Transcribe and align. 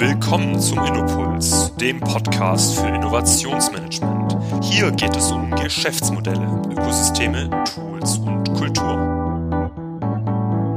Willkommen 0.00 0.58
zum 0.58 0.78
Innopuls, 0.78 1.76
dem 1.76 2.00
Podcast 2.00 2.80
für 2.80 2.86
Innovationsmanagement. 2.86 4.34
Hier 4.64 4.90
geht 4.92 5.14
es 5.14 5.30
um 5.30 5.50
Geschäftsmodelle, 5.50 6.62
Ökosysteme, 6.70 7.50
Tools 7.74 8.16
und 8.16 8.50
Kultur. 8.54 8.96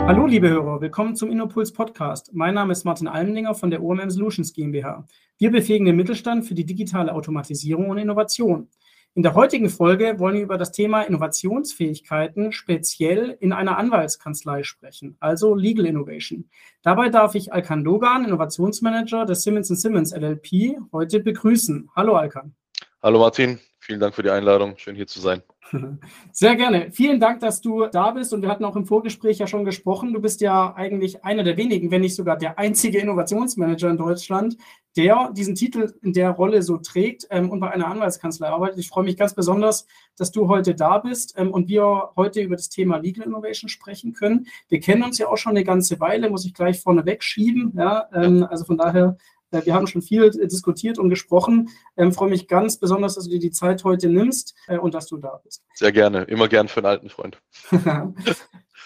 Hallo 0.06 0.28
liebe 0.28 0.50
Hörer, 0.50 0.82
willkommen 0.82 1.16
zum 1.16 1.32
Innopuls 1.32 1.72
Podcast. 1.72 2.32
Mein 2.34 2.56
Name 2.56 2.74
ist 2.74 2.84
Martin 2.84 3.08
Almendinger 3.08 3.56
von 3.56 3.72
der 3.72 3.82
OMM 3.82 4.10
Solutions 4.10 4.52
GmbH. 4.52 5.08
Wir 5.38 5.52
befähigen 5.52 5.86
den 5.86 5.96
Mittelstand 5.96 6.44
für 6.46 6.54
die 6.54 6.66
digitale 6.66 7.14
Automatisierung 7.14 7.90
und 7.92 8.00
Innovation. 8.00 8.68
In 9.16 9.22
der 9.22 9.36
heutigen 9.36 9.70
Folge 9.70 10.18
wollen 10.18 10.34
wir 10.34 10.42
über 10.42 10.58
das 10.58 10.72
Thema 10.72 11.04
Innovationsfähigkeiten 11.04 12.52
speziell 12.52 13.38
in 13.40 13.54
einer 13.54 13.78
Anwaltskanzlei 13.78 14.64
sprechen, 14.64 15.18
also 15.20 15.54
Legal 15.54 15.86
Innovation. 15.86 16.50
Dabei 16.82 17.10
darf 17.10 17.36
ich 17.36 17.54
Alkan 17.54 17.84
Dogan, 17.84 18.26
Innovationsmanager 18.26 19.26
des 19.26 19.44
Simmons 19.44 19.68
Simmons 19.68 20.14
LLP, 20.14 20.80
heute 20.92 21.20
begrüßen. 21.20 21.92
Hallo 21.96 22.16
Alkan. 22.16 22.56
Hallo 23.04 23.20
Martin, 23.20 23.60
vielen 23.84 24.00
Dank 24.00 24.16
für 24.16 24.24
die 24.24 24.30
Einladung. 24.30 24.78
Schön 24.78 24.96
hier 24.96 25.08
zu 25.08 25.20
sein. 25.20 25.42
Sehr 26.32 26.56
gerne. 26.56 26.92
Vielen 26.92 27.20
Dank, 27.20 27.40
dass 27.40 27.62
du 27.62 27.88
da 27.88 28.12
bist. 28.12 28.34
Und 28.34 28.42
wir 28.42 28.50
hatten 28.50 28.66
auch 28.66 28.76
im 28.76 28.86
Vorgespräch 28.86 29.40
ja 29.40 29.48
schon 29.48 29.66
gesprochen. 29.66 30.14
Du 30.14 30.22
bist 30.22 30.42
ja 30.42 30.74
eigentlich 30.76 31.24
einer 31.24 31.44
der 31.44 31.58
wenigen, 31.58 31.92
wenn 31.92 32.02
nicht 32.02 32.16
sogar 32.16 32.38
der 32.38 32.58
einzige 32.58 33.00
Innovationsmanager 33.00 33.90
in 33.90 33.98
Deutschland, 33.98 34.58
der 34.96 35.32
diesen 35.36 35.56
Titel 35.56 35.94
in 36.02 36.14
der 36.14 36.30
Rolle 36.32 36.62
so 36.62 36.78
trägt 36.78 37.28
ähm, 37.32 37.50
und 37.50 37.60
bei 37.60 37.72
einer 37.72 37.88
Anwaltskanzlei 37.88 38.48
arbeitet. 38.48 38.80
Ich 38.80 38.90
freue 38.90 39.04
mich 39.04 39.18
ganz 39.18 39.34
besonders, 39.34 39.88
dass 40.18 40.32
du 40.32 40.48
heute 40.48 40.76
da 40.76 41.00
bist 41.00 41.34
ähm, 41.38 41.52
und 41.52 41.68
wir 41.68 42.12
heute 42.16 42.42
über 42.42 42.56
das 42.56 42.70
Thema 42.70 42.98
Legal 42.98 43.26
Innovation 43.26 43.70
sprechen 43.70 44.14
können. 44.14 44.48
Wir 44.70 44.80
kennen 44.80 45.04
uns 45.04 45.18
ja 45.18 45.28
auch 45.28 45.38
schon 45.38 45.52
eine 45.52 45.64
ganze 45.64 46.00
Weile, 46.00 46.30
muss 46.30 46.46
ich 46.46 46.54
gleich 46.54 46.80
vorne 46.80 47.06
wegschieben. 47.06 47.74
Ja, 47.76 48.08
ähm, 48.14 48.46
also 48.50 48.66
von 48.66 48.78
daher 48.78 49.18
wir 49.64 49.74
haben 49.74 49.88
schon 49.88 50.02
viel 50.02 50.30
diskutiert 50.32 51.00
und 51.00 51.10
gesprochen. 51.10 51.70
Ich 51.96 52.04
ähm, 52.04 52.12
freue 52.12 52.30
mich 52.30 52.48
ganz 52.48 52.78
besonders, 52.78 53.16
dass 53.16 53.26
du 53.26 53.32
dir 53.32 53.40
die 53.40 53.52
Zeit 53.52 53.84
heute 53.84 54.10
nimmst 54.10 54.56
äh, 54.68 54.78
und 54.78 54.94
dass 54.94 55.08
du 55.08 55.18
da 55.18 55.40
bist. 55.44 55.64
Sehr 55.76 55.92
gerne, 55.92 56.24
immer 56.24 56.48
gern 56.48 56.68
für 56.68 56.80
einen 56.80 56.88
alten 56.88 57.10
Freund. 57.10 57.42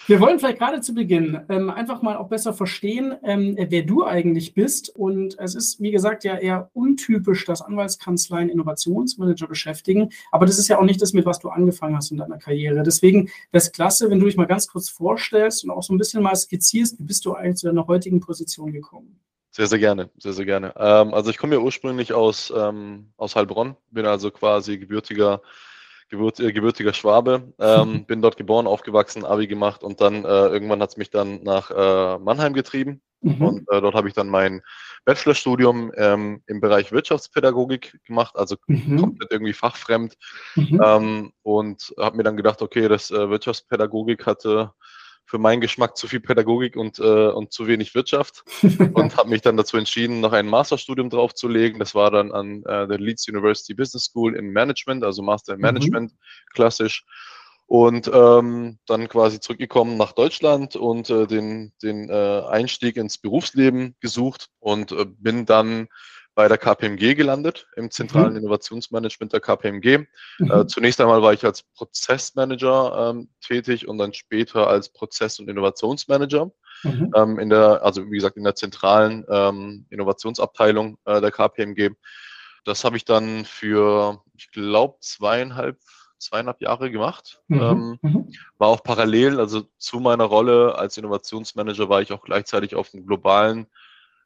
Wir 0.08 0.20
wollen 0.20 0.38
vielleicht 0.38 0.58
gerade 0.58 0.80
zu 0.80 0.94
Beginn 0.94 1.38
ähm, 1.50 1.68
einfach 1.68 2.00
mal 2.00 2.16
auch 2.16 2.30
besser 2.30 2.54
verstehen, 2.54 3.14
ähm, 3.24 3.56
wer 3.58 3.82
du 3.82 4.06
eigentlich 4.06 4.54
bist. 4.54 4.88
Und 4.96 5.38
es 5.38 5.54
ist, 5.54 5.82
wie 5.82 5.90
gesagt, 5.90 6.24
ja 6.24 6.38
eher 6.38 6.70
untypisch, 6.72 7.44
dass 7.44 7.60
Anwaltskanzleien 7.60 8.48
Innovationsmanager 8.48 9.46
beschäftigen. 9.46 10.08
Aber 10.32 10.46
das 10.46 10.58
ist 10.58 10.68
ja 10.68 10.78
auch 10.78 10.84
nicht 10.84 11.02
das, 11.02 11.12
mit 11.12 11.26
was 11.26 11.40
du 11.40 11.50
angefangen 11.50 11.94
hast 11.94 12.10
in 12.10 12.16
deiner 12.16 12.38
Karriere. 12.38 12.82
Deswegen 12.84 13.26
wäre 13.26 13.60
es 13.60 13.70
klasse, 13.70 14.08
wenn 14.08 14.18
du 14.18 14.24
dich 14.24 14.38
mal 14.38 14.46
ganz 14.46 14.68
kurz 14.68 14.88
vorstellst 14.88 15.64
und 15.64 15.70
auch 15.70 15.82
so 15.82 15.92
ein 15.92 15.98
bisschen 15.98 16.22
mal 16.22 16.34
skizzierst, 16.34 16.98
wie 16.98 17.04
bist 17.04 17.26
du 17.26 17.34
eigentlich 17.34 17.56
zu 17.56 17.66
deiner 17.66 17.86
heutigen 17.86 18.20
Position 18.20 18.72
gekommen? 18.72 19.20
Sehr, 19.58 19.66
sehr 19.66 19.80
gerne, 19.80 20.08
sehr, 20.18 20.34
sehr 20.34 20.44
gerne. 20.44 20.72
Ähm, 20.76 21.12
also 21.12 21.30
ich 21.30 21.36
komme 21.36 21.56
ja 21.56 21.60
ursprünglich 21.60 22.12
aus, 22.12 22.52
ähm, 22.56 23.10
aus 23.16 23.34
Heilbronn, 23.34 23.74
bin 23.90 24.06
also 24.06 24.30
quasi 24.30 24.78
gebürtiger, 24.78 25.42
gebürt, 26.08 26.38
äh, 26.38 26.52
gebürtiger 26.52 26.92
Schwabe, 26.92 27.52
ähm, 27.58 28.04
bin 28.06 28.22
dort 28.22 28.36
geboren, 28.36 28.68
aufgewachsen, 28.68 29.24
Abi 29.24 29.48
gemacht 29.48 29.82
und 29.82 30.00
dann 30.00 30.24
äh, 30.24 30.28
irgendwann 30.28 30.80
hat 30.80 30.90
es 30.90 30.96
mich 30.96 31.10
dann 31.10 31.42
nach 31.42 31.72
äh, 31.72 32.18
Mannheim 32.20 32.52
getrieben 32.52 33.00
mhm. 33.20 33.42
und 33.44 33.58
äh, 33.72 33.80
dort 33.80 33.96
habe 33.96 34.06
ich 34.06 34.14
dann 34.14 34.28
mein 34.28 34.62
Bachelorstudium 35.04 35.90
ähm, 35.96 36.40
im 36.46 36.60
Bereich 36.60 36.92
Wirtschaftspädagogik 36.92 37.98
gemacht, 38.04 38.36
also 38.36 38.54
mhm. 38.68 39.00
komplett 39.00 39.32
irgendwie 39.32 39.54
fachfremd 39.54 40.14
mhm. 40.54 40.80
Ähm, 40.84 41.32
und 41.42 41.92
habe 41.98 42.16
mir 42.16 42.22
dann 42.22 42.36
gedacht, 42.36 42.62
okay, 42.62 42.86
das 42.86 43.10
äh, 43.10 43.28
Wirtschaftspädagogik 43.28 44.24
hatte 44.24 44.70
für 45.28 45.38
meinen 45.38 45.60
Geschmack 45.60 45.96
zu 45.98 46.08
viel 46.08 46.20
Pädagogik 46.20 46.74
und, 46.74 46.98
äh, 46.98 47.28
und 47.28 47.52
zu 47.52 47.66
wenig 47.66 47.94
Wirtschaft 47.94 48.44
und 48.94 49.16
habe 49.18 49.28
mich 49.28 49.42
dann 49.42 49.58
dazu 49.58 49.76
entschieden, 49.76 50.20
noch 50.20 50.32
ein 50.32 50.46
Masterstudium 50.48 51.10
draufzulegen. 51.10 51.78
Das 51.78 51.94
war 51.94 52.10
dann 52.10 52.32
an 52.32 52.62
äh, 52.64 52.88
der 52.88 52.98
Leeds 52.98 53.28
University 53.28 53.74
Business 53.74 54.04
School 54.04 54.34
in 54.34 54.46
Management, 54.50 55.04
also 55.04 55.22
Master 55.22 55.52
in 55.52 55.58
mhm. 55.58 55.66
Management, 55.66 56.12
mhm. 56.12 56.16
klassisch. 56.54 57.04
Und 57.66 58.10
ähm, 58.10 58.78
dann 58.86 59.06
quasi 59.10 59.38
zurückgekommen 59.38 59.98
nach 59.98 60.12
Deutschland 60.12 60.74
und 60.76 61.10
äh, 61.10 61.26
den, 61.26 61.74
den 61.82 62.08
äh, 62.08 62.42
Einstieg 62.48 62.96
ins 62.96 63.18
Berufsleben 63.18 63.96
gesucht 64.00 64.48
und 64.60 64.92
äh, 64.92 65.04
bin 65.04 65.44
dann 65.44 65.88
bei 66.38 66.46
der 66.46 66.56
KPMG 66.56 67.16
gelandet, 67.16 67.66
im 67.74 67.90
zentralen 67.90 68.34
mhm. 68.34 68.38
Innovationsmanagement 68.38 69.32
der 69.32 69.40
KPMG. 69.40 70.06
Mhm. 70.38 70.50
Äh, 70.52 70.66
zunächst 70.68 71.00
einmal 71.00 71.20
war 71.20 71.32
ich 71.32 71.44
als 71.44 71.64
Prozessmanager 71.64 73.10
ähm, 73.10 73.28
tätig 73.44 73.88
und 73.88 73.98
dann 73.98 74.12
später 74.12 74.68
als 74.68 74.88
Prozess- 74.88 75.40
und 75.40 75.50
Innovationsmanager. 75.50 76.52
Mhm. 76.84 77.12
Ähm, 77.16 77.38
in 77.40 77.50
der, 77.50 77.82
also 77.82 78.08
wie 78.08 78.14
gesagt, 78.14 78.36
in 78.36 78.44
der 78.44 78.54
zentralen 78.54 79.24
ähm, 79.28 79.86
Innovationsabteilung 79.90 80.96
äh, 81.06 81.20
der 81.20 81.32
KPMG. 81.32 81.96
Das 82.64 82.84
habe 82.84 82.96
ich 82.96 83.04
dann 83.04 83.44
für, 83.44 84.22
ich 84.36 84.52
glaube, 84.52 84.98
zweieinhalb, 85.00 85.80
zweieinhalb 86.18 86.60
Jahre 86.60 86.92
gemacht. 86.92 87.42
Mhm. 87.48 87.60
Ähm, 87.60 87.98
mhm. 88.00 88.32
war 88.58 88.68
auch 88.68 88.84
parallel, 88.84 89.40
also 89.40 89.62
zu 89.76 89.98
meiner 89.98 90.26
Rolle 90.26 90.78
als 90.78 90.98
Innovationsmanager 90.98 91.88
war 91.88 92.00
ich 92.00 92.12
auch 92.12 92.22
gleichzeitig 92.22 92.76
auf 92.76 92.90
dem 92.90 93.06
globalen 93.08 93.66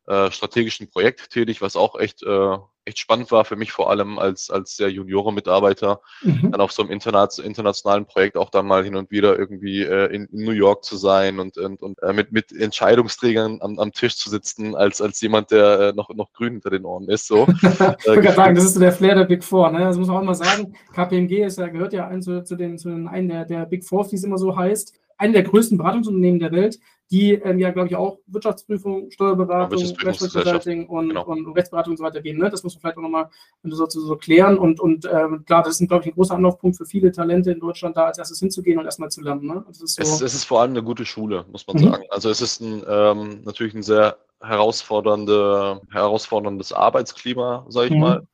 äh, 0.07 0.31
strategischen 0.31 0.91
Projekt 0.91 1.31
tätig, 1.31 1.63
was 1.63 1.77
auch 1.77 1.99
echt, 1.99 2.23
äh, 2.25 2.57
echt 2.85 2.99
spannend 2.99 3.31
war 3.31 3.45
für 3.45 3.55
mich, 3.55 3.71
vor 3.71 3.89
allem 3.89 4.19
als, 4.19 4.51
als 4.51 4.77
sehr 4.77 4.91
Junioren-Mitarbeiter, 4.91 6.01
mhm. 6.23 6.51
dann 6.51 6.61
auf 6.61 6.73
so 6.73 6.83
einem 6.83 6.91
Internet, 6.91 7.39
internationalen 7.39 8.07
Projekt 8.07 8.37
auch 8.37 8.51
dann 8.51 8.67
mal 8.67 8.83
hin 8.83 8.97
und 8.97 9.12
wieder 9.12 9.39
irgendwie 9.39 9.83
äh, 9.83 10.12
in, 10.12 10.27
in 10.27 10.45
New 10.45 10.51
York 10.51 10.85
zu 10.85 10.97
sein 10.97 11.39
und, 11.39 11.57
und, 11.57 11.83
und 11.83 12.03
äh, 12.03 12.12
mit, 12.12 12.33
mit 12.33 12.51
Entscheidungsträgern 12.51 13.59
am, 13.61 13.79
am 13.79 13.93
Tisch 13.93 14.17
zu 14.17 14.29
sitzen, 14.29 14.75
als, 14.75 15.01
als 15.01 15.21
jemand, 15.21 15.53
der 15.53 15.81
äh, 15.81 15.93
noch, 15.93 16.09
noch 16.11 16.33
grün 16.33 16.55
hinter 16.55 16.71
den 16.71 16.85
Ohren 16.85 17.09
ist. 17.09 17.29
So. 17.29 17.47
ich 17.62 17.81
wollte 17.81 18.23
gerade 18.23 18.35
sagen, 18.35 18.55
das 18.57 18.65
ist 18.65 18.75
so 18.75 18.81
der 18.81 18.93
Flair 18.93 19.15
der 19.15 19.25
Big 19.25 19.45
Four. 19.45 19.71
Ne? 19.71 19.81
Das 19.81 19.97
muss 19.97 20.09
man 20.09 20.17
auch 20.17 20.23
immer 20.23 20.35
sagen. 20.35 20.75
KPMG 20.93 21.45
ist 21.45 21.59
ja, 21.59 21.69
gehört 21.69 21.93
ja 21.93 22.09
ein, 22.09 22.23
zu, 22.23 22.43
zu, 22.43 22.57
den, 22.57 22.77
zu 22.77 22.89
den 22.89 23.07
einen 23.07 23.29
der, 23.29 23.45
der 23.45 23.67
Big 23.67 23.85
Four, 23.85 24.11
wie 24.11 24.17
es 24.17 24.25
immer 24.25 24.39
so 24.39 24.57
heißt. 24.57 24.99
Eine 25.22 25.34
der 25.34 25.43
größten 25.44 25.78
Beratungsunternehmen 25.78 26.41
der 26.41 26.53
Welt 26.53 26.78
die 27.12 27.34
ähm, 27.34 27.59
ja, 27.59 27.71
glaube 27.71 27.88
ich, 27.88 27.94
auch 27.94 28.21
Wirtschaftsprüfung, 28.27 29.10
Steuerberatung, 29.10 29.84
Rechtsconsulting 30.03 30.88
und, 30.88 31.10
genau. 31.10 31.27
und, 31.27 31.47
Rechtsberatung 31.55 31.93
und 31.93 31.99
so 31.99 32.05
weiter 32.05 32.22
gehen. 32.22 32.38
Ne? 32.38 32.49
Das 32.49 32.62
muss 32.62 32.75
man 32.75 32.81
vielleicht 32.81 32.97
auch 32.97 33.03
nochmal 33.03 33.28
so, 33.65 33.87
so 33.87 34.16
klären. 34.16 34.56
Und, 34.56 34.81
und 34.81 35.05
ähm, 35.05 35.44
klar, 35.44 35.62
das 35.62 35.78
ist, 35.78 35.87
glaube 35.87 36.05
ich, 36.05 36.11
ein 36.11 36.15
großer 36.15 36.34
Anlaufpunkt 36.34 36.78
für 36.78 36.87
viele 36.87 37.12
Talente 37.12 37.53
in 37.53 37.61
Deutschland, 37.61 37.99
da 37.99 38.06
als 38.06 38.16
erstes 38.16 38.38
hinzugehen 38.38 38.78
und 38.78 38.87
erstmal 38.87 39.11
zu 39.11 39.21
lernen. 39.21 39.47
Ne? 39.47 39.62
Ist 39.69 39.81
so 39.81 39.84
es, 39.84 40.22
es, 40.22 40.34
ist 40.34 40.44
vor 40.44 40.62
allem 40.62 40.71
eine 40.71 40.82
gute 40.82 41.05
Schule, 41.05 41.44
muss 41.53 41.66
man 41.66 41.77
mhm. 41.77 41.91
sagen. 41.91 42.05
Also 42.09 42.31
es 42.31 42.41
ist 42.41 42.62
ein, 42.62 42.82
ähm, 42.88 43.43
natürlich 43.44 43.75
ein 43.75 43.82
sehr 43.82 44.16
herausfordernde, 44.41 45.82
herausforderndes 45.91 46.72
Arbeitsklima, 46.72 47.66
sage 47.69 47.88
ich 47.88 47.93
mhm. 47.93 48.00
mal. 48.00 48.27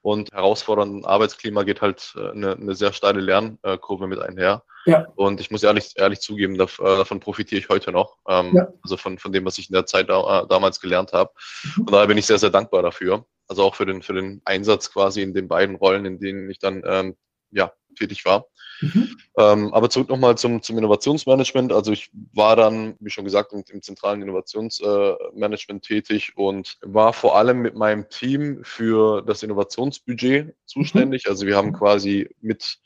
Und 0.00 0.30
herausfordernden 0.32 1.04
Arbeitsklima 1.04 1.64
geht 1.64 1.82
halt 1.82 2.14
äh, 2.16 2.30
eine, 2.30 2.52
eine 2.52 2.74
sehr 2.74 2.92
steile 2.92 3.20
Lernkurve 3.20 4.06
mit 4.06 4.20
einher. 4.20 4.62
Ja. 4.86 5.06
Und 5.16 5.40
ich 5.40 5.50
muss 5.50 5.62
ehrlich, 5.62 5.92
ehrlich 5.96 6.20
zugeben, 6.20 6.54
äh, 6.54 6.66
davon 6.78 7.20
profitiere 7.20 7.60
ich 7.60 7.68
heute 7.68 7.92
noch. 7.92 8.16
Ähm, 8.28 8.54
ja. 8.54 8.68
Also 8.82 8.96
von, 8.96 9.18
von 9.18 9.32
dem, 9.32 9.44
was 9.44 9.58
ich 9.58 9.68
in 9.68 9.74
der 9.74 9.86
Zeit 9.86 10.08
da, 10.08 10.42
äh, 10.42 10.46
damals 10.48 10.80
gelernt 10.80 11.12
habe. 11.12 11.30
Mhm. 11.76 11.82
Und 11.82 11.92
daher 11.92 12.06
bin 12.06 12.18
ich 12.18 12.26
sehr, 12.26 12.38
sehr 12.38 12.50
dankbar 12.50 12.82
dafür. 12.82 13.26
Also 13.48 13.64
auch 13.64 13.74
für 13.74 13.86
den, 13.86 14.02
für 14.02 14.14
den 14.14 14.40
Einsatz 14.44 14.92
quasi 14.92 15.22
in 15.22 15.34
den 15.34 15.48
beiden 15.48 15.76
Rollen, 15.76 16.04
in 16.04 16.18
denen 16.18 16.48
ich 16.50 16.58
dann 16.58 16.82
ähm, 16.86 17.16
ja, 17.50 17.72
tätig 17.98 18.24
war. 18.24 18.46
Mhm. 18.80 19.16
Ähm, 19.36 19.74
aber 19.74 19.90
zurück 19.90 20.08
nochmal 20.08 20.36
zum, 20.36 20.62
zum 20.62 20.78
Innovationsmanagement. 20.78 21.72
Also 21.72 21.92
ich 21.92 22.10
war 22.32 22.56
dann, 22.56 22.96
wie 23.00 23.10
schon 23.10 23.24
gesagt, 23.24 23.52
im, 23.52 23.64
im 23.70 23.82
zentralen 23.82 24.22
Innovationsmanagement 24.22 25.84
äh, 25.84 25.88
tätig 25.88 26.32
und 26.36 26.76
war 26.82 27.12
vor 27.12 27.36
allem 27.36 27.60
mit 27.60 27.74
meinem 27.74 28.08
Team 28.08 28.60
für 28.62 29.22
das 29.22 29.42
Innovationsbudget 29.42 30.54
zuständig. 30.66 31.24
Mhm. 31.24 31.30
Also 31.30 31.46
wir 31.46 31.56
haben 31.56 31.72
quasi 31.72 32.28
mit 32.40 32.78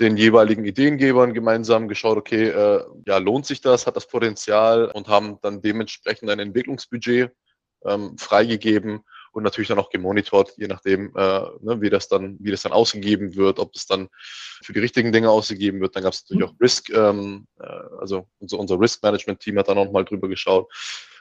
den 0.00 0.16
jeweiligen 0.16 0.64
Ideengebern 0.64 1.32
gemeinsam 1.32 1.88
geschaut, 1.88 2.18
okay, 2.18 2.48
äh, 2.48 2.84
ja, 3.06 3.18
lohnt 3.18 3.46
sich 3.46 3.60
das, 3.60 3.86
hat 3.86 3.96
das 3.96 4.08
Potenzial 4.08 4.90
und 4.90 5.08
haben 5.08 5.38
dann 5.42 5.62
dementsprechend 5.62 6.30
ein 6.30 6.38
Entwicklungsbudget 6.38 7.30
ähm, 7.84 8.18
freigegeben 8.18 9.00
und 9.36 9.42
natürlich 9.42 9.68
dann 9.68 9.78
auch 9.78 9.90
gemonitort, 9.90 10.54
je 10.56 10.66
nachdem, 10.66 11.14
äh, 11.14 11.40
ne, 11.60 11.80
wie 11.82 11.90
das 11.90 12.08
dann, 12.08 12.38
wie 12.40 12.50
das 12.50 12.62
dann 12.62 12.72
ausgegeben 12.72 13.36
wird, 13.36 13.58
ob 13.58 13.74
das 13.74 13.86
dann 13.86 14.08
für 14.62 14.72
die 14.72 14.80
richtigen 14.80 15.12
Dinge 15.12 15.30
ausgegeben 15.30 15.78
wird. 15.80 15.94
Dann 15.94 16.04
gab 16.04 16.14
es 16.14 16.24
natürlich 16.24 16.48
auch 16.48 16.54
Risk, 16.58 16.88
ähm, 16.88 17.46
äh, 17.60 17.66
also 18.00 18.26
unser, 18.38 18.58
unser 18.58 18.80
Risk 18.80 19.02
Management 19.02 19.40
Team 19.40 19.58
hat 19.58 19.68
dann 19.68 19.76
auch 19.76 19.92
mal 19.92 20.06
drüber 20.06 20.28
geschaut. 20.28 20.72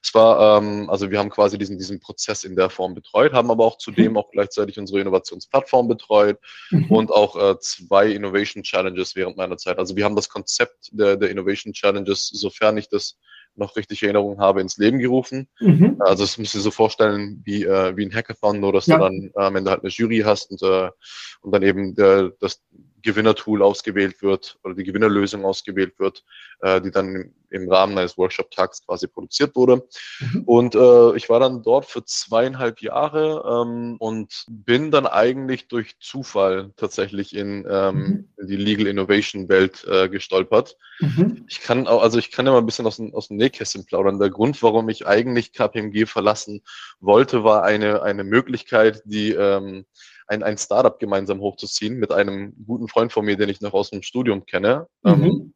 Es 0.02 0.14
war, 0.14 0.60
ähm, 0.60 0.90
also 0.90 1.12
wir 1.12 1.20
haben 1.20 1.30
quasi 1.30 1.58
diesen, 1.58 1.78
diesen 1.78 2.00
Prozess 2.00 2.46
in 2.46 2.56
der 2.56 2.70
Form 2.70 2.94
betreut, 2.94 3.34
haben 3.34 3.52
aber 3.52 3.66
auch 3.66 3.78
zudem 3.80 4.14
mhm. 4.14 4.18
auch 4.18 4.32
gleichzeitig 4.32 4.80
unsere 4.80 5.02
Innovationsplattform 5.02 5.90
betreut 5.90 6.40
mhm. 6.70 6.86
und 6.92 7.12
auch 7.12 7.36
äh, 7.36 7.60
zwei 7.60 8.12
Innovation 8.12 8.64
Challenges 8.64 9.18
während 9.18 9.36
meiner 9.36 9.58
Zeit. 9.58 9.78
Also 9.78 9.98
wir 9.98 10.06
haben 10.06 10.16
das 10.16 10.30
Konzept 10.30 10.90
der, 10.94 11.18
der 11.18 11.32
Innovation 11.32 11.74
Challenges, 11.74 12.30
sofern 12.30 12.78
ich 12.78 12.88
das 12.88 13.18
noch 13.58 13.76
richtig 13.76 14.04
Erinnerung 14.04 14.40
habe, 14.40 14.62
ins 14.62 14.78
Leben 14.78 15.00
gerufen. 15.00 15.48
Mhm. 15.60 15.98
Also 16.00 16.24
es 16.24 16.38
müsst 16.38 16.56
ihr 16.56 16.62
so 16.62 16.72
vorstellen 16.72 17.42
wie, 17.46 17.64
äh, 17.64 17.96
wie 17.96 18.06
ein 18.06 18.14
Hackathon, 18.14 18.60
nur 18.60 18.74
dass 18.74 18.88
ja. 18.88 18.98
du 18.98 19.04
dann 19.04 19.32
äh, 19.36 19.42
am 19.42 19.56
Ende 19.56 19.72
halt 19.72 19.82
eine 19.82 19.90
Jury 19.90 20.24
hast 20.26 20.52
und, 20.52 20.62
äh, 20.62 20.90
und 21.42 21.52
dann 21.52 21.64
eben 21.64 21.98
äh, 21.98 22.32
das 22.40 22.62
Gewinnertool 23.06 23.62
ausgewählt 23.62 24.22
wird 24.22 24.58
oder 24.64 24.74
die 24.74 24.84
Gewinnerlösung 24.84 25.46
ausgewählt 25.46 26.00
wird, 26.00 26.26
äh, 26.62 26.82
die 26.82 26.90
dann 26.90 27.16
im, 27.16 27.34
im 27.52 27.72
Rahmen 27.72 27.98
eines 27.98 28.18
Workshop-Tags 28.18 28.86
quasi 28.86 29.08
produziert 29.08 29.56
wurde. 29.56 29.88
Mhm. 30.20 30.44
Und 30.46 30.76
äh, 30.76 31.16
ich 31.16 31.30
war 31.30 31.40
dann 31.40 31.62
dort 31.62 31.86
für 31.86 32.04
zweieinhalb 32.04 32.82
Jahre 32.82 33.64
ähm, 33.64 33.98
und 34.00 34.46
bin 34.50 34.90
dann 34.90 35.06
eigentlich 35.06 35.68
durch 35.68 35.98
Zufall 36.00 36.74
tatsächlich 36.76 37.36
in, 37.36 37.66
ähm, 37.70 38.28
mhm. 38.38 38.48
die 38.48 38.58
Legal 38.58 38.88
Innovation 38.88 39.48
Welt 39.50 39.86
äh, 39.88 40.10
gestolpert. 40.10 40.76
Mhm. 41.00 41.46
Ich 41.48 41.62
kann 41.62 41.88
auch, 41.88 42.02
also 42.02 42.18
ich 42.18 42.32
kann 42.32 42.48
ja 42.48 42.54
mal 42.54 42.58
ein 42.58 42.66
bisschen 42.66 42.88
aus 42.88 42.98
dem, 42.98 43.14
aus 43.14 43.28
dem 43.28 43.38
Nähkästchen 43.38 43.86
plaudern. 43.86 44.20
Der 44.20 44.32
Grund, 44.32 44.62
warum 44.64 44.90
ich 44.90 45.06
eigentlich 45.06 45.54
KPMG 45.54 46.08
verlassen 46.08 46.62
wollte, 47.00 47.44
war 47.44 47.64
eine, 47.64 48.02
eine 48.02 48.24
Möglichkeit, 48.24 49.04
die 49.06 49.32
ähm, 49.32 49.86
ein, 50.28 50.44
ein 50.44 50.58
Startup 50.58 50.98
gemeinsam 51.00 51.40
hochzuziehen 51.40 51.98
mit 51.98 52.12
einem 52.12 52.56
guten 52.66 52.88
Freund 52.88 53.12
von 53.12 53.26
mir, 53.26 53.38
den 53.38 53.50
ich 53.50 53.62
noch 53.62 53.74
aus 53.74 53.92
dem 53.92 54.02
Studium 54.02 54.46
kenne. 54.46 54.88
Mhm. 55.04 55.54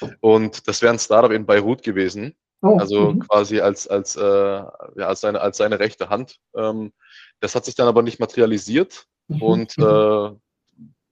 Ähm, 0.00 0.16
und 0.20 0.68
das 0.68 0.82
wäre 0.82 0.92
ein 0.92 0.98
Startup 0.98 1.30
in 1.30 1.46
Beirut 1.46 1.82
gewesen. 1.82 2.36
Oh, 2.60 2.76
also 2.78 3.12
mhm. 3.12 3.20
quasi 3.20 3.60
als, 3.60 3.88
als, 3.88 4.14
äh, 4.14 4.22
ja, 4.22 4.70
als, 4.96 5.20
seine, 5.20 5.40
als 5.40 5.56
seine 5.56 5.80
rechte 5.80 6.08
Hand. 6.08 6.38
Ähm, 6.56 6.92
das 7.40 7.54
hat 7.54 7.64
sich 7.64 7.74
dann 7.74 7.88
aber 7.88 8.02
nicht 8.02 8.20
materialisiert. 8.20 9.06
Mhm. 9.28 9.42
Und 9.42 9.78
mhm. 9.78 9.84
äh, 9.84 10.30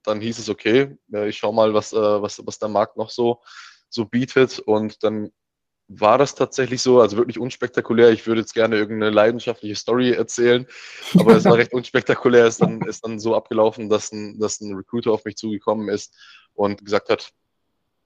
dann 0.05 0.21
hieß 0.21 0.39
es, 0.39 0.49
okay, 0.49 0.97
ich 1.27 1.39
schau 1.39 1.53
mal, 1.53 1.75
was, 1.75 1.93
äh, 1.93 2.23
was, 2.23 2.41
was 2.47 2.59
der 2.59 2.69
Markt 2.69 2.97
noch 2.97 3.11
so, 3.11 3.41
so 3.89 4.05
bietet. 4.05 4.61
Und 4.61 5.03
dann 5.03 5.31
war 5.93 6.19
das 6.19 6.37
tatsächlich 6.37 6.81
so, 6.83 7.01
also 7.01 7.17
wirklich 7.17 7.39
unspektakulär. 7.39 8.11
Ich 8.11 8.25
würde 8.27 8.43
jetzt 8.43 8.55
gerne 8.55 8.77
irgendeine 8.77 9.11
leidenschaftliche 9.11 9.75
Story 9.75 10.13
erzählen, 10.13 10.67
aber 11.19 11.35
es 11.35 11.45
war 11.45 11.57
recht 11.57 11.73
unspektakulär. 11.73 12.47
Es 12.47 12.55
ist 12.55 12.63
dann, 12.63 12.81
ist 12.83 13.05
dann 13.05 13.19
so 13.19 13.35
abgelaufen, 13.35 13.89
dass 13.89 14.13
ein, 14.13 14.39
dass 14.39 14.61
ein 14.61 14.75
Recruiter 14.75 15.11
auf 15.11 15.25
mich 15.25 15.37
zugekommen 15.37 15.89
ist 15.89 16.15
und 16.55 16.85
gesagt 16.85 17.09
hat, 17.09 17.33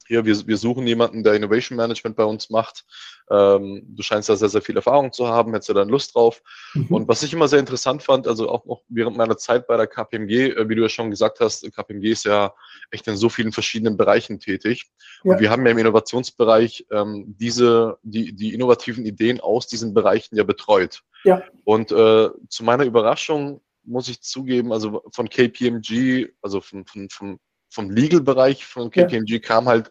hier, 0.07 0.25
wir, 0.25 0.47
wir 0.47 0.57
suchen 0.57 0.87
jemanden, 0.87 1.23
der 1.23 1.35
Innovation 1.35 1.77
Management 1.77 2.17
bei 2.17 2.25
uns 2.25 2.51
macht. 2.51 2.85
Ähm, 3.31 3.83
du 3.87 4.03
scheinst 4.03 4.29
da 4.29 4.37
sehr, 4.37 4.49
sehr 4.49 4.61
viel 4.63 4.77
Erfahrung 4.77 5.13
zu 5.13 5.29
haben, 5.29 5.53
hättest 5.53 5.71
du 5.71 5.75
dann 5.75 5.89
Lust 5.89 6.15
drauf. 6.15 6.43
Mhm. 6.75 6.87
Und 6.89 7.09
was 7.09 7.23
ich 7.23 7.33
immer 7.33 7.49
sehr 7.49 7.59
interessant 7.59 8.03
fand, 8.03 8.29
also 8.29 8.49
auch 8.49 8.67
noch 8.67 8.83
während 8.89 9.17
meiner 9.17 9.37
Zeit 9.37 9.67
bei 9.67 9.77
der 9.77 9.87
KPMG, 9.87 10.51
äh, 10.51 10.69
wie 10.69 10.75
du 10.75 10.83
ja 10.83 10.89
schon 10.89 11.11
gesagt 11.11 11.41
hast, 11.41 11.65
KPMG 11.75 12.11
ist 12.11 12.25
ja 12.25 12.53
echt 12.91 13.07
in 13.07 13.17
so 13.17 13.29
vielen 13.29 13.53
verschiedenen 13.53 13.97
Bereichen 13.97 14.41
tätig. 14.41 14.91
Ja. 15.23 15.33
Und 15.33 15.41
wir 15.41 15.51
haben 15.51 15.65
ja 15.65 15.73
im 15.73 15.79
Innovationsbereich 15.79 16.87
ähm, 16.91 17.35
diese, 17.39 17.99
die, 18.03 18.35
die 18.35 18.53
innovativen 18.53 19.07
Ideen 19.07 19.41
aus 19.41 19.67
diesen 19.67 19.95
Bereichen 19.95 20.37
ja 20.37 20.45
betreut. 20.45 21.03
Ja. 21.25 21.43
Und 21.65 21.93
äh, 21.93 22.29
zu 22.49 22.65
meiner 22.65 22.85
Überraschung 22.85 23.63
muss 23.87 24.09
ich 24.09 24.23
zugeben, 24.23 24.73
also 24.73 25.03
von 25.13 25.29
KPMG, 25.29 26.29
also 26.43 26.61
von, 26.61 26.87
von, 26.87 27.09
von 27.11 27.39
vom 27.75 27.91
Legal-Bereich 27.91 28.65
von 28.65 28.91
KPMG 28.91 29.31
ja. 29.31 29.39
kam 29.41 29.67
halt 29.67 29.91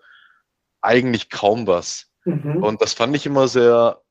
eigentlich 0.82 1.30
kaum 1.30 1.68
was. 1.68 2.08
Mhm. 2.26 2.64
Und 2.64 2.82
das 2.82 2.94
fand 2.94 3.16
ich 3.16 3.26
immer 3.26 3.48
sehr, 3.50 4.02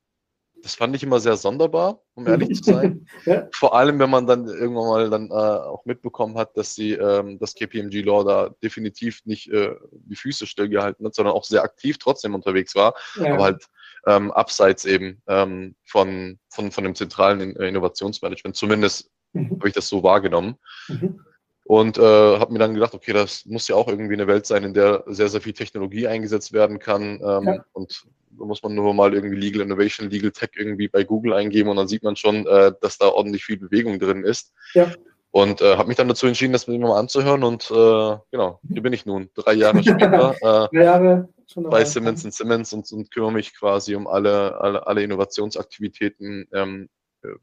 das 0.61 0.75
fand 0.75 0.95
ich 0.95 1.01
immer 1.01 1.19
sehr 1.19 1.35
sonderbar, 1.35 2.01
um 2.13 2.27
ehrlich 2.27 2.63
zu 2.63 2.71
sein. 2.71 3.07
ja. 3.25 3.47
Vor 3.51 3.75
allem, 3.75 3.97
wenn 3.97 4.11
man 4.11 4.27
dann 4.27 4.47
irgendwann 4.47 4.87
mal 4.87 5.09
dann 5.09 5.29
äh, 5.29 5.33
auch 5.33 5.85
mitbekommen 5.85 6.37
hat, 6.37 6.55
dass 6.55 6.75
sie 6.75 6.93
ähm, 6.93 7.39
das 7.39 7.55
KPMG 7.55 8.01
Law 8.01 8.23
da 8.23 8.49
definitiv 8.61 9.21
nicht 9.25 9.51
äh, 9.51 9.75
die 9.91 10.15
Füße 10.15 10.45
stillgehalten 10.45 11.05
hat, 11.05 11.15
sondern 11.15 11.33
auch 11.33 11.43
sehr 11.43 11.63
aktiv 11.63 11.97
trotzdem 11.97 12.35
unterwegs 12.35 12.75
war, 12.75 12.93
ja. 13.15 13.33
aber 13.33 13.43
halt 13.43 13.67
ähm, 14.05 14.31
abseits 14.31 14.85
eben 14.85 15.21
ähm, 15.27 15.75
von, 15.83 16.39
von, 16.49 16.71
von 16.71 16.83
dem 16.83 16.93
zentralen 16.93 17.55
Innovationsmanagement. 17.55 18.55
Zumindest 18.55 19.09
mhm. 19.33 19.57
habe 19.57 19.67
ich 19.67 19.73
das 19.73 19.87
so 19.87 20.03
wahrgenommen. 20.03 20.57
Mhm. 20.87 21.19
Und 21.65 21.97
äh, 21.97 22.01
habe 22.01 22.51
mir 22.51 22.59
dann 22.59 22.73
gedacht, 22.73 22.93
okay, 22.93 23.13
das 23.13 23.45
muss 23.45 23.67
ja 23.67 23.75
auch 23.75 23.87
irgendwie 23.87 24.13
eine 24.13 24.27
Welt 24.27 24.45
sein, 24.45 24.63
in 24.63 24.73
der 24.73 25.03
sehr, 25.07 25.29
sehr 25.29 25.41
viel 25.41 25.53
Technologie 25.53 26.07
eingesetzt 26.07 26.51
werden 26.51 26.79
kann. 26.79 27.21
Ähm, 27.23 27.43
ja. 27.43 27.65
Und 27.71 28.05
da 28.31 28.45
muss 28.45 28.63
man 28.63 28.75
nur 28.75 28.93
mal 28.93 29.13
irgendwie 29.13 29.37
Legal 29.37 29.61
Innovation, 29.61 30.09
Legal 30.09 30.31
Tech 30.31 30.49
irgendwie 30.55 30.87
bei 30.87 31.03
Google 31.03 31.33
eingeben 31.33 31.69
und 31.69 31.77
dann 31.77 31.87
sieht 31.87 32.03
man 32.03 32.15
schon, 32.15 32.45
äh, 32.47 32.73
dass 32.81 32.97
da 32.97 33.07
ordentlich 33.07 33.45
viel 33.45 33.57
Bewegung 33.57 33.99
drin 33.99 34.23
ist. 34.23 34.51
Ja. 34.73 34.91
Und 35.31 35.61
äh, 35.61 35.77
habe 35.77 35.87
mich 35.87 35.97
dann 35.97 36.07
dazu 36.07 36.27
entschieden, 36.27 36.53
das 36.53 36.67
mit 36.67 36.79
mir 36.79 36.87
mal 36.87 36.99
anzuhören. 36.99 37.43
Und 37.43 37.71
äh, 37.71 38.17
genau, 38.29 38.59
hier 38.71 38.83
bin 38.83 38.93
ich 38.93 39.05
nun, 39.05 39.29
drei 39.33 39.53
Jahre 39.53 39.79
später. 39.83 40.35
Äh, 40.41 40.75
drei 40.75 40.83
Jahre 40.83 41.29
bei 41.55 41.85
Simmons 41.85 42.21
Simmons 42.21 42.73
und, 42.73 42.91
und 42.91 43.11
kümmere 43.11 43.31
mich 43.31 43.57
quasi 43.57 43.95
um 43.95 44.07
alle, 44.07 44.59
alle, 44.59 44.85
alle 44.85 45.03
Innovationsaktivitäten 45.03 46.47
ähm, 46.53 46.89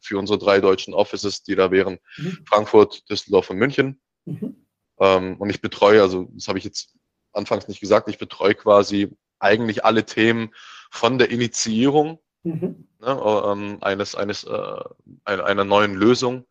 für 0.00 0.18
unsere 0.18 0.38
drei 0.38 0.60
deutschen 0.60 0.94
Offices, 0.94 1.42
die 1.42 1.56
da 1.56 1.70
wären 1.70 1.98
mhm. 2.16 2.38
Frankfurt, 2.46 3.08
Düsseldorf 3.10 3.50
und 3.50 3.58
München. 3.58 4.00
Mhm. 4.24 4.66
Ähm, 4.98 5.36
und 5.38 5.50
ich 5.50 5.60
betreue, 5.60 6.02
also 6.02 6.28
das 6.32 6.48
habe 6.48 6.58
ich 6.58 6.64
jetzt 6.64 6.94
anfangs 7.32 7.68
nicht 7.68 7.80
gesagt, 7.80 8.08
ich 8.08 8.18
betreue 8.18 8.54
quasi 8.54 9.16
eigentlich 9.38 9.84
alle 9.84 10.04
Themen 10.04 10.54
von 10.90 11.18
der 11.18 11.30
Initiierung 11.30 12.18
mhm. 12.42 12.88
ne, 13.00 13.20
ähm, 13.46 13.78
eines, 13.80 14.14
eines, 14.14 14.44
äh, 14.44 14.84
einer, 15.24 15.44
einer 15.44 15.64
neuen 15.64 15.94
Lösung 15.94 16.46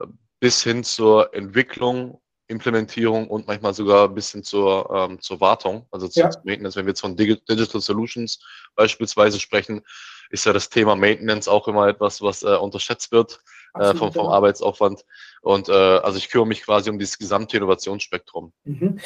äh, 0.00 0.06
bis 0.40 0.62
hin 0.62 0.82
zur 0.84 1.34
Entwicklung, 1.34 2.20
Implementierung 2.48 3.28
und 3.28 3.46
manchmal 3.46 3.72
sogar 3.72 4.08
bis 4.08 4.32
hin 4.32 4.42
zur, 4.42 4.90
ähm, 4.92 5.20
zur 5.20 5.40
Wartung, 5.40 5.86
also 5.90 6.08
zur 6.08 6.24
ja. 6.24 6.30
Maintenance. 6.44 6.76
Wenn 6.76 6.86
wir 6.86 6.90
jetzt 6.90 7.00
von 7.00 7.16
Digital 7.16 7.80
Solutions 7.80 8.40
beispielsweise 8.74 9.38
sprechen, 9.38 9.82
ist 10.30 10.46
ja 10.46 10.52
das 10.52 10.68
Thema 10.68 10.96
Maintenance 10.96 11.48
auch 11.48 11.68
immer 11.68 11.88
etwas, 11.88 12.20
was 12.20 12.42
äh, 12.42 12.56
unterschätzt 12.56 13.12
wird 13.12 13.40
äh, 13.74 13.94
vom, 13.94 14.12
vom 14.12 14.26
Arbeitsaufwand. 14.26 15.04
Und 15.42 15.68
äh, 15.68 15.72
also 15.72 16.18
ich 16.18 16.30
kümmere 16.30 16.46
mich 16.46 16.62
quasi 16.62 16.88
um 16.88 17.00
dieses 17.00 17.18
gesamte 17.18 17.56
Innovationsspektrum. 17.56 18.52
Mhm. 18.64 18.98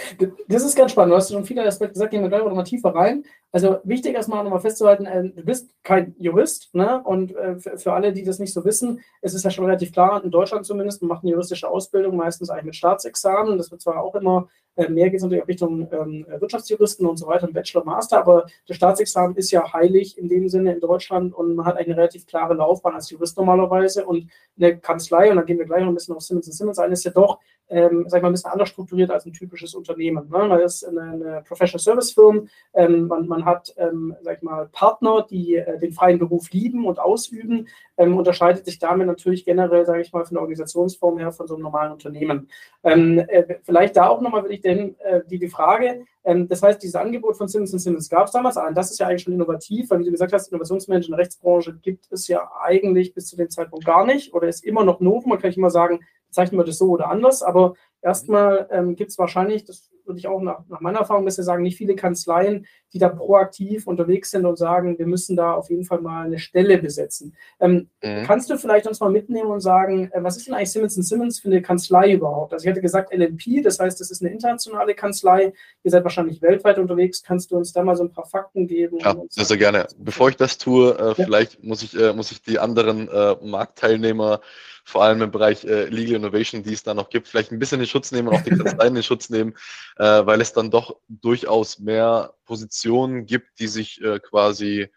Das 0.48 0.64
ist 0.64 0.76
ganz 0.76 0.92
spannend. 0.92 1.12
Du 1.12 1.16
hast 1.16 1.32
schon 1.32 1.46
viele 1.46 1.66
Aspekte 1.66 1.94
gesagt, 1.94 2.10
gehen 2.10 2.20
wir 2.20 2.28
gleich 2.28 2.44
noch 2.44 2.54
mal 2.54 2.62
tiefer 2.62 2.94
rein. 2.94 3.24
Also 3.52 3.78
wichtig 3.84 4.14
erstmal 4.14 4.44
nochmal 4.44 4.60
festzuhalten, 4.60 5.06
äh, 5.06 5.30
du 5.30 5.42
bist 5.42 5.70
kein 5.82 6.14
Jurist, 6.18 6.74
ne? 6.74 7.02
Und 7.02 7.34
äh, 7.34 7.58
für, 7.58 7.94
alle, 7.94 8.12
die 8.12 8.22
das 8.22 8.38
nicht 8.38 8.52
so 8.52 8.66
wissen, 8.66 9.00
es 9.22 9.32
ist 9.32 9.44
ja 9.44 9.50
schon 9.50 9.64
relativ 9.64 9.92
klar, 9.92 10.22
in 10.22 10.30
Deutschland 10.30 10.66
zumindest, 10.66 11.00
man 11.00 11.08
macht 11.08 11.22
eine 11.22 11.32
juristische 11.32 11.68
Ausbildung, 11.68 12.16
meistens 12.16 12.50
eigentlich 12.50 12.64
mit 12.64 12.76
Staatsexamen. 12.76 13.56
Das 13.56 13.70
wird 13.70 13.80
zwar 13.80 14.02
auch 14.02 14.14
immer 14.14 14.48
äh, 14.76 14.88
mehr 14.90 15.08
geht 15.08 15.18
es 15.18 15.22
natürlich 15.22 15.42
auch 15.42 15.48
Richtung 15.48 15.88
ähm, 15.90 16.26
Wirtschaftsjuristen 16.38 17.06
und 17.06 17.16
so 17.16 17.26
weiter, 17.26 17.48
Bachelor, 17.48 17.84
Master, 17.84 18.18
aber 18.18 18.46
das 18.68 18.76
Staatsexamen 18.76 19.36
ist 19.36 19.50
ja 19.50 19.72
heilig 19.72 20.18
in 20.18 20.28
dem 20.28 20.48
Sinne 20.48 20.74
in 20.74 20.80
Deutschland 20.80 21.34
und 21.34 21.56
man 21.56 21.66
hat 21.66 21.76
eine 21.76 21.96
relativ 21.96 22.26
klare 22.26 22.54
Laufbahn 22.54 22.94
als 22.94 23.10
Jurist 23.10 23.36
normalerweise 23.38 24.04
und 24.04 24.30
eine 24.58 24.78
Kanzlei, 24.78 25.30
und 25.30 25.36
da 25.36 25.42
gehen 25.42 25.58
wir 25.58 25.64
gleich 25.64 25.80
noch 25.80 25.88
ein 25.88 25.94
bisschen 25.94 26.14
auf 26.14 26.22
Simmons 26.26 26.46
Simmons 26.46 26.78
ein, 26.78 26.92
ist 26.92 27.04
ja 27.04 27.10
doch, 27.10 27.38
ähm, 27.68 28.04
sag 28.06 28.18
ich 28.18 28.22
mal, 28.22 28.28
ein 28.28 28.32
bisschen 28.32 28.50
anders 28.50 28.68
strukturiert 28.68 29.10
als 29.10 29.26
ein 29.26 29.32
typisches 29.32 29.74
Unternehmen. 29.74 30.28
Ne? 30.30 30.46
Man 30.46 30.60
ist 30.60 30.84
eine, 30.84 31.00
eine 31.00 31.42
Professional 31.46 31.80
Service 31.80 32.12
Firm, 32.12 32.48
ähm, 32.74 33.08
man, 33.08 33.26
man 33.26 33.44
hat, 33.44 33.74
ähm, 33.76 34.14
sag 34.22 34.36
ich 34.36 34.42
mal, 34.42 34.68
Partner, 34.70 35.26
die 35.28 35.56
äh, 35.56 35.78
den 35.78 35.92
freien 35.92 36.18
Beruf 36.18 36.50
lieben 36.50 36.86
und 36.86 36.98
ausüben, 36.98 37.68
ähm, 37.96 38.16
unterscheidet 38.16 38.64
sich 38.64 38.78
damit 38.78 39.06
natürlich 39.06 39.44
generell, 39.44 39.84
sage 39.84 40.00
ich 40.00 40.12
mal, 40.12 40.24
von 40.24 40.34
der 40.34 40.42
Organisationsform 40.42 41.18
her 41.18 41.32
von 41.32 41.48
so 41.48 41.54
einem 41.54 41.64
normalen 41.64 41.92
Unternehmen. 41.92 42.48
Ähm, 42.84 43.18
äh, 43.18 43.56
vielleicht 43.62 43.96
da 43.96 44.08
auch 44.08 44.20
nochmal, 44.20 44.44
will 44.44 44.52
ich 44.52 44.60
denn 44.60 44.94
äh, 45.00 45.22
die, 45.28 45.38
die 45.38 45.48
Frage, 45.48 46.04
ähm, 46.26 46.48
das 46.48 46.62
heißt, 46.62 46.82
dieses 46.82 46.96
Angebot 46.96 47.36
von 47.36 47.46
Simmons 47.46 47.70
Simmons 47.70 48.08
gab 48.08 48.26
es 48.26 48.32
damals 48.32 48.56
an. 48.56 48.74
Das 48.74 48.90
ist 48.90 48.98
ja 48.98 49.06
eigentlich 49.06 49.22
schon 49.22 49.32
innovativ, 49.32 49.90
weil 49.90 50.00
wie 50.00 50.04
du 50.04 50.10
gesagt 50.10 50.32
hast, 50.32 50.48
Innovationsmanagement 50.48 51.06
in 51.06 51.10
der 51.12 51.20
Rechtsbranche 51.20 51.78
gibt 51.82 52.06
es 52.10 52.26
ja 52.26 52.50
eigentlich 52.60 53.14
bis 53.14 53.28
zu 53.28 53.36
dem 53.36 53.48
Zeitpunkt 53.48 53.84
gar 53.86 54.04
nicht 54.04 54.34
oder 54.34 54.48
ist 54.48 54.64
immer 54.64 54.84
noch 54.84 55.00
Novum. 55.00 55.30
Man 55.30 55.38
kann 55.38 55.50
ich 55.50 55.56
immer 55.56 55.70
sagen, 55.70 56.00
bezeichnen 56.28 56.58
wir 56.58 56.64
das 56.64 56.78
so 56.78 56.90
oder 56.90 57.08
anders, 57.08 57.42
aber 57.42 57.74
erstmal 58.02 58.68
ähm, 58.70 58.96
gibt 58.96 59.10
es 59.10 59.18
wahrscheinlich, 59.18 59.64
das 59.64 59.90
würde 60.06 60.18
ich 60.18 60.26
auch 60.26 60.40
nach, 60.40 60.60
nach 60.68 60.80
meiner 60.80 61.00
Erfahrung 61.00 61.24
bisher 61.24 61.44
sagen, 61.44 61.62
nicht 61.62 61.76
viele 61.76 61.96
Kanzleien, 61.96 62.66
die 62.92 62.98
da 62.98 63.08
proaktiv 63.08 63.86
unterwegs 63.86 64.30
sind 64.30 64.46
und 64.46 64.56
sagen, 64.56 64.98
wir 64.98 65.06
müssen 65.06 65.36
da 65.36 65.54
auf 65.54 65.70
jeden 65.70 65.84
Fall 65.84 66.00
mal 66.00 66.26
eine 66.26 66.38
Stelle 66.38 66.78
besetzen. 66.78 67.36
Ähm, 67.60 67.88
mhm. 68.02 68.24
Kannst 68.24 68.50
du 68.50 68.56
vielleicht 68.56 68.86
uns 68.86 69.00
mal 69.00 69.10
mitnehmen 69.10 69.50
und 69.50 69.60
sagen, 69.60 70.10
äh, 70.12 70.22
was 70.22 70.36
ist 70.36 70.46
denn 70.46 70.54
eigentlich 70.54 70.70
Simmons 70.70 70.94
Simmons 70.94 71.40
für 71.40 71.48
eine 71.48 71.62
Kanzlei 71.62 72.12
überhaupt? 72.12 72.52
Also 72.52 72.64
ich 72.64 72.70
hätte 72.70 72.80
gesagt 72.80 73.12
LNP, 73.12 73.62
das 73.62 73.78
heißt, 73.78 74.00
das 74.00 74.10
ist 74.10 74.22
eine 74.22 74.30
internationale 74.30 74.94
Kanzlei. 74.94 75.52
Ihr 75.82 75.90
seid 75.90 76.04
wahrscheinlich 76.04 76.42
weltweit 76.42 76.78
unterwegs. 76.78 77.22
Kannst 77.22 77.50
du 77.50 77.56
uns 77.56 77.72
da 77.72 77.82
mal 77.82 77.96
so 77.96 78.04
ein 78.04 78.12
paar 78.12 78.26
Fakten 78.26 78.66
geben? 78.66 78.98
Ja, 78.98 79.16
sehr, 79.28 79.44
sehr 79.44 79.56
gerne. 79.56 79.86
Bevor 79.98 80.28
ich 80.28 80.36
das 80.36 80.58
tue, 80.58 80.96
äh, 80.98 81.08
ja. 81.08 81.14
vielleicht 81.14 81.62
muss 81.62 81.82
ich, 81.82 81.98
äh, 81.98 82.12
muss 82.12 82.30
ich 82.30 82.42
die 82.42 82.58
anderen 82.58 83.08
äh, 83.08 83.36
Marktteilnehmer 83.42 84.40
vor 84.88 85.02
allem 85.02 85.20
im 85.20 85.32
Bereich 85.32 85.64
äh, 85.64 85.86
Legal 85.86 86.14
Innovation, 86.14 86.62
die 86.62 86.72
es 86.72 86.84
da 86.84 86.94
noch 86.94 87.10
gibt, 87.10 87.26
vielleicht 87.26 87.50
ein 87.50 87.58
bisschen 87.58 87.80
in 87.80 87.88
Schutz 87.88 88.12
nehmen 88.12 88.28
und 88.28 88.34
auch 88.36 88.42
die 88.42 88.50
Kanzleien 88.56 88.94
in 88.94 89.02
Schutz 89.02 89.28
nehmen, 89.30 89.54
äh, 89.96 90.26
weil 90.26 90.40
es 90.40 90.52
dann 90.52 90.70
doch 90.70 90.96
durchaus 91.08 91.78
mehr 91.78 92.34
Positionen 92.44 93.26
gibt, 93.26 93.58
die 93.58 93.66
sich 93.66 94.00
äh, 94.02 94.18
quasi 94.20 94.88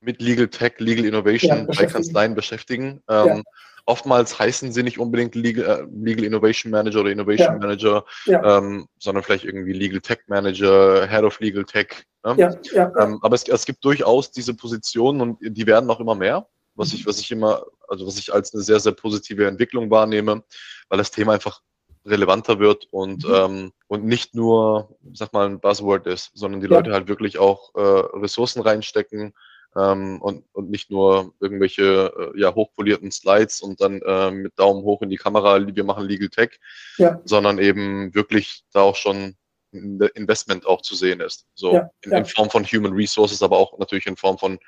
mit 0.00 0.20
Legal 0.20 0.48
Tech, 0.48 0.74
Legal 0.78 1.04
Innovation 1.04 1.58
ja, 1.58 1.64
bei 1.64 1.86
Kanzleien 1.86 2.34
beschäftigen. 2.34 3.02
Ähm, 3.08 3.26
ja. 3.26 3.42
Oftmals 3.84 4.38
heißen 4.38 4.72
sie 4.72 4.82
nicht 4.82 4.98
unbedingt 4.98 5.34
Legal, 5.34 5.64
äh, 5.64 5.86
Legal 5.92 6.24
Innovation 6.24 6.70
Manager 6.70 7.00
oder 7.00 7.10
Innovation 7.10 7.54
ja. 7.54 7.58
Manager, 7.58 8.04
ähm, 8.26 8.86
sondern 8.98 9.24
vielleicht 9.24 9.44
irgendwie 9.44 9.72
Legal 9.72 10.00
Tech 10.00 10.18
Manager, 10.26 11.06
Head 11.08 11.24
of 11.24 11.38
Legal 11.40 11.64
Tech. 11.64 12.04
Ne? 12.24 12.60
Ähm, 12.74 13.18
aber 13.22 13.34
es, 13.34 13.48
es 13.48 13.64
gibt 13.64 13.84
durchaus 13.84 14.30
diese 14.30 14.54
Positionen 14.54 15.20
und 15.20 15.38
die 15.40 15.66
werden 15.66 15.90
auch 15.90 16.00
immer 16.00 16.14
mehr 16.14 16.46
was 16.74 16.92
ich, 16.92 17.06
was 17.06 17.20
ich 17.20 17.30
immer, 17.30 17.64
also 17.88 18.06
was 18.06 18.18
ich 18.18 18.32
als 18.32 18.54
eine 18.54 18.62
sehr, 18.62 18.80
sehr 18.80 18.92
positive 18.92 19.46
Entwicklung 19.46 19.90
wahrnehme, 19.90 20.42
weil 20.88 20.98
das 20.98 21.10
Thema 21.10 21.34
einfach 21.34 21.60
relevanter 22.04 22.58
wird 22.58 22.86
und, 22.90 23.26
mhm. 23.26 23.34
ähm, 23.34 23.72
und 23.86 24.04
nicht 24.04 24.34
nur, 24.34 24.96
sag 25.12 25.32
mal, 25.32 25.46
ein 25.46 25.60
Buzzword 25.60 26.06
ist, 26.06 26.30
sondern 26.34 26.60
die 26.60 26.68
ja. 26.68 26.76
Leute 26.76 26.92
halt 26.92 27.08
wirklich 27.08 27.38
auch 27.38 27.74
äh, 27.74 27.80
Ressourcen 27.80 28.62
reinstecken 28.62 29.34
ähm, 29.76 30.20
und, 30.20 30.44
und 30.52 30.70
nicht 30.70 30.90
nur 30.90 31.32
irgendwelche 31.40 32.12
äh, 32.34 32.40
ja, 32.40 32.54
hochpolierten 32.54 33.10
Slides 33.10 33.60
und 33.60 33.80
dann 33.80 34.00
äh, 34.02 34.30
mit 34.30 34.58
Daumen 34.58 34.82
hoch 34.82 35.02
in 35.02 35.10
die 35.10 35.16
Kamera, 35.16 35.64
wir 35.64 35.84
machen 35.84 36.06
Legal 36.06 36.28
Tech, 36.28 36.58
ja. 36.98 37.20
sondern 37.24 37.58
eben 37.58 38.14
wirklich 38.14 38.64
da 38.72 38.80
auch 38.82 38.96
schon 38.96 39.36
Investment 39.72 40.66
auch 40.66 40.82
zu 40.82 40.94
sehen 40.94 41.20
ist. 41.20 41.46
So 41.54 41.74
ja, 41.74 41.90
in, 42.02 42.12
in, 42.12 42.24
Form 42.24 42.50
von 42.50 42.64
Human 42.64 42.92
Resources, 42.92 43.42
aber 43.42 43.56
auch 43.56 43.78
natürlich 43.78 44.06
in 44.06 44.16
Form 44.16 44.38
von 44.38 44.58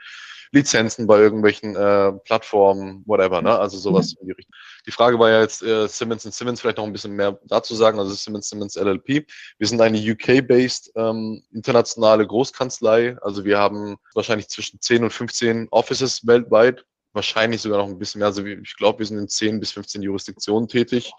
Lizenzen 0.53 1.07
bei 1.07 1.19
irgendwelchen 1.19 1.75
äh, 1.75 2.13
Plattformen, 2.25 3.03
whatever, 3.07 3.43
ne? 3.43 3.59
Also 3.59 3.77
sowas 3.77 4.15
mhm. 4.15 4.21
in 4.21 4.27
die 4.27 4.33
Richtung. 4.33 4.55
Die 4.87 4.93
Frage 4.93 5.19
war 5.19 5.31
ja 5.31 5.41
jetzt 5.41 5.63
äh, 5.63 5.89
Simmons 5.89 6.23
Simmons 6.23 6.61
vielleicht 6.61 6.79
noch 6.79 6.85
ein 6.85 6.93
bisschen 6.93 7.13
mehr 7.13 7.39
dazu 7.47 7.75
sagen, 7.75 7.99
also 7.99 8.15
Simmons 8.15 8.49
Simmons 8.49 8.77
LLP. 8.77 9.27
Wir 9.59 9.67
sind 9.67 9.81
eine 9.81 9.99
UK-based 9.99 10.93
ähm, 10.97 11.43
internationale 11.53 12.27
Großkanzlei, 12.27 13.17
also 13.21 13.45
wir 13.45 13.59
haben 13.59 13.97
wahrscheinlich 14.15 14.49
zwischen 14.49 14.81
10 14.81 15.05
und 15.05 15.11
15 15.11 15.69
Offices 15.71 16.27
weltweit, 16.27 16.85
wahrscheinlich 17.15 17.63
sogar 17.63 17.79
noch 17.79 17.89
ein 17.89 17.99
bisschen 17.99 18.19
mehr. 18.19 18.27
Also 18.27 18.45
ich 18.45 18.77
glaube, 18.77 18.99
wir 18.99 19.07
sind 19.07 19.19
in 19.19 19.29
10 19.29 19.61
bis 19.61 19.73
15 19.73 20.03
Jurisdiktionen 20.03 20.69
tätig 20.69 21.13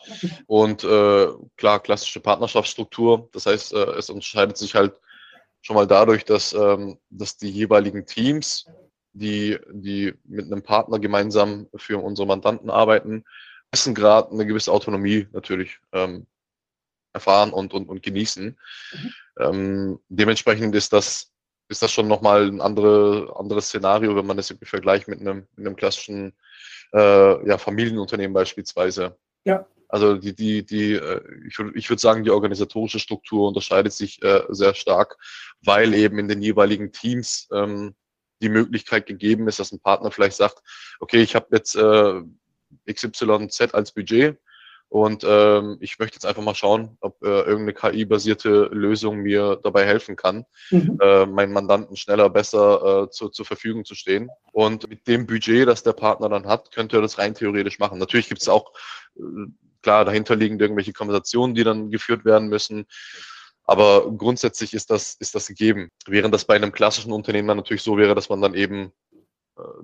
und 0.45 0.83
äh, 0.83 1.27
klar, 1.57 1.79
klassische 1.81 2.19
Partnerschaftsstruktur. 2.19 3.29
Das 3.31 3.45
heißt, 3.45 3.73
äh, 3.73 3.91
es 3.97 4.09
unterscheidet 4.09 4.57
sich 4.57 4.75
halt 4.75 4.99
schon 5.61 5.75
mal 5.75 5.87
dadurch, 5.87 6.25
dass, 6.25 6.53
ähm, 6.53 6.99
dass 7.09 7.37
die 7.37 7.49
jeweiligen 7.49 8.05
Teams 8.05 8.67
die, 9.13 9.57
die 9.71 10.13
mit 10.25 10.45
einem 10.45 10.61
Partner 10.61 10.99
gemeinsam 10.99 11.67
für 11.75 12.03
unsere 12.03 12.27
Mandanten 12.27 12.69
arbeiten, 12.69 13.23
wissen 13.71 13.95
gerade 13.95 14.31
eine 14.31 14.45
gewisse 14.45 14.71
Autonomie 14.71 15.27
natürlich 15.31 15.79
ähm, 15.93 16.27
erfahren 17.13 17.51
und, 17.51 17.73
und, 17.73 17.87
und 17.87 18.03
genießen. 18.03 18.57
Mhm. 18.91 19.13
Ähm, 19.39 19.99
dementsprechend 20.09 20.75
ist 20.75 20.93
das, 20.93 21.31
ist 21.67 21.81
das 21.81 21.91
schon 21.91 22.07
nochmal 22.07 22.47
ein 22.47 22.61
andere, 22.61 23.33
anderes 23.37 23.67
Szenario, 23.67 24.15
wenn 24.15 24.25
man 24.25 24.37
das 24.37 24.49
irgendwie 24.49 24.67
vergleicht 24.67 25.07
mit 25.07 25.19
einem, 25.19 25.47
mit 25.55 25.65
einem 25.65 25.75
klassischen 25.75 26.33
äh, 26.93 27.47
ja, 27.47 27.57
Familienunternehmen 27.57 28.33
beispielsweise. 28.33 29.17
Ja. 29.43 29.67
Also 29.87 30.15
die, 30.15 30.35
die, 30.35 30.65
die, 30.65 30.93
äh, 30.93 31.21
ich 31.47 31.57
würde 31.57 31.77
ich 31.77 31.89
würd 31.89 31.99
sagen, 31.99 32.23
die 32.23 32.31
organisatorische 32.31 32.99
Struktur 32.99 33.47
unterscheidet 33.47 33.93
sich 33.93 34.21
äh, 34.23 34.43
sehr 34.49 34.73
stark, 34.73 35.17
weil 35.61 35.93
eben 35.93 36.19
in 36.19 36.27
den 36.27 36.41
jeweiligen 36.41 36.91
Teams 36.91 37.47
ähm, 37.51 37.95
die 38.41 38.49
Möglichkeit 38.49 39.05
gegeben 39.05 39.47
ist, 39.47 39.59
dass 39.59 39.71
ein 39.71 39.79
Partner 39.79 40.11
vielleicht 40.11 40.37
sagt, 40.37 40.61
okay, 40.99 41.21
ich 41.21 41.35
habe 41.35 41.47
jetzt 41.51 41.75
äh, 41.75 42.21
XYZ 42.91 43.73
als 43.73 43.91
Budget 43.91 44.37
und 44.89 45.25
ähm, 45.27 45.77
ich 45.79 45.99
möchte 45.99 46.15
jetzt 46.15 46.25
einfach 46.25 46.43
mal 46.43 46.55
schauen, 46.55 46.97
ob 47.01 47.21
äh, 47.23 47.27
irgendeine 47.27 47.73
KI-basierte 47.73 48.69
Lösung 48.71 49.17
mir 49.17 49.59
dabei 49.61 49.85
helfen 49.85 50.15
kann, 50.15 50.45
mhm. 50.69 50.97
äh, 51.01 51.25
meinen 51.25 51.53
Mandanten 51.53 51.95
schneller, 51.95 52.29
besser 52.29 53.03
äh, 53.03 53.09
zu, 53.09 53.29
zur 53.29 53.45
Verfügung 53.45 53.83
zu 53.83 53.95
stehen. 53.95 54.29
Und 54.51 54.87
mit 54.87 55.07
dem 55.07 55.25
Budget, 55.25 55.67
das 55.67 55.83
der 55.83 55.93
Partner 55.93 56.29
dann 56.29 56.47
hat, 56.47 56.71
könnte 56.71 56.97
er 56.97 57.01
das 57.01 57.17
rein 57.17 57.33
theoretisch 57.33 57.79
machen. 57.79 57.99
Natürlich 57.99 58.29
gibt 58.29 58.41
es 58.41 58.47
auch 58.47 58.71
äh, 59.17 59.21
klar 59.81 60.05
dahinterliegend 60.05 60.61
irgendwelche 60.61 60.93
Konversationen, 60.93 61.55
die 61.55 61.63
dann 61.63 61.89
geführt 61.89 62.23
werden 62.23 62.47
müssen. 62.47 62.85
Aber 63.65 64.11
grundsätzlich 64.15 64.73
ist 64.75 64.91
das, 64.91 65.15
ist 65.15 65.33
das 65.33 65.47
gegeben. 65.47 65.89
Während 66.05 66.33
das 66.33 66.45
bei 66.45 66.55
einem 66.55 66.71
klassischen 66.71 67.11
Unternehmen 67.11 67.47
dann 67.47 67.57
natürlich 67.57 67.81
so 67.81 67.97
wäre, 67.97 68.13
dass 68.13 68.29
man 68.29 68.41
dann 68.41 68.53
eben 68.53 68.93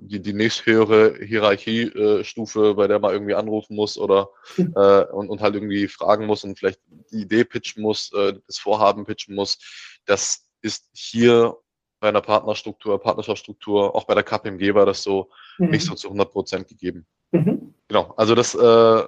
die, 0.00 0.20
die 0.20 0.32
nächsthöhere 0.32 1.24
Hierarchiestufe, 1.24 2.70
äh, 2.70 2.74
bei 2.74 2.86
der 2.88 2.98
man 2.98 3.12
irgendwie 3.12 3.34
anrufen 3.34 3.74
muss 3.74 3.96
oder 3.96 4.30
äh, 4.58 5.04
und, 5.12 5.30
und 5.30 5.40
halt 5.40 5.54
irgendwie 5.54 5.88
fragen 5.88 6.26
muss 6.26 6.44
und 6.44 6.58
vielleicht 6.58 6.80
die 7.10 7.22
Idee 7.22 7.44
pitchen 7.44 7.82
muss, 7.82 8.12
äh, 8.12 8.34
das 8.46 8.58
Vorhaben 8.58 9.04
pitchen 9.04 9.34
muss, 9.34 9.58
das 10.04 10.46
ist 10.60 10.90
hier 10.92 11.56
bei 12.00 12.08
einer 12.08 12.20
Partnerstruktur, 12.20 13.00
Partnerschaftsstruktur, 13.00 13.94
auch 13.94 14.04
bei 14.04 14.14
der 14.14 14.24
KPMG 14.24 14.74
war 14.74 14.86
das 14.86 15.02
so 15.02 15.30
mhm. 15.58 15.70
nicht 15.70 15.86
so 15.86 15.94
zu 15.94 16.08
100 16.08 16.32
Prozent 16.32 16.68
gegeben. 16.68 17.06
Mhm. 17.30 17.74
Genau, 17.88 18.12
also 18.16 18.34
das, 18.34 18.54
äh, 18.54 19.04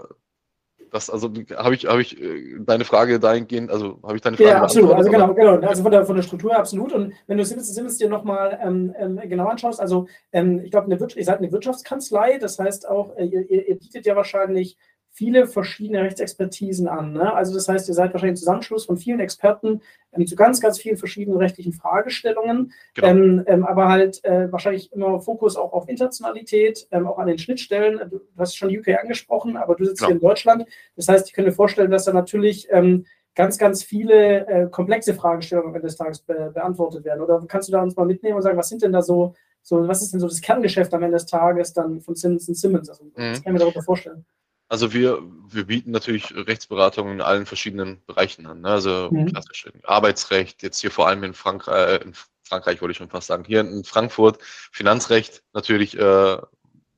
das, 0.94 1.10
also 1.10 1.28
habe 1.56 1.74
ich, 1.74 1.86
habe 1.86 2.02
ich 2.02 2.22
äh, 2.22 2.54
deine 2.60 2.84
Frage 2.84 3.18
dahingehend, 3.18 3.68
also 3.68 3.98
habe 4.04 4.14
ich 4.14 4.22
deine 4.22 4.36
Frage 4.36 4.48
Ja, 4.48 4.62
absolut. 4.62 4.92
Also 4.92 5.10
genau, 5.10 5.34
genau. 5.34 5.56
Also 5.66 5.82
von 5.82 5.90
der, 5.90 6.06
von 6.06 6.14
der 6.14 6.22
Struktur 6.22 6.56
absolut. 6.56 6.92
Und 6.92 7.14
wenn 7.26 7.36
du 7.36 7.44
Simmons, 7.44 7.74
Simmons 7.74 7.98
dir 7.98 8.08
nochmal 8.08 8.60
ähm, 8.62 8.94
ähm, 8.96 9.20
genau 9.24 9.48
anschaust, 9.48 9.80
also 9.80 10.06
ähm, 10.30 10.60
ich 10.64 10.70
glaube, 10.70 10.94
ihr 10.94 11.24
seid 11.24 11.38
eine 11.38 11.50
Wirtschaftskanzlei, 11.50 12.38
das 12.38 12.60
heißt 12.60 12.88
auch, 12.88 13.16
äh, 13.16 13.24
ihr, 13.24 13.50
ihr, 13.50 13.76
bietet 13.76 14.06
ja 14.06 14.14
wahrscheinlich 14.14 14.76
viele 15.14 15.46
verschiedene 15.46 16.02
Rechtsexpertisen 16.02 16.88
an. 16.88 17.12
Ne? 17.12 17.32
Also 17.32 17.54
das 17.54 17.68
heißt, 17.68 17.86
ihr 17.86 17.94
seid 17.94 18.12
wahrscheinlich 18.12 18.34
ein 18.34 18.42
Zusammenschluss 18.42 18.84
von 18.84 18.96
vielen 18.96 19.20
Experten 19.20 19.80
ähm, 20.12 20.26
zu 20.26 20.34
ganz, 20.34 20.60
ganz 20.60 20.80
vielen 20.80 20.96
verschiedenen 20.96 21.38
rechtlichen 21.38 21.72
Fragestellungen, 21.72 22.72
genau. 22.94 23.08
ähm, 23.08 23.44
ähm, 23.46 23.64
aber 23.64 23.88
halt 23.88 24.24
äh, 24.24 24.50
wahrscheinlich 24.50 24.92
immer 24.92 25.20
Fokus 25.20 25.56
auch 25.56 25.72
auf 25.72 25.88
Internationalität, 25.88 26.88
ähm, 26.90 27.06
auch 27.06 27.18
an 27.18 27.28
den 27.28 27.38
Schnittstellen. 27.38 28.10
Du, 28.10 28.20
hast 28.36 28.56
schon 28.56 28.76
UK 28.76 28.88
angesprochen, 29.00 29.56
aber 29.56 29.76
du 29.76 29.84
sitzt 29.84 30.00
genau. 30.00 30.08
hier 30.08 30.14
in 30.16 30.20
Deutschland. 30.20 30.66
Das 30.96 31.06
heißt, 31.06 31.28
ich 31.28 31.32
könnte 31.32 31.50
mir 31.50 31.56
vorstellen, 31.56 31.92
dass 31.92 32.06
da 32.06 32.12
natürlich 32.12 32.66
ähm, 32.72 33.06
ganz, 33.36 33.56
ganz 33.56 33.84
viele 33.84 34.48
äh, 34.48 34.68
komplexe 34.68 35.14
Fragestellungen 35.14 35.70
am 35.70 35.76
Ende 35.76 35.86
des 35.86 35.96
Tages 35.96 36.18
be 36.20 36.50
beantwortet 36.52 37.04
werden. 37.04 37.20
Oder 37.20 37.40
kannst 37.46 37.68
du 37.68 37.72
da 37.72 37.82
uns 37.82 37.94
mal 37.94 38.04
mitnehmen 38.04 38.34
und 38.34 38.42
sagen, 38.42 38.58
was 38.58 38.68
sind 38.68 38.82
denn 38.82 38.92
da 38.92 39.00
so, 39.00 39.34
so 39.62 39.86
was 39.86 40.02
ist 40.02 40.12
denn 40.12 40.18
so 40.18 40.26
das 40.26 40.40
Kerngeschäft 40.40 40.92
am 40.92 41.04
Ende 41.04 41.18
des 41.18 41.26
Tages 41.26 41.72
dann 41.72 42.00
von 42.00 42.16
Simmons 42.16 42.46
Simmons? 42.46 42.88
Also, 42.90 43.04
mhm. 43.04 43.12
Was 43.14 43.44
kann 43.44 43.54
ich 43.54 43.60
mir 43.60 43.64
darüber 43.64 43.82
vorstellen? 43.82 44.24
Also 44.68 44.92
wir, 44.92 45.22
wir 45.48 45.66
bieten 45.66 45.90
natürlich 45.90 46.34
Rechtsberatung 46.34 47.12
in 47.12 47.20
allen 47.20 47.46
verschiedenen 47.46 48.04
Bereichen 48.06 48.46
an. 48.46 48.62
Ne? 48.62 48.68
Also 48.68 49.08
mhm. 49.10 49.26
klassisch 49.26 49.70
Arbeitsrecht, 49.82 50.62
jetzt 50.62 50.80
hier 50.80 50.90
vor 50.90 51.06
allem 51.06 51.22
in 51.22 51.34
Frankreich, 51.34 52.00
äh, 52.00 52.04
in 52.04 52.14
Frankreich 52.42 52.80
wollte 52.80 52.92
ich 52.92 52.98
schon 52.98 53.10
fast 53.10 53.28
sagen, 53.28 53.44
hier 53.44 53.60
in 53.60 53.84
Frankfurt 53.84 54.38
Finanzrecht 54.42 55.42
natürlich 55.52 55.98
äh, 55.98 56.38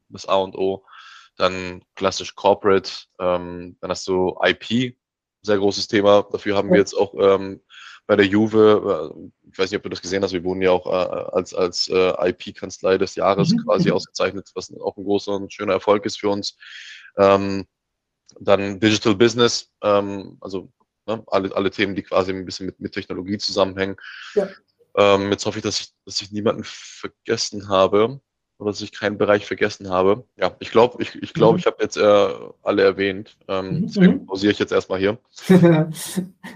das 0.09 0.27
A 0.27 0.37
und 0.37 0.57
O. 0.57 0.85
Dann 1.37 1.83
klassisch 1.97 2.35
Corporate, 2.35 2.91
ähm, 3.19 3.77
dann 3.81 3.91
hast 3.91 4.09
du 4.09 4.39
IP, 4.43 4.97
sehr 5.43 5.59
großes 5.59 5.87
Thema. 5.87 6.27
Dafür 6.33 6.57
haben 6.57 6.71
wir 6.71 6.79
jetzt 6.79 6.95
auch 6.95 7.15
ähm, 7.19 7.61
bei 8.07 8.17
der 8.17 8.27
Juve, 8.27 9.13
äh, 9.15 9.51
ich 9.51 9.59
weiß 9.59 9.71
nicht, 9.71 9.79
ob 9.79 9.83
du 9.83 9.89
das 9.91 10.01
gesehen 10.01 10.23
hast, 10.23 10.33
wir 10.33 10.45
wurden 10.45 10.63
ja 10.63 10.71
auch 10.71 10.87
äh, 10.87 11.35
als, 11.37 11.55
als 11.55 11.89
äh, 11.89 12.31
IP-Kanzlei 12.31 12.99
des 12.99 13.17
Jahres 13.17 13.51
mhm. 13.51 13.65
quasi 13.65 13.91
ausgezeichnet, 13.91 14.51
was 14.55 14.73
auch 14.81 14.97
ein 14.97 15.05
großer 15.05 15.33
und 15.33 15.53
schöner 15.53 15.75
Erfolg 15.75 16.07
ist 16.07 16.21
für 16.21 16.29
uns. 16.29 16.57
Ähm, 17.17 17.67
dann 18.41 18.81
Digital 18.81 19.15
Business, 19.15 19.71
ähm, 19.83 20.37
also 20.41 20.71
ne, 21.07 21.23
alle, 21.29 21.55
alle 21.55 21.71
Themen, 21.71 21.95
die 21.95 22.03
quasi 22.03 22.33
ein 22.33 22.45
bisschen 22.45 22.67
mit, 22.67 22.81
mit 22.81 22.93
Technologie 22.93 23.39
zusammenhängen. 23.39 23.97
Ja. 24.35 24.49
Ähm, 24.97 25.31
jetzt 25.31 25.47
hoffe 25.47 25.59
ich 25.59 25.63
dass, 25.63 25.81
ich, 25.81 25.93
dass 26.05 26.21
ich 26.21 26.33
niemanden 26.33 26.65
vergessen 26.65 27.69
habe 27.69 28.21
oder 28.59 28.71
dass 28.71 28.81
ich 28.81 28.93
keinen 28.93 29.19
Bereich 29.19 29.45
vergessen 29.45 29.91
habe. 29.91 30.25
Ja, 30.37 30.57
ich 30.61 30.71
glaube, 30.71 31.03
ich, 31.03 31.15
ich, 31.23 31.35
glaub, 31.35 31.53
mhm. 31.53 31.59
ich 31.59 31.67
habe 31.67 31.77
jetzt 31.81 31.99
äh, 31.99 32.29
alle 32.63 32.83
erwähnt. 32.83 33.37
Ähm, 33.49 33.81
mhm. 33.81 33.87
Deswegen 33.87 34.27
pausiere 34.27 34.53
ich 34.53 34.59
jetzt 34.59 34.73
erstmal 34.73 34.99
hier. 34.99 35.19
ja, 35.49 35.91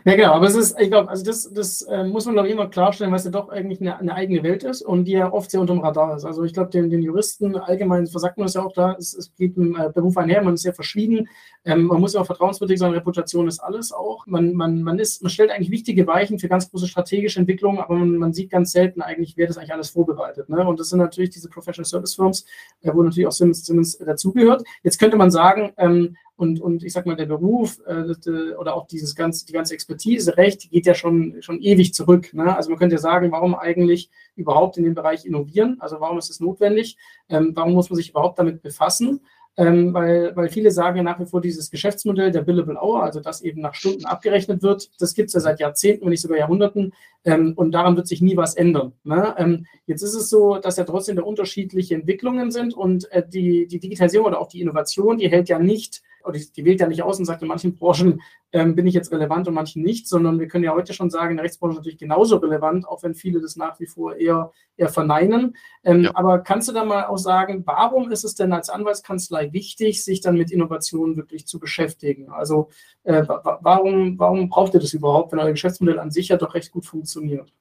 genau, 0.04 0.32
aber 0.32 0.46
es 0.46 0.54
ist, 0.54 0.80
ich 0.80 0.88
glaube, 0.88 1.10
also 1.10 1.24
das, 1.24 1.52
das 1.52 1.82
äh, 1.82 2.04
muss 2.04 2.24
man, 2.24 2.34
glaube 2.34 2.48
ich, 2.48 2.54
immer 2.54 2.68
klarstellen, 2.68 3.12
weil 3.12 3.18
es 3.18 3.26
ja 3.26 3.30
doch 3.30 3.50
eigentlich 3.50 3.82
eine, 3.82 3.98
eine, 3.98 4.14
eigene 4.14 4.42
Welt 4.42 4.64
ist 4.64 4.80
und 4.80 5.04
die 5.04 5.12
ja 5.12 5.30
oft 5.30 5.50
sehr 5.50 5.60
unter 5.60 5.74
dem 5.74 5.82
Radar 5.82 6.16
ist. 6.16 6.24
Also 6.24 6.42
ich 6.44 6.54
glaube, 6.54 6.70
den, 6.70 6.88
den 6.88 7.02
Juristen 7.02 7.56
allgemein 7.56 8.06
versagt 8.06 8.38
man 8.38 8.46
das 8.46 8.54
ja 8.54 8.64
auch 8.64 8.72
da, 8.72 8.96
es, 8.98 9.12
es 9.12 9.34
geht 9.36 9.58
im 9.58 9.76
äh, 9.76 9.90
Beruf 9.90 10.16
einher, 10.16 10.42
man 10.42 10.54
ist 10.54 10.62
sehr 10.62 10.74
verschwiegen. 10.74 11.28
Ähm, 11.66 11.84
man 11.84 12.00
muss 12.00 12.14
ja 12.14 12.22
auch 12.22 12.26
vertrauenswürdig 12.26 12.78
sein, 12.78 12.92
Reputation 12.92 13.46
ist 13.46 13.58
alles 13.58 13.92
auch. 13.92 14.26
Man, 14.26 14.54
man, 14.54 14.82
man, 14.82 14.98
ist, 14.98 15.22
man 15.22 15.28
stellt 15.28 15.50
eigentlich 15.50 15.70
wichtige 15.70 16.06
Weichen 16.06 16.38
für 16.38 16.48
ganz 16.48 16.70
große 16.70 16.88
strategische 16.88 17.40
Entwicklungen, 17.40 17.78
aber 17.78 17.94
man, 17.94 18.16
man 18.16 18.32
sieht 18.32 18.50
ganz 18.50 18.72
selten 18.72 19.02
eigentlich, 19.02 19.36
wer 19.36 19.46
das 19.46 19.58
eigentlich 19.58 19.74
alles 19.74 19.90
vorbereitet. 19.90 20.48
Ne? 20.48 20.66
Und 20.66 20.80
das 20.80 20.88
sind 20.88 20.98
natürlich 20.98 21.30
diese 21.30 21.50
Professional 21.50 21.89
Service 21.90 22.14
Firms, 22.14 22.44
äh, 22.82 22.90
wo 22.94 23.02
natürlich 23.02 23.26
auch 23.26 23.32
Siemens, 23.32 23.64
Siemens 23.66 23.98
dazugehört. 23.98 24.62
Jetzt 24.82 24.98
könnte 24.98 25.16
man 25.16 25.30
sagen, 25.30 25.72
ähm, 25.76 26.16
und, 26.40 26.58
und 26.58 26.82
ich 26.82 26.94
sag 26.94 27.04
mal, 27.04 27.16
der 27.16 27.26
Beruf 27.26 27.80
äh, 27.86 28.54
oder 28.54 28.74
auch 28.74 28.86
dieses 28.86 29.14
ganze, 29.14 29.44
die 29.44 29.52
ganze 29.52 29.74
Expertise, 29.74 30.38
Recht, 30.38 30.70
geht 30.70 30.86
ja 30.86 30.94
schon, 30.94 31.36
schon 31.42 31.60
ewig 31.60 31.92
zurück. 31.92 32.32
Ne? 32.32 32.56
Also 32.56 32.70
man 32.70 32.78
könnte 32.78 32.94
ja 32.94 33.00
sagen, 33.00 33.30
warum 33.30 33.54
eigentlich 33.54 34.08
überhaupt 34.36 34.78
in 34.78 34.84
dem 34.84 34.94
Bereich 34.94 35.26
innovieren? 35.26 35.76
Also 35.80 36.00
warum 36.00 36.16
ist 36.16 36.30
es 36.30 36.40
notwendig? 36.40 36.96
Ähm, 37.28 37.52
warum 37.54 37.74
muss 37.74 37.90
man 37.90 37.96
sich 37.96 38.08
überhaupt 38.08 38.38
damit 38.38 38.62
befassen? 38.62 39.20
Ähm, 39.56 39.92
weil, 39.92 40.34
weil 40.36 40.48
viele 40.48 40.70
sagen 40.70 41.04
nach 41.04 41.20
wie 41.20 41.26
vor 41.26 41.40
dieses 41.40 41.70
Geschäftsmodell 41.70 42.30
der 42.30 42.42
Billable 42.42 42.80
Hour, 42.80 43.02
also 43.02 43.20
dass 43.20 43.42
eben 43.42 43.60
nach 43.60 43.74
Stunden 43.74 44.06
abgerechnet 44.06 44.62
wird, 44.62 44.90
das 44.98 45.14
gibt 45.14 45.28
es 45.28 45.34
ja 45.34 45.40
seit 45.40 45.60
Jahrzehnten, 45.60 46.04
wenn 46.04 46.10
nicht 46.10 46.22
sogar 46.22 46.38
Jahrhunderten 46.38 46.92
ähm, 47.24 47.52
und 47.56 47.72
daran 47.72 47.96
wird 47.96 48.06
sich 48.06 48.22
nie 48.22 48.36
was 48.36 48.54
ändern. 48.54 48.92
Ne? 49.04 49.34
Ähm, 49.38 49.66
jetzt 49.86 50.02
ist 50.02 50.14
es 50.14 50.30
so, 50.30 50.58
dass 50.58 50.76
ja 50.76 50.84
trotzdem 50.84 51.16
da 51.16 51.22
unterschiedliche 51.22 51.94
Entwicklungen 51.94 52.50
sind 52.50 52.74
und 52.74 53.10
äh, 53.12 53.22
die, 53.26 53.66
die 53.66 53.80
Digitalisierung 53.80 54.28
oder 54.28 54.40
auch 54.40 54.48
die 54.48 54.60
Innovation, 54.60 55.18
die 55.18 55.28
hält 55.28 55.48
ja 55.48 55.58
nicht 55.58 56.02
oder 56.24 56.38
die, 56.38 56.52
die 56.52 56.64
wählt 56.64 56.80
ja 56.80 56.86
nicht 56.86 57.02
aus 57.02 57.18
und 57.18 57.24
sagt, 57.24 57.42
in 57.42 57.48
manchen 57.48 57.76
Branchen 57.76 58.20
ähm, 58.52 58.74
bin 58.74 58.86
ich 58.86 58.94
jetzt 58.94 59.12
relevant 59.12 59.46
und 59.48 59.54
manchen 59.54 59.82
nicht, 59.82 60.08
sondern 60.08 60.40
wir 60.40 60.48
können 60.48 60.64
ja 60.64 60.74
heute 60.74 60.92
schon 60.92 61.10
sagen, 61.10 61.32
in 61.32 61.36
der 61.36 61.44
Rechtsbranche 61.44 61.76
natürlich 61.76 61.98
genauso 61.98 62.36
relevant, 62.36 62.86
auch 62.86 63.02
wenn 63.02 63.14
viele 63.14 63.40
das 63.40 63.56
nach 63.56 63.78
wie 63.80 63.86
vor 63.86 64.16
eher, 64.16 64.52
eher 64.76 64.88
verneinen. 64.88 65.56
Ähm, 65.84 66.04
ja. 66.04 66.10
Aber 66.14 66.40
kannst 66.40 66.68
du 66.68 66.72
da 66.72 66.84
mal 66.84 67.06
auch 67.06 67.18
sagen, 67.18 67.62
warum 67.66 68.10
ist 68.10 68.24
es 68.24 68.34
denn 68.34 68.52
als 68.52 68.70
Anwaltskanzlei 68.70 69.52
wichtig, 69.52 70.04
sich 70.04 70.20
dann 70.20 70.36
mit 70.36 70.50
Innovationen 70.50 71.16
wirklich 71.16 71.46
zu 71.46 71.60
beschäftigen? 71.60 72.30
Also 72.30 72.68
äh, 73.04 73.24
warum, 73.26 74.18
warum 74.18 74.48
braucht 74.48 74.74
ihr 74.74 74.80
das 74.80 74.94
überhaupt, 74.94 75.32
wenn 75.32 75.38
euer 75.38 75.52
Geschäftsmodell 75.52 75.98
an 75.98 76.10
sich 76.10 76.28
ja 76.28 76.36
doch 76.36 76.54
recht 76.54 76.72
gut 76.72 76.86
funktioniert? 76.86 77.52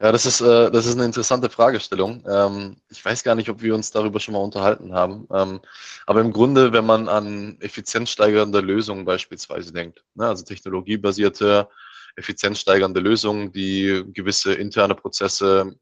Ja, 0.00 0.10
das 0.10 0.26
ist, 0.26 0.40
äh, 0.40 0.70
das 0.70 0.86
ist 0.86 0.94
eine 0.96 1.04
interessante 1.04 1.48
Fragestellung. 1.48 2.24
Ähm, 2.28 2.76
ich 2.90 3.04
weiß 3.04 3.22
gar 3.22 3.36
nicht, 3.36 3.48
ob 3.48 3.62
wir 3.62 3.74
uns 3.74 3.92
darüber 3.92 4.18
schon 4.18 4.34
mal 4.34 4.40
unterhalten 4.40 4.92
haben. 4.94 5.28
Ähm, 5.32 5.60
aber 6.06 6.20
im 6.20 6.32
Grunde, 6.32 6.72
wenn 6.72 6.84
man 6.86 7.08
an 7.08 7.56
effizienzsteigernde 7.60 8.60
Lösungen 8.60 9.04
beispielsweise 9.04 9.72
denkt, 9.72 10.04
ne, 10.14 10.26
also 10.26 10.44
technologiebasierte, 10.44 11.68
effizienzsteigernde 12.16 13.00
Lösungen, 13.00 13.52
die 13.52 14.04
gewisse 14.12 14.54
interne 14.54 14.96
Prozesse 14.96 15.76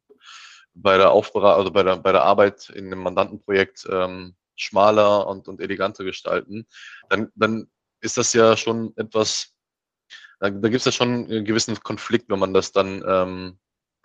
bei 0.75 0.99
der 0.99 1.11
Aufberatung, 1.12 1.59
also 1.59 1.71
bei 1.73 1.83
der, 1.83 1.97
bei 1.97 2.12
der 2.12 2.23
Arbeit 2.23 2.69
in 2.71 2.87
einem 2.87 3.02
Mandantenprojekt 3.02 3.87
ähm, 3.90 4.35
schmaler 4.57 5.26
und, 5.29 5.49
und 5.49 5.61
eleganter 5.61 6.05
gestalten, 6.05 6.67
dann, 7.09 7.31
dann 7.35 7.69
ist 8.00 8.19
das 8.19 8.33
ja 8.35 8.57
schon 8.57 8.93
etwas, 8.97 9.55
da, 10.40 10.50
da 10.50 10.69
gibt 10.69 10.81
es 10.81 10.85
ja 10.85 10.93
schon 10.93 11.26
einen 11.31 11.45
gewissen 11.45 11.75
Konflikt, 11.83 12.29
wenn 12.29 12.38
man 12.38 12.55
das 12.55 12.73
dann 12.73 13.02
ähm, 13.07 13.59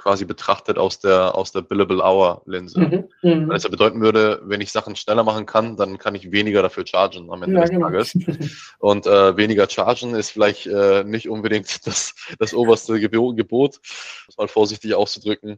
quasi 0.06 0.24
betrachtet 0.24 0.78
aus 0.78 1.00
der, 1.00 1.34
aus 1.34 1.52
der 1.52 1.62
Billable 1.62 1.98
Hour 1.98 2.44
Linse. 2.46 2.80
Mhm, 2.80 3.10
mhm. 3.24 3.50
Weil 3.50 3.58
es 3.58 3.64
ja 3.64 3.70
bedeuten 3.70 4.02
würde, 4.02 4.40
wenn 4.44 4.62
ich 4.62 4.72
Sachen 4.72 4.96
schneller 4.96 5.24
machen 5.24 5.48
kann, 5.48 5.78
dann 5.78 5.98
kann 5.98 6.14
ich 6.14 6.32
weniger 6.32 6.62
dafür 6.62 6.86
chargen 6.86 7.32
am 7.32 7.42
Ende 7.42 7.56
ja, 7.56 7.62
des 7.62 7.72
genau. 7.72 7.88
Tages. 7.88 8.14
Und 8.78 9.08
äh, 9.08 9.36
weniger 9.36 9.68
chargen 9.68 10.14
ist 10.14 10.30
vielleicht 10.30 10.68
äh, 10.68 11.04
nicht 11.04 11.28
unbedingt 11.28 11.88
das, 11.88 12.14
das 12.38 12.54
oberste 12.54 13.00
Gebot, 13.00 13.80
das 14.28 14.38
mal 14.38 14.48
vorsichtig 14.48 14.94
auszudrücken. 14.94 15.58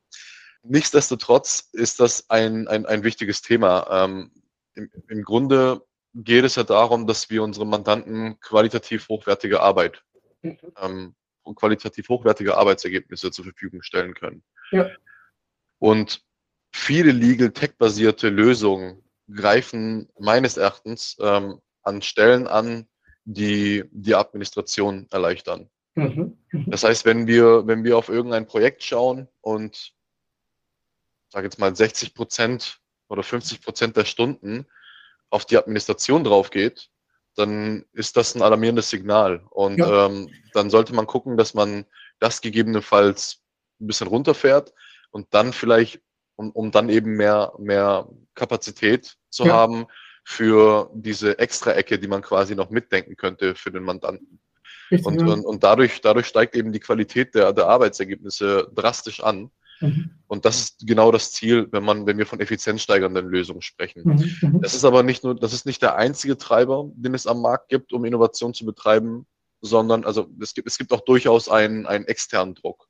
Nichtsdestotrotz 0.63 1.67
ist 1.73 1.99
das 1.99 2.29
ein, 2.29 2.69
ein, 2.69 2.85
ein 2.85 3.03
wichtiges 3.03 3.41
Thema. 3.41 3.85
Ähm, 3.91 4.31
im, 4.75 4.89
Im 5.09 5.23
Grunde 5.23 5.81
geht 6.13 6.45
es 6.45 6.55
ja 6.55 6.63
darum, 6.63 7.05
dass 7.05 7.29
wir 7.29 7.43
unseren 7.43 7.67
Mandanten 7.67 8.39
qualitativ 8.39 9.09
hochwertige 9.09 9.59
Arbeit 9.59 10.03
mhm. 10.41 10.57
ähm, 10.81 11.15
und 11.47 11.55
qualitativ 11.55 12.09
hochwertige 12.09 12.57
Arbeitsergebnisse 12.57 13.31
zur 13.31 13.45
Verfügung 13.45 13.81
stellen 13.81 14.13
können. 14.13 14.43
Ja. 14.71 14.89
Und 15.79 16.21
viele 16.71 17.11
Legal 17.11 17.51
Tech-basierte 17.51 18.29
Lösungen 18.29 19.03
greifen 19.33 20.09
meines 20.19 20.57
Erachtens 20.57 21.17
ähm, 21.19 21.59
an 21.83 22.01
Stellen 22.01 22.47
an, 22.47 22.87
die 23.25 23.83
die 23.91 24.15
Administration 24.15 25.07
erleichtern. 25.11 25.69
Mhm. 25.95 26.37
mhm. 26.51 26.65
Das 26.67 26.83
heißt, 26.83 27.05
wenn 27.05 27.27
wir, 27.27 27.65
wenn 27.65 27.83
wir 27.83 27.97
auf 27.97 28.09
irgendein 28.09 28.45
Projekt 28.45 28.83
schauen 28.83 29.27
und 29.41 29.93
sage 31.29 31.45
jetzt 31.45 31.59
mal 31.59 31.75
60 31.75 32.13
Prozent 32.13 32.79
oder 33.09 33.23
50 33.23 33.61
Prozent 33.61 33.97
der 33.97 34.05
Stunden 34.05 34.65
auf 35.29 35.45
die 35.45 35.57
Administration 35.57 36.23
drauf 36.23 36.51
geht, 36.51 36.89
dann 37.37 37.85
ist 37.93 38.17
das 38.17 38.35
ein 38.35 38.41
alarmierendes 38.41 38.89
Signal. 38.89 39.43
Und 39.49 39.77
ja. 39.77 40.07
ähm, 40.07 40.29
dann 40.53 40.69
sollte 40.69 40.93
man 40.93 41.07
gucken, 41.07 41.37
dass 41.37 41.53
man 41.53 41.85
das 42.19 42.41
gegebenenfalls 42.41 43.41
ein 43.79 43.87
bisschen 43.87 44.07
runterfährt 44.07 44.73
und 45.11 45.27
dann 45.31 45.53
vielleicht, 45.53 46.01
um, 46.35 46.51
um 46.51 46.71
dann 46.71 46.89
eben 46.89 47.15
mehr, 47.15 47.53
mehr 47.59 48.07
Kapazität 48.33 49.17
zu 49.29 49.45
ja. 49.45 49.53
haben 49.53 49.85
für 50.25 50.89
diese 50.93 51.39
extra 51.39 51.73
Ecke, 51.73 51.99
die 51.99 52.07
man 52.07 52.21
quasi 52.21 52.55
noch 52.55 52.69
mitdenken 52.69 53.15
könnte 53.15 53.55
für 53.55 53.71
den 53.71 53.83
Mandanten. 53.83 54.39
Richtig, 54.91 55.05
und, 55.05 55.21
ja. 55.21 55.33
und, 55.33 55.45
und 55.45 55.63
dadurch, 55.63 56.01
dadurch 56.01 56.27
steigt 56.27 56.55
eben 56.55 56.71
die 56.71 56.79
Qualität 56.79 57.35
der, 57.35 57.53
der 57.53 57.67
Arbeitsergebnisse 57.67 58.69
drastisch 58.73 59.21
an. 59.21 59.51
Mhm. 59.79 60.11
Und 60.27 60.45
das 60.45 60.59
ist 60.59 60.87
genau 60.87 61.11
das 61.11 61.31
Ziel, 61.31 61.67
wenn 61.71 61.83
man, 61.83 62.05
wenn 62.05 62.17
wir 62.17 62.25
von 62.25 62.39
effizienzsteigernden 62.39 63.27
Lösungen 63.27 63.61
sprechen. 63.61 64.03
Mhm. 64.03 64.35
mhm. 64.41 64.61
Das 64.61 64.73
ist 64.73 64.85
aber 64.85 65.03
nicht 65.03 65.23
nur, 65.23 65.35
das 65.35 65.53
ist 65.53 65.65
nicht 65.65 65.81
der 65.81 65.95
einzige 65.95 66.37
Treiber, 66.37 66.89
den 66.95 67.13
es 67.13 67.27
am 67.27 67.41
Markt 67.41 67.69
gibt, 67.69 67.93
um 67.93 68.05
Innovation 68.05 68.53
zu 68.53 68.65
betreiben, 68.65 69.25
sondern 69.61 70.03
also 70.05 70.27
es 70.41 70.53
gibt, 70.53 70.67
es 70.67 70.77
gibt 70.77 70.91
auch 70.91 71.01
durchaus 71.01 71.49
einen, 71.49 71.85
einen 71.85 72.05
externen 72.05 72.55
Druck. 72.55 72.87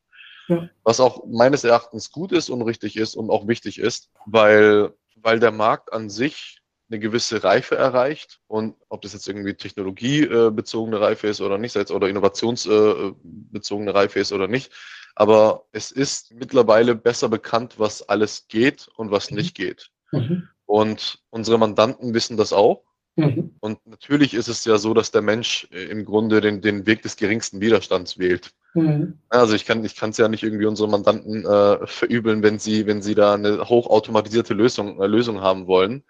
Ja. 0.47 0.69
Was 0.83 0.99
auch 0.99 1.25
meines 1.27 1.63
Erachtens 1.63 2.11
gut 2.11 2.31
ist 2.31 2.49
und 2.49 2.61
richtig 2.61 2.95
ist 2.95 3.15
und 3.15 3.29
auch 3.29 3.47
wichtig 3.47 3.79
ist, 3.79 4.09
weil, 4.25 4.93
weil 5.15 5.39
der 5.39 5.51
Markt 5.51 5.91
an 5.91 6.09
sich 6.09 6.61
eine 6.89 6.99
gewisse 6.99 7.43
Reife 7.43 7.75
erreicht 7.75 8.39
und 8.47 8.75
ob 8.87 9.01
das 9.01 9.11
jetzt 9.11 9.27
irgendwie 9.27 9.53
technologiebezogene 9.53 11.01
Reife 11.01 11.27
ist 11.27 11.41
oder 11.41 11.57
nicht, 11.57 11.75
oder 11.91 12.07
innovationsbezogene 12.07 13.93
Reife 13.93 14.19
ist 14.19 14.31
oder 14.31 14.47
nicht, 14.47 14.71
aber 15.19 15.63
es 15.71 15.89
ist 15.89 16.31
mittlerweile 16.35 16.93
besser 16.93 17.27
bekannt, 17.27 17.75
was 17.79 18.07
alles 18.07 18.47
geht 18.49 18.87
und 18.97 19.09
was 19.09 19.31
mhm. 19.31 19.37
nicht 19.37 19.55
geht. 19.55 19.89
Mhm. 20.11 20.47
Und 20.67 21.23
unsere 21.31 21.57
Mandanten 21.57 22.13
wissen 22.13 22.37
das 22.37 22.53
auch. 22.53 22.83
Mhm. 23.15 23.55
Und 23.59 23.79
natürlich 23.87 24.35
ist 24.35 24.47
es 24.47 24.63
ja 24.65 24.77
so, 24.77 24.93
dass 24.93 25.09
der 25.09 25.23
Mensch 25.23 25.67
äh, 25.71 25.85
im 25.85 26.05
Grunde 26.05 26.39
den, 26.39 26.61
den 26.61 26.85
Weg 26.85 27.01
des 27.01 27.15
geringsten 27.15 27.59
Widerstands 27.61 28.19
wählt. 28.19 28.51
Mhm. 28.75 29.17
Also 29.29 29.55
ich 29.55 29.65
kann 29.65 29.83
ich 29.83 29.99
es 29.99 30.17
ja 30.17 30.27
nicht 30.27 30.43
irgendwie 30.43 30.67
unsere 30.67 30.87
Mandanten 30.87 31.43
äh, 31.47 31.87
verübeln, 31.87 32.43
wenn 32.43 32.59
sie 32.59 32.85
wenn 32.85 33.01
sie 33.01 33.15
da 33.15 33.33
eine 33.33 33.67
hochautomatisierte 33.67 34.53
Lösung 34.53 35.01
äh, 35.01 35.07
Lösung 35.07 35.41
haben 35.41 35.65
wollen. 35.65 36.03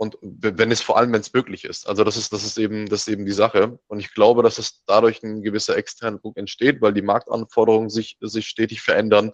Und 0.00 0.16
wenn 0.22 0.70
es 0.70 0.80
vor 0.80 0.96
allem, 0.96 1.12
wenn 1.12 1.20
es 1.20 1.34
möglich 1.34 1.66
ist. 1.66 1.86
Also 1.86 2.04
das 2.04 2.16
ist, 2.16 2.32
das 2.32 2.42
ist 2.42 2.56
eben, 2.56 2.88
das 2.88 3.02
ist 3.02 3.08
eben 3.08 3.26
die 3.26 3.32
Sache. 3.32 3.78
Und 3.86 4.00
ich 4.00 4.14
glaube, 4.14 4.42
dass 4.42 4.56
es 4.56 4.82
dadurch 4.86 5.22
ein 5.22 5.42
gewisser 5.42 5.76
externer 5.76 6.16
Druck 6.16 6.38
entsteht, 6.38 6.80
weil 6.80 6.94
die 6.94 7.02
Marktanforderungen 7.02 7.90
sich, 7.90 8.16
sich 8.22 8.46
stetig 8.46 8.80
verändern, 8.80 9.32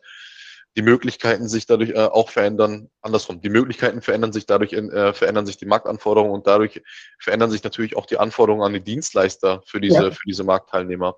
die 0.76 0.82
Möglichkeiten 0.82 1.46
sich 1.48 1.66
dadurch 1.66 1.90
äh, 1.90 2.06
auch 2.06 2.30
verändern, 2.30 2.90
andersrum. 3.00 3.40
Die 3.40 3.48
Möglichkeiten 3.48 4.02
verändern 4.02 4.32
sich 4.32 4.44
dadurch, 4.44 4.72
äh, 4.72 5.12
verändern 5.12 5.46
sich 5.46 5.56
die 5.56 5.66
Marktanforderungen 5.66 6.34
und 6.34 6.48
dadurch 6.48 6.82
verändern 7.20 7.52
sich 7.52 7.62
natürlich 7.62 7.96
auch 7.96 8.06
die 8.06 8.18
Anforderungen 8.18 8.64
an 8.64 8.72
die 8.72 8.82
Dienstleister 8.82 9.62
für 9.66 9.80
diese, 9.80 10.02
ja. 10.02 10.10
für 10.10 10.26
diese 10.26 10.42
Marktteilnehmer. 10.42 11.16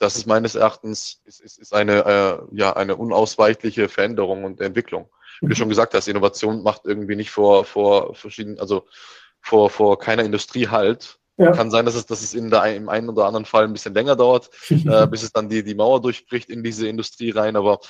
Das 0.00 0.16
ist 0.16 0.26
meines 0.26 0.56
Erachtens 0.56 1.20
ist, 1.24 1.40
ist, 1.40 1.58
ist 1.58 1.72
eine, 1.72 2.04
äh, 2.04 2.56
ja, 2.56 2.72
eine 2.72 2.96
unausweichliche 2.96 3.88
Veränderung 3.88 4.42
und 4.42 4.60
Entwicklung 4.60 5.08
wie 5.40 5.48
du 5.48 5.54
schon 5.54 5.68
gesagt 5.68 5.94
hast, 5.94 6.08
Innovation 6.08 6.62
macht 6.62 6.82
irgendwie 6.84 7.16
nicht 7.16 7.30
vor, 7.30 7.64
vor 7.64 8.14
verschiedenen, 8.14 8.58
also 8.58 8.86
vor, 9.40 9.70
vor 9.70 9.98
keiner 9.98 10.24
Industrie 10.24 10.68
halt. 10.68 11.18
Ja. 11.36 11.52
Kann 11.52 11.70
sein, 11.70 11.86
dass 11.86 11.94
es, 11.94 12.04
dass 12.04 12.20
es 12.20 12.34
in 12.34 12.50
der, 12.50 12.76
im 12.76 12.90
einen 12.90 13.08
oder 13.08 13.24
anderen 13.24 13.46
Fall 13.46 13.64
ein 13.64 13.72
bisschen 13.72 13.94
länger 13.94 14.14
dauert, 14.14 14.50
äh, 14.68 15.06
bis 15.06 15.22
es 15.22 15.32
dann 15.32 15.48
die, 15.48 15.64
die 15.64 15.74
Mauer 15.74 16.02
durchbricht 16.02 16.50
in 16.50 16.62
diese 16.62 16.86
Industrie 16.86 17.30
rein, 17.30 17.56
aber 17.56 17.80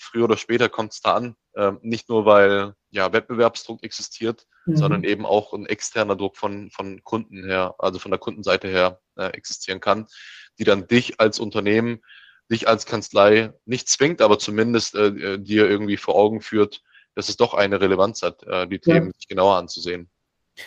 früher 0.00 0.24
oder 0.24 0.36
später 0.36 0.68
kommt 0.68 0.92
es 0.92 1.00
da 1.00 1.14
an. 1.14 1.36
Äh, 1.54 1.72
nicht 1.82 2.08
nur, 2.08 2.24
weil 2.24 2.74
ja 2.90 3.12
Wettbewerbsdruck 3.12 3.82
existiert, 3.82 4.46
mhm. 4.66 4.76
sondern 4.76 5.04
eben 5.04 5.26
auch 5.26 5.52
ein 5.52 5.66
externer 5.66 6.16
Druck 6.16 6.36
von, 6.36 6.70
von 6.70 7.02
Kunden 7.04 7.44
her, 7.44 7.74
also 7.78 7.98
von 7.98 8.10
der 8.10 8.18
Kundenseite 8.18 8.68
her 8.68 9.00
äh, 9.16 9.26
existieren 9.28 9.80
kann, 9.80 10.06
die 10.58 10.64
dann 10.64 10.86
dich 10.86 11.20
als 11.20 11.38
Unternehmen, 11.38 12.00
dich 12.50 12.68
als 12.68 12.86
Kanzlei 12.86 13.52
nicht 13.64 13.88
zwingt, 13.88 14.22
aber 14.22 14.38
zumindest 14.38 14.94
äh, 14.94 15.08
äh 15.08 15.38
dir 15.38 15.68
irgendwie 15.68 15.96
vor 15.96 16.14
Augen 16.14 16.40
führt, 16.40 16.82
dass 17.14 17.28
es 17.28 17.36
doch 17.36 17.54
eine 17.54 17.80
Relevanz 17.80 18.22
hat, 18.22 18.42
äh, 18.44 18.66
die 18.66 18.78
Themen 18.78 19.08
ja. 19.08 19.12
sich 19.12 19.28
genauer 19.28 19.56
anzusehen. 19.56 20.10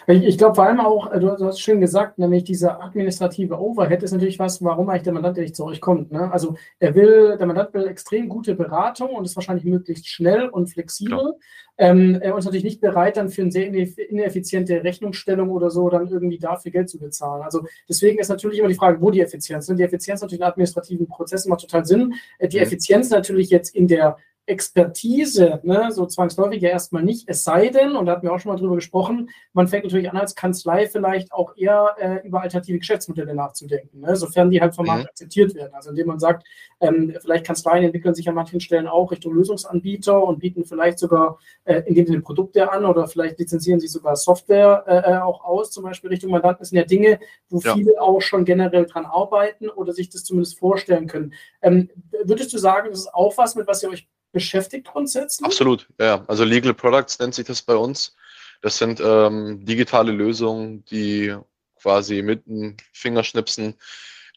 Ich, 0.07 0.23
ich 0.23 0.37
glaube 0.37 0.55
vor 0.55 0.65
allem 0.65 0.79
auch, 0.79 1.11
äh, 1.11 1.19
du, 1.19 1.31
hast 1.31 1.59
schön 1.59 1.81
gesagt, 1.81 2.17
nämlich 2.17 2.43
dieser 2.43 2.81
administrative 2.81 3.59
Overhead 3.59 4.03
ist 4.03 4.11
natürlich 4.11 4.39
was, 4.39 4.63
warum 4.63 4.89
eigentlich 4.89 5.03
der 5.03 5.13
Mandant 5.13 5.37
nicht 5.37 5.55
zu 5.55 5.65
euch 5.65 5.81
kommt. 5.81 6.11
Ne? 6.11 6.31
Also 6.31 6.55
er 6.79 6.95
will, 6.95 7.37
der 7.37 7.47
Mandant 7.47 7.73
will 7.73 7.87
extrem 7.87 8.29
gute 8.29 8.55
Beratung 8.55 9.09
und 9.09 9.25
ist 9.25 9.35
wahrscheinlich 9.35 9.65
möglichst 9.65 10.07
schnell 10.07 10.47
und 10.49 10.67
flexibel. 10.67 11.35
Ähm, 11.77 12.19
er 12.21 12.37
ist 12.37 12.45
natürlich 12.45 12.63
nicht 12.63 12.81
bereit, 12.81 13.17
dann 13.17 13.29
für 13.29 13.41
eine 13.41 13.51
sehr 13.51 13.67
ineffiziente 13.67 14.83
Rechnungsstellung 14.83 15.49
oder 15.49 15.71
so 15.71 15.89
dann 15.89 16.07
irgendwie 16.07 16.37
dafür 16.37 16.71
Geld 16.71 16.89
zu 16.89 16.99
bezahlen. 16.99 17.41
Also 17.43 17.65
deswegen 17.89 18.19
ist 18.19 18.29
natürlich 18.29 18.59
immer 18.59 18.67
die 18.67 18.75
Frage, 18.75 19.01
wo 19.01 19.09
die 19.09 19.21
Effizienz 19.21 19.67
ist. 19.67 19.77
Die 19.77 19.83
Effizienz 19.83 20.21
natürlich 20.21 20.41
in 20.41 20.47
administrativen 20.47 21.07
Prozessen 21.07 21.49
macht 21.49 21.61
total 21.61 21.85
Sinn. 21.85 22.13
Äh, 22.37 22.47
die 22.47 22.57
mhm. 22.57 22.63
Effizienz 22.63 23.09
natürlich 23.09 23.49
jetzt 23.49 23.75
in 23.75 23.87
der 23.87 24.17
Expertise, 24.51 25.61
ne, 25.63 25.91
so 25.91 26.05
zwangsläufig 26.05 26.61
ja 26.61 26.69
erstmal 26.69 27.03
nicht, 27.03 27.23
es 27.27 27.45
sei 27.45 27.69
denn, 27.69 27.95
und 27.95 28.05
da 28.05 28.11
hatten 28.11 28.23
wir 28.23 28.33
auch 28.33 28.39
schon 28.39 28.51
mal 28.51 28.59
drüber 28.59 28.75
gesprochen, 28.75 29.29
man 29.53 29.69
fängt 29.69 29.85
natürlich 29.85 30.09
an, 30.09 30.17
als 30.17 30.35
Kanzlei 30.35 30.87
vielleicht 30.87 31.31
auch 31.31 31.55
eher 31.55 31.95
äh, 31.97 32.27
über 32.27 32.41
alternative 32.41 32.77
Geschäftsmodelle 32.77 33.33
nachzudenken, 33.33 34.01
ne, 34.01 34.15
sofern 34.17 34.51
die 34.51 34.59
halt 34.59 34.75
vom 34.75 34.85
Markt 34.85 35.03
mhm. 35.03 35.09
akzeptiert 35.09 35.55
werden. 35.55 35.73
Also 35.73 35.91
indem 35.91 36.07
man 36.07 36.19
sagt, 36.19 36.45
ähm, 36.81 37.15
vielleicht 37.21 37.45
Kanzleien 37.45 37.85
entwickeln 37.85 38.13
sich 38.13 38.27
an 38.27 38.35
manchen 38.35 38.59
Stellen 38.59 38.87
auch 38.87 39.11
Richtung 39.11 39.33
Lösungsanbieter 39.33 40.21
und 40.21 40.39
bieten 40.39 40.65
vielleicht 40.65 40.99
sogar, 40.99 41.39
äh, 41.63 41.83
indem 41.85 42.07
sie 42.07 42.19
Produkte 42.19 42.69
an 42.71 42.85
oder 42.85 43.07
vielleicht 43.07 43.39
lizenzieren 43.39 43.79
sie 43.79 43.87
sogar 43.87 44.17
Software 44.17 44.83
äh, 44.85 45.13
äh, 45.13 45.17
auch 45.17 45.45
aus, 45.45 45.71
zum 45.71 45.83
Beispiel 45.83 46.09
Richtung 46.09 46.31
Mandanten. 46.31 46.59
Das 46.59 46.69
sind 46.69 46.77
ja 46.77 46.83
Dinge, 46.83 47.19
wo 47.49 47.59
ja. 47.59 47.73
viele 47.73 48.01
auch 48.01 48.19
schon 48.21 48.43
generell 48.43 48.85
dran 48.85 49.05
arbeiten 49.05 49.69
oder 49.69 49.93
sich 49.93 50.09
das 50.09 50.25
zumindest 50.25 50.59
vorstellen 50.59 51.07
können. 51.07 51.33
Ähm, 51.61 51.89
würdest 52.23 52.51
du 52.51 52.57
sagen, 52.57 52.89
das 52.89 52.99
ist 52.99 53.13
auch 53.13 53.37
was, 53.37 53.55
mit 53.55 53.67
was 53.67 53.81
ihr 53.83 53.89
euch 53.89 54.09
beschäftigt 54.31 54.87
grundsätzlich? 54.87 55.45
Absolut, 55.45 55.87
ja. 55.99 56.23
Also 56.27 56.43
Legal 56.43 56.73
Products 56.73 57.19
nennt 57.19 57.35
sich 57.35 57.45
das 57.45 57.61
bei 57.61 57.75
uns. 57.75 58.15
Das 58.61 58.77
sind 58.77 59.01
ähm, 59.03 59.65
digitale 59.65 60.11
Lösungen, 60.11 60.85
die 60.85 61.35
quasi 61.81 62.21
mit 62.21 62.47
einem 62.47 62.77
Fingerschnipsen 62.93 63.75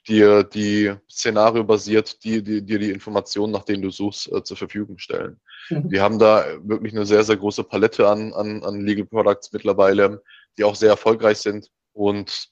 dir 0.06 0.44
die 0.44 0.94
Szenario 1.10 1.64
basiert, 1.64 2.22
die, 2.24 2.42
die, 2.42 2.62
dir 2.62 2.78
die 2.78 2.90
Informationen, 2.90 3.52
nach 3.52 3.64
denen 3.64 3.82
du 3.82 3.90
suchst, 3.90 4.30
äh, 4.32 4.42
zur 4.42 4.56
Verfügung 4.56 4.98
stellen. 4.98 5.40
Mhm. 5.70 5.90
Wir 5.90 6.02
haben 6.02 6.18
da 6.18 6.44
wirklich 6.62 6.92
eine 6.92 7.06
sehr, 7.06 7.24
sehr 7.24 7.36
große 7.36 7.64
Palette 7.64 8.08
an, 8.08 8.32
an, 8.34 8.62
an 8.62 8.80
Legal 8.80 9.06
Products 9.06 9.52
mittlerweile, 9.52 10.22
die 10.58 10.64
auch 10.64 10.74
sehr 10.74 10.90
erfolgreich 10.90 11.38
sind. 11.38 11.70
Und 11.92 12.48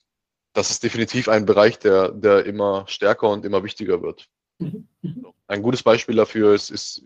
das 0.55 0.71
ist 0.71 0.83
definitiv 0.83 1.29
ein 1.29 1.47
Bereich, 1.47 1.79
der, 1.79 2.11
der 2.11 2.45
immer 2.47 2.85
stärker 2.89 3.29
und 3.31 3.45
immer 3.45 3.65
wichtiger 3.65 4.03
wird. 4.03 4.29
Ein 5.47 5.63
gutes 5.63 5.83
Beispiel 5.83 6.17
dafür 6.17 6.55
ist, 6.55 6.71
ist 6.71 7.05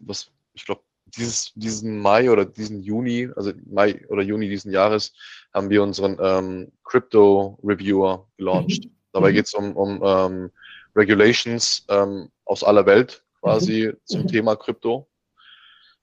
was 0.00 0.30
ich 0.54 0.64
glaube, 0.64 0.82
dieses, 1.06 1.52
diesen 1.54 1.98
Mai 1.98 2.30
oder 2.30 2.44
diesen 2.44 2.82
Juni, 2.82 3.30
also 3.36 3.52
Mai 3.66 4.06
oder 4.08 4.22
Juni 4.22 4.48
diesen 4.48 4.72
Jahres, 4.72 5.12
haben 5.52 5.70
wir 5.70 5.82
unseren 5.82 6.18
ähm, 6.20 6.72
Crypto 6.84 7.58
Reviewer 7.62 8.26
gelauncht. 8.36 8.84
Mhm. 8.84 8.90
Dabei 9.12 9.30
mhm. 9.30 9.34
geht 9.34 9.46
es 9.46 9.54
um, 9.54 9.76
um 9.76 10.02
ähm, 10.04 10.50
Regulations 10.94 11.84
ähm, 11.88 12.30
aus 12.44 12.64
aller 12.64 12.86
Welt 12.86 13.22
quasi 13.40 13.88
mhm. 13.88 13.96
zum 14.04 14.22
mhm. 14.22 14.28
Thema 14.28 14.56
Krypto. 14.56 15.08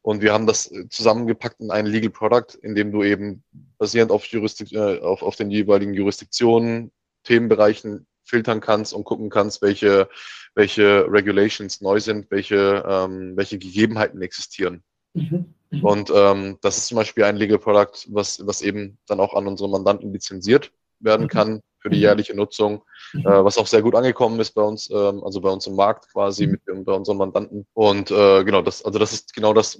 Und 0.02 0.22
wir 0.22 0.34
haben 0.34 0.48
das 0.48 0.72
zusammengepackt 0.90 1.62
in 1.62 1.72
ein 1.72 1.86
Legal 1.86 2.10
Product, 2.10 2.58
in 2.62 2.76
dem 2.76 2.92
du 2.92 3.04
eben 3.04 3.44
basierend 3.78 4.12
auf, 4.12 4.26
Jurisdik 4.26 4.74
äh, 4.74 5.00
auf, 5.00 5.22
auf 5.22 5.36
den 5.36 5.50
jeweiligen 5.50 5.94
Jurisdiktionen, 5.94 6.92
Themenbereichen 7.24 8.06
filtern 8.24 8.62
kannst 8.62 8.94
und 8.94 9.04
gucken 9.04 9.30
kannst, 9.30 9.62
welche, 9.62 10.10
welche 10.56 11.06
Regulations 11.12 11.82
neu 11.82 12.00
sind, 12.00 12.30
welche, 12.32 12.84
ähm, 12.88 13.36
welche 13.36 13.58
Gegebenheiten 13.58 14.22
existieren. 14.22 14.84
Mhm. 15.14 15.54
Mhm. 15.70 15.84
Und 15.84 16.12
ähm, 16.14 16.58
das 16.62 16.78
ist 16.78 16.88
zum 16.88 16.98
Beispiel 16.98 17.24
ein 17.24 17.38
Legal 17.38 17.60
Product, 17.60 18.08
was, 18.08 18.46
was 18.46 18.62
eben 18.62 18.98
dann 19.08 19.20
auch 19.20 19.34
an 19.34 19.48
unsere 19.48 19.70
Mandanten 19.70 20.12
lizenziert 20.12 20.72
werden 21.00 21.24
mhm. 21.24 21.30
kann 21.30 21.62
für 21.80 21.90
die 21.90 21.98
mhm. 21.98 22.04
jährliche 22.04 22.36
Nutzung, 22.36 22.84
äh, 23.14 23.24
was 23.24 23.58
auch 23.58 23.68
sehr 23.68 23.82
gut 23.82 23.94
angekommen 23.96 24.40
ist 24.40 24.52
bei 24.52 24.62
uns, 24.62 24.90
ähm, 24.90 25.22
also 25.24 25.42
bei 25.42 25.50
uns 25.50 25.68
im 25.68 25.76
Markt 25.76 26.10
quasi 26.12 26.48
mit 26.48 26.62
bei 26.66 26.94
unseren 26.94 27.18
Mandanten. 27.18 27.68
Und 27.74 28.10
äh, 28.10 28.44
genau, 28.44 28.62
das, 28.62 28.84
also 28.86 29.00
das 29.00 29.12
ist 29.12 29.34
genau 29.34 29.54
das, 29.54 29.80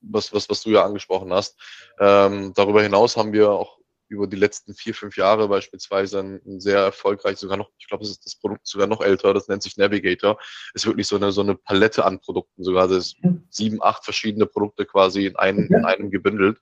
was, 0.00 0.32
was, 0.32 0.48
was 0.50 0.62
du 0.62 0.70
ja 0.70 0.84
angesprochen 0.84 1.32
hast. 1.32 1.56
Ähm, 2.00 2.52
darüber 2.56 2.82
hinaus 2.82 3.16
haben 3.16 3.32
wir 3.32 3.50
auch 3.50 3.78
über 4.10 4.26
die 4.26 4.36
letzten 4.36 4.74
vier, 4.74 4.94
fünf 4.94 5.16
Jahre 5.16 5.48
beispielsweise 5.48 6.18
ein, 6.18 6.40
ein 6.44 6.60
sehr 6.60 6.80
erfolgreich, 6.80 7.38
sogar 7.38 7.56
noch, 7.56 7.70
ich 7.78 7.86
glaube, 7.86 8.04
das 8.04 8.36
Produkt 8.36 8.66
sogar 8.66 8.88
noch 8.88 9.00
älter, 9.00 9.32
das 9.32 9.48
nennt 9.48 9.62
sich 9.62 9.76
Navigator, 9.76 10.38
ist 10.74 10.84
wirklich 10.84 11.06
so 11.06 11.16
eine, 11.16 11.30
so 11.32 11.40
eine 11.40 11.54
Palette 11.54 12.04
an 12.04 12.20
Produkten, 12.20 12.64
sogar 12.64 12.88
das 12.88 13.06
ist 13.06 13.16
sieben, 13.48 13.82
acht 13.82 14.04
verschiedene 14.04 14.46
Produkte 14.46 14.84
quasi 14.84 15.26
in, 15.26 15.36
ein, 15.36 15.58
in 15.58 15.84
einem 15.84 16.10
gebündelt, 16.10 16.58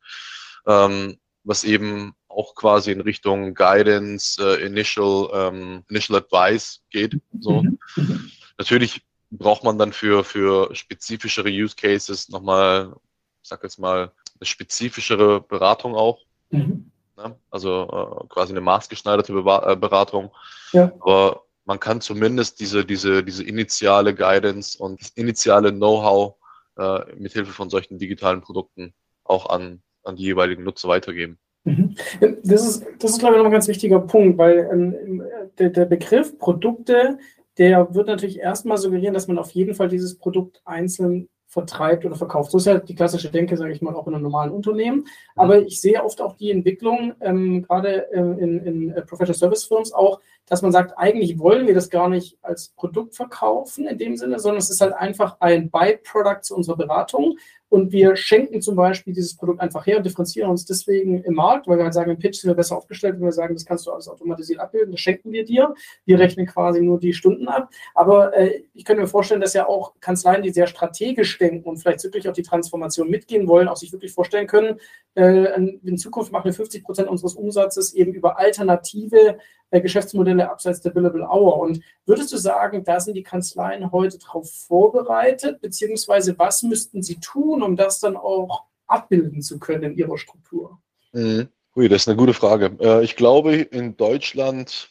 ähm, 0.66 1.18
was 1.42 1.64
eben 1.64 2.14
auch 2.28 2.54
quasi 2.54 2.92
in 2.92 3.00
Richtung 3.00 3.54
Guidance, 3.54 4.40
äh, 4.40 4.64
Initial, 4.64 5.30
ähm, 5.32 5.84
Initial 5.88 6.18
Advice 6.18 6.82
geht. 6.90 7.18
So. 7.40 7.62
Mhm. 7.62 8.30
Natürlich 8.58 9.02
braucht 9.30 9.64
man 9.64 9.78
dann 9.78 9.92
für, 9.92 10.22
für 10.22 10.74
spezifischere 10.74 11.48
Use 11.48 11.74
Cases 11.74 12.28
nochmal, 12.28 12.94
ich 13.42 13.48
sag 13.48 13.62
jetzt 13.62 13.78
mal, 13.78 14.12
eine 14.38 14.46
spezifischere 14.46 15.40
Beratung 15.40 15.94
auch. 15.94 16.20
Mhm. 16.50 16.90
Ne? 17.18 17.36
Also 17.50 17.82
äh, 17.82 18.26
quasi 18.28 18.52
eine 18.52 18.60
maßgeschneiderte 18.60 19.32
Be 19.32 19.62
äh, 19.66 19.76
Beratung. 19.76 20.30
Ja. 20.72 20.92
Aber 21.00 21.42
man 21.64 21.80
kann 21.80 22.00
zumindest 22.00 22.60
diese, 22.60 22.84
diese, 22.84 23.22
diese 23.24 23.44
initiale 23.44 24.14
Guidance 24.14 24.78
und 24.78 25.00
das 25.00 25.10
initiale 25.10 25.72
Know-how 25.72 26.36
äh, 26.78 27.00
mithilfe 27.16 27.52
von 27.52 27.68
solchen 27.68 27.98
digitalen 27.98 28.40
Produkten 28.40 28.94
auch 29.24 29.50
an, 29.50 29.82
an 30.04 30.16
die 30.16 30.22
jeweiligen 30.22 30.64
Nutzer 30.64 30.88
weitergeben. 30.88 31.38
Mhm. 31.64 31.96
Das 32.44 32.66
ist, 32.66 32.86
das 33.00 33.10
ist, 33.10 33.18
glaube 33.18 33.34
ich, 33.34 33.38
noch 33.38 33.46
ein 33.46 33.52
ganz 33.52 33.68
wichtiger 33.68 34.00
Punkt, 34.00 34.38
weil 34.38 34.68
ähm, 34.72 35.22
der, 35.58 35.70
der 35.70 35.84
Begriff 35.84 36.38
Produkte, 36.38 37.18
der 37.58 37.92
wird 37.94 38.06
natürlich 38.06 38.38
erstmal 38.38 38.78
suggerieren, 38.78 39.14
dass 39.14 39.28
man 39.28 39.38
auf 39.38 39.50
jeden 39.50 39.74
Fall 39.74 39.88
dieses 39.88 40.16
Produkt 40.16 40.62
einzeln 40.64 41.28
vertreibt 41.48 42.04
oder 42.04 42.14
verkauft. 42.14 42.50
So 42.50 42.58
ist 42.58 42.66
ja 42.66 42.78
die 42.78 42.94
klassische 42.94 43.30
Denke, 43.30 43.56
sage 43.56 43.72
ich 43.72 43.80
mal, 43.80 43.94
auch 43.94 44.06
in 44.06 44.14
einem 44.14 44.22
normalen 44.22 44.52
Unternehmen. 44.52 45.06
Aber 45.34 45.60
ich 45.60 45.80
sehe 45.80 46.04
oft 46.04 46.20
auch 46.20 46.36
die 46.36 46.50
Entwicklung, 46.50 47.14
ähm, 47.20 47.62
gerade 47.62 48.06
ähm, 48.12 48.38
in, 48.38 48.58
in 48.66 48.90
äh, 48.90 49.02
Professional 49.02 49.38
Service 49.38 49.64
Firms 49.64 49.92
auch, 49.92 50.20
dass 50.48 50.62
man 50.62 50.72
sagt, 50.72 50.96
eigentlich 50.96 51.38
wollen 51.38 51.66
wir 51.66 51.74
das 51.74 51.90
gar 51.90 52.08
nicht 52.08 52.38
als 52.42 52.68
Produkt 52.70 53.14
verkaufen 53.14 53.86
in 53.86 53.98
dem 53.98 54.16
Sinne, 54.16 54.38
sondern 54.38 54.58
es 54.58 54.70
ist 54.70 54.80
halt 54.80 54.94
einfach 54.94 55.36
ein 55.40 55.70
Byproduct 55.70 56.44
zu 56.44 56.56
unserer 56.56 56.76
Beratung. 56.76 57.38
Und 57.70 57.92
wir 57.92 58.16
schenken 58.16 58.62
zum 58.62 58.76
Beispiel 58.76 59.12
dieses 59.12 59.36
Produkt 59.36 59.60
einfach 59.60 59.86
her 59.86 59.98
und 59.98 60.06
differenzieren 60.06 60.50
uns 60.50 60.64
deswegen 60.64 61.22
im 61.22 61.34
Markt, 61.34 61.66
weil 61.66 61.76
wir 61.76 61.84
halt 61.84 61.92
sagen, 61.92 62.10
im 62.10 62.18
Pitch 62.18 62.40
sind 62.40 62.48
wir 62.50 62.54
besser 62.54 62.78
aufgestellt, 62.78 63.16
wenn 63.16 63.26
wir 63.26 63.32
sagen, 63.32 63.54
das 63.54 63.66
kannst 63.66 63.86
du 63.86 63.90
alles 63.90 64.08
automatisiert 64.08 64.58
abbilden, 64.58 64.92
das 64.92 65.00
schenken 65.00 65.32
wir 65.32 65.44
dir. 65.44 65.74
Wir 66.06 66.18
rechnen 66.18 66.46
quasi 66.46 66.80
nur 66.80 66.98
die 66.98 67.12
Stunden 67.12 67.46
ab. 67.46 67.68
Aber 67.94 68.34
äh, 68.34 68.62
ich 68.72 68.86
könnte 68.86 69.02
mir 69.02 69.08
vorstellen, 69.08 69.42
dass 69.42 69.52
ja 69.52 69.66
auch 69.66 69.92
Kanzleien, 70.00 70.42
die 70.42 70.50
sehr 70.50 70.66
strategisch 70.66 71.36
denken 71.36 71.68
und 71.68 71.76
vielleicht 71.76 72.02
wirklich 72.04 72.26
auch 72.28 72.32
die 72.32 72.42
Transformation 72.42 73.10
mitgehen 73.10 73.46
wollen, 73.48 73.68
auch 73.68 73.76
sich 73.76 73.92
wirklich 73.92 74.12
vorstellen 74.12 74.46
können, 74.46 74.80
äh, 75.14 75.54
in 75.56 75.98
Zukunft 75.98 76.32
machen 76.32 76.46
wir 76.46 76.54
50 76.54 76.84
Prozent 76.84 77.08
unseres 77.08 77.34
Umsatzes 77.34 77.92
eben 77.92 78.14
über 78.14 78.38
alternative 78.38 79.38
Geschäftsmodelle 79.70 80.50
abseits 80.50 80.80
der 80.80 80.90
Billable 80.90 81.28
Hour. 81.28 81.58
Und 81.58 81.82
würdest 82.06 82.32
du 82.32 82.36
sagen, 82.36 82.84
da 82.84 83.00
sind 83.00 83.14
die 83.14 83.22
Kanzleien 83.22 83.92
heute 83.92 84.18
darauf 84.18 84.50
vorbereitet, 84.50 85.60
beziehungsweise 85.60 86.38
was 86.38 86.62
müssten 86.62 87.02
sie 87.02 87.20
tun, 87.20 87.62
um 87.62 87.76
das 87.76 88.00
dann 88.00 88.16
auch 88.16 88.64
abbilden 88.86 89.42
zu 89.42 89.58
können 89.58 89.84
in 89.84 89.98
ihrer 89.98 90.18
Struktur? 90.18 90.78
Mhm. 91.12 91.48
Ui, 91.76 91.88
das 91.88 92.02
ist 92.02 92.08
eine 92.08 92.16
gute 92.16 92.34
Frage. 92.34 92.76
Äh, 92.80 93.04
ich 93.04 93.14
glaube, 93.14 93.54
in 93.54 93.96
Deutschland 93.96 94.90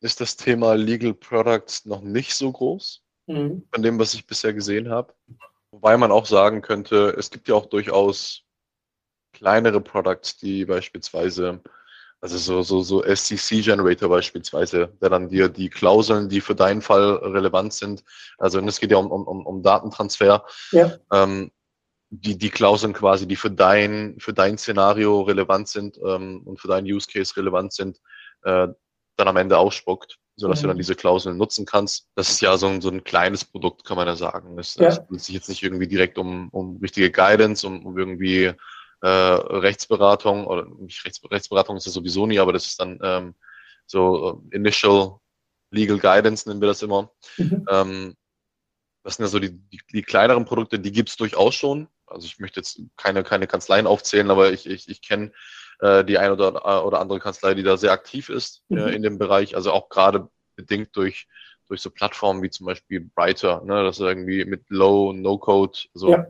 ist 0.00 0.20
das 0.20 0.36
Thema 0.36 0.74
Legal 0.74 1.14
Products 1.14 1.84
noch 1.84 2.02
nicht 2.02 2.34
so 2.34 2.52
groß, 2.52 3.02
mhm. 3.26 3.66
von 3.72 3.82
dem, 3.82 3.98
was 3.98 4.14
ich 4.14 4.26
bisher 4.26 4.52
gesehen 4.52 4.90
habe. 4.90 5.14
Wobei 5.70 5.96
man 5.96 6.12
auch 6.12 6.26
sagen 6.26 6.62
könnte, 6.62 7.14
es 7.18 7.30
gibt 7.30 7.48
ja 7.48 7.54
auch 7.54 7.66
durchaus 7.66 8.44
kleinere 9.32 9.80
Products, 9.80 10.36
die 10.36 10.64
beispielsweise 10.64 11.60
also 12.20 12.36
so, 12.38 12.62
so, 12.62 12.82
so 12.82 13.02
SCC-Generator 13.02 14.08
beispielsweise, 14.08 14.92
der 15.00 15.10
dann 15.10 15.28
dir 15.28 15.48
die 15.48 15.70
Klauseln, 15.70 16.28
die 16.28 16.40
für 16.40 16.54
deinen 16.54 16.82
Fall 16.82 17.14
relevant 17.16 17.72
sind, 17.72 18.02
also 18.38 18.58
es 18.60 18.80
geht 18.80 18.90
ja 18.90 18.96
um, 18.96 19.10
um, 19.10 19.46
um 19.46 19.62
Datentransfer, 19.62 20.44
ja. 20.72 20.92
ähm, 21.12 21.52
die, 22.10 22.36
die 22.36 22.50
Klauseln 22.50 22.92
quasi, 22.92 23.28
die 23.28 23.36
für 23.36 23.50
dein, 23.50 24.16
für 24.18 24.32
dein 24.32 24.58
Szenario 24.58 25.22
relevant 25.22 25.68
sind 25.68 25.98
ähm, 26.04 26.42
und 26.44 26.58
für 26.60 26.68
deinen 26.68 26.86
Use 26.86 27.06
Case 27.06 27.36
relevant 27.36 27.72
sind, 27.72 27.98
äh, 28.42 28.68
dann 29.16 29.28
am 29.28 29.36
Ende 29.36 29.58
ausspuckt, 29.58 30.18
sodass 30.36 30.60
mhm. 30.60 30.62
du 30.62 30.68
dann 30.68 30.76
diese 30.78 30.94
Klauseln 30.94 31.36
nutzen 31.36 31.66
kannst. 31.66 32.08
Das 32.14 32.30
ist 32.30 32.40
ja 32.40 32.56
so 32.56 32.66
ein, 32.66 32.80
so 32.80 32.88
ein 32.88 33.04
kleines 33.04 33.44
Produkt, 33.44 33.84
kann 33.84 33.96
man 33.96 34.06
ja 34.08 34.16
sagen. 34.16 34.58
Es 34.58 34.76
ja. 34.76 34.96
handelt 34.96 35.20
sich 35.20 35.34
jetzt 35.34 35.48
nicht 35.48 35.62
irgendwie 35.62 35.86
direkt 35.86 36.18
um, 36.18 36.48
um 36.50 36.78
richtige 36.78 37.10
Guidance, 37.10 37.66
um, 37.66 37.84
um 37.84 37.98
irgendwie 37.98 38.54
äh, 39.00 39.08
Rechtsberatung 39.08 40.46
oder 40.46 40.66
nicht 40.78 41.04
Rechts, 41.04 41.20
Rechtsberatung 41.30 41.76
ist 41.76 41.86
das 41.86 41.94
sowieso 41.94 42.26
nie, 42.26 42.38
aber 42.38 42.52
das 42.52 42.66
ist 42.66 42.80
dann 42.80 42.98
ähm, 43.02 43.34
so 43.86 44.42
äh, 44.50 44.56
Initial 44.56 45.18
Legal 45.70 45.98
Guidance, 45.98 46.48
nennen 46.48 46.60
wir 46.60 46.68
das 46.68 46.82
immer. 46.82 47.10
Mhm. 47.36 47.66
Ähm, 47.70 48.16
das 49.04 49.16
sind 49.16 49.24
ja 49.24 49.28
so 49.28 49.38
die, 49.38 49.52
die, 49.52 49.80
die 49.92 50.02
kleineren 50.02 50.44
Produkte, 50.44 50.78
die 50.78 50.92
gibt 50.92 51.10
es 51.10 51.16
durchaus 51.16 51.54
schon. 51.54 51.88
Also 52.06 52.26
ich 52.26 52.38
möchte 52.38 52.60
jetzt 52.60 52.80
keine, 52.96 53.22
keine 53.22 53.46
Kanzleien 53.46 53.86
aufzählen, 53.86 54.30
aber 54.30 54.52
ich, 54.52 54.66
ich, 54.66 54.88
ich 54.88 55.02
kenne 55.02 55.32
äh, 55.80 56.04
die 56.04 56.18
eine 56.18 56.32
oder, 56.32 56.48
äh, 56.48 56.84
oder 56.84 57.00
andere 57.00 57.20
Kanzlei, 57.20 57.54
die 57.54 57.62
da 57.62 57.76
sehr 57.76 57.92
aktiv 57.92 58.28
ist 58.30 58.64
äh, 58.70 58.74
mhm. 58.74 58.78
äh, 58.80 58.90
in 58.94 59.02
dem 59.02 59.18
Bereich. 59.18 59.54
Also 59.54 59.72
auch 59.72 59.88
gerade 59.90 60.28
bedingt 60.56 60.96
durch, 60.96 61.28
durch 61.68 61.82
so 61.82 61.90
Plattformen 61.90 62.42
wie 62.42 62.50
zum 62.50 62.66
Beispiel 62.66 63.00
Brighter, 63.00 63.62
ne, 63.64 63.84
dass 63.84 64.00
er 64.00 64.08
irgendwie 64.08 64.44
mit 64.44 64.68
Low, 64.70 65.12
No-Code, 65.12 65.78
so 65.92 66.10
ja 66.10 66.26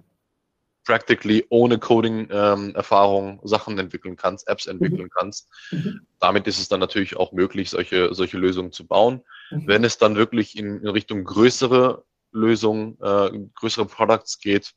practically 0.89 1.45
ohne 1.51 1.79
Coding-Erfahrung 1.79 3.29
ähm, 3.29 3.41
Sachen 3.47 3.79
entwickeln 3.79 4.17
kannst, 4.17 4.49
Apps 4.49 4.65
mhm. 4.65 4.73
entwickeln 4.73 5.11
kannst. 5.11 5.51
Mhm. 5.71 6.01
Damit 6.19 6.47
ist 6.47 6.59
es 6.59 6.69
dann 6.69 6.81
natürlich 6.81 7.15
auch 7.15 7.33
möglich, 7.33 7.69
solche, 7.69 8.15
solche 8.15 8.39
Lösungen 8.39 8.73
zu 8.73 8.87
bauen. 8.87 9.23
Mhm. 9.51 9.67
Wenn 9.67 9.85
es 9.85 9.99
dann 9.99 10.17
wirklich 10.17 10.57
in, 10.59 10.81
in 10.81 10.89
Richtung 10.89 11.25
größere 11.25 12.05
Lösungen, 12.33 12.97
äh, 13.03 13.31
größere 13.55 13.85
Products 13.85 14.41
geht, 14.41 14.73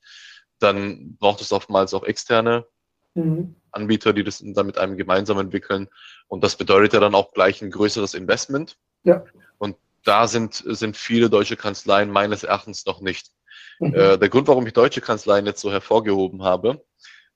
dann 0.59 1.15
braucht 1.15 1.39
es 1.39 1.53
oftmals 1.53 1.93
auch 1.93 2.03
externe 2.03 2.65
mhm. 3.13 3.55
Anbieter, 3.71 4.11
die 4.11 4.25
das 4.25 4.43
dann 4.45 4.65
mit 4.65 4.77
einem 4.77 4.97
gemeinsam 4.97 5.39
entwickeln. 5.39 5.87
Und 6.27 6.43
das 6.43 6.57
bedeutet 6.57 6.91
ja 6.91 6.99
dann 6.99 7.15
auch 7.15 7.31
gleich 7.31 7.61
ein 7.61 7.71
größeres 7.71 8.15
Investment. 8.15 8.75
Ja. 9.03 9.23
Und 9.59 9.77
da 10.03 10.27
sind, 10.27 10.61
sind 10.65 10.97
viele 10.97 11.29
deutsche 11.29 11.55
Kanzleien 11.55 12.11
meines 12.11 12.43
Erachtens 12.43 12.85
noch 12.85 12.99
nicht. 12.99 13.29
Äh, 13.81 14.17
der 14.17 14.29
Grund, 14.29 14.47
warum 14.47 14.65
ich 14.67 14.73
deutsche 14.73 15.01
Kanzleien 15.01 15.45
jetzt 15.45 15.61
so 15.61 15.71
hervorgehoben 15.71 16.43
habe, 16.43 16.83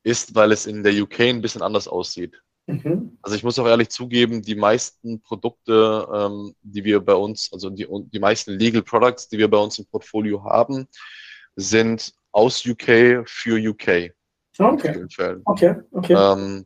ist, 0.03 0.35
weil 0.35 0.51
es 0.51 0.67
in 0.67 0.83
der 0.83 0.93
UK 0.93 1.21
ein 1.21 1.41
bisschen 1.41 1.61
anders 1.61 1.87
aussieht. 1.87 2.39
Mhm. 2.67 3.17
Also 3.21 3.35
ich 3.35 3.43
muss 3.43 3.59
auch 3.59 3.67
ehrlich 3.67 3.89
zugeben, 3.89 4.41
die 4.41 4.55
meisten 4.55 5.21
Produkte, 5.21 6.07
ähm, 6.13 6.55
die 6.61 6.83
wir 6.83 6.99
bei 6.99 7.13
uns, 7.13 7.51
also 7.51 7.69
die, 7.69 7.87
die 7.89 8.19
meisten 8.19 8.57
Legal 8.57 8.81
Products, 8.81 9.27
die 9.27 9.37
wir 9.37 9.49
bei 9.49 9.57
uns 9.57 9.77
im 9.79 9.85
Portfolio 9.85 10.43
haben, 10.43 10.87
sind 11.55 12.13
aus 12.31 12.65
UK 12.65 13.23
für 13.25 13.57
UK. 13.57 14.11
Okay. 14.57 15.05
Okay, 15.45 15.75
okay. 15.91 16.13
Ähm, 16.13 16.65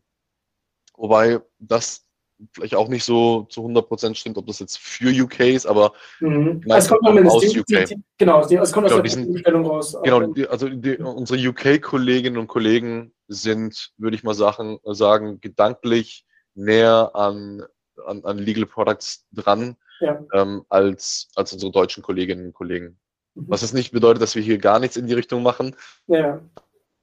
wobei 0.96 1.40
das 1.58 2.06
vielleicht 2.54 2.76
auch 2.76 2.88
nicht 2.88 3.04
so 3.04 3.44
zu 3.44 3.66
100% 3.66 4.16
stimmt, 4.16 4.38
ob 4.38 4.48
das 4.48 4.60
jetzt 4.60 4.78
für 4.80 5.10
UK 5.10 5.42
ist, 5.42 5.66
aber 5.66 5.94
mhm. 6.20 6.62
es 6.68 6.88
kommt 6.88 7.04
noch 7.04 7.34
aus 7.34 7.56
UK. 7.56 7.66
Die, 7.66 8.02
genau, 8.18 8.42
es 8.42 8.72
kommt 8.72 8.88
genau, 8.88 9.02
aus 9.02 9.16
der 9.16 9.26
Bestellung 9.26 9.66
raus. 9.66 9.98
Genau, 10.04 10.22
die, 10.28 10.48
also 10.48 10.70
die, 10.70 10.98
unsere 10.98 11.50
UK-Kolleginnen 11.50 12.38
und 12.38 12.48
Kollegen 12.48 13.14
sind, 13.28 13.92
würde 13.98 14.16
ich 14.16 14.24
mal 14.24 14.34
sagen, 14.34 14.80
sagen 14.84 15.42
gedanklich 15.42 16.26
näher 16.56 17.12
an, 17.14 17.64
an, 18.06 18.24
an 18.24 18.38
Legal 18.38 18.66
Products 18.66 19.26
dran 19.32 19.76
ja. 20.00 20.20
ähm, 20.34 20.64
als, 20.70 21.30
als 21.36 21.54
unsere 21.54 21.72
deutschen 21.72 22.04
Kolleginnen 22.04 22.48
und 22.48 22.54
Kollegen. 22.54 23.00
Mhm. 23.36 23.46
Was 23.48 23.62
es 23.62 23.74
nicht 23.74 23.92
bedeutet, 23.92 24.22
dass 24.22 24.36
wir 24.36 24.42
hier 24.42 24.58
gar 24.58 24.80
nichts 24.80 24.98
in 24.98 25.08
die 25.08 25.14
Richtung 25.14 25.44
machen. 25.44 25.76
Ja. 26.08 26.42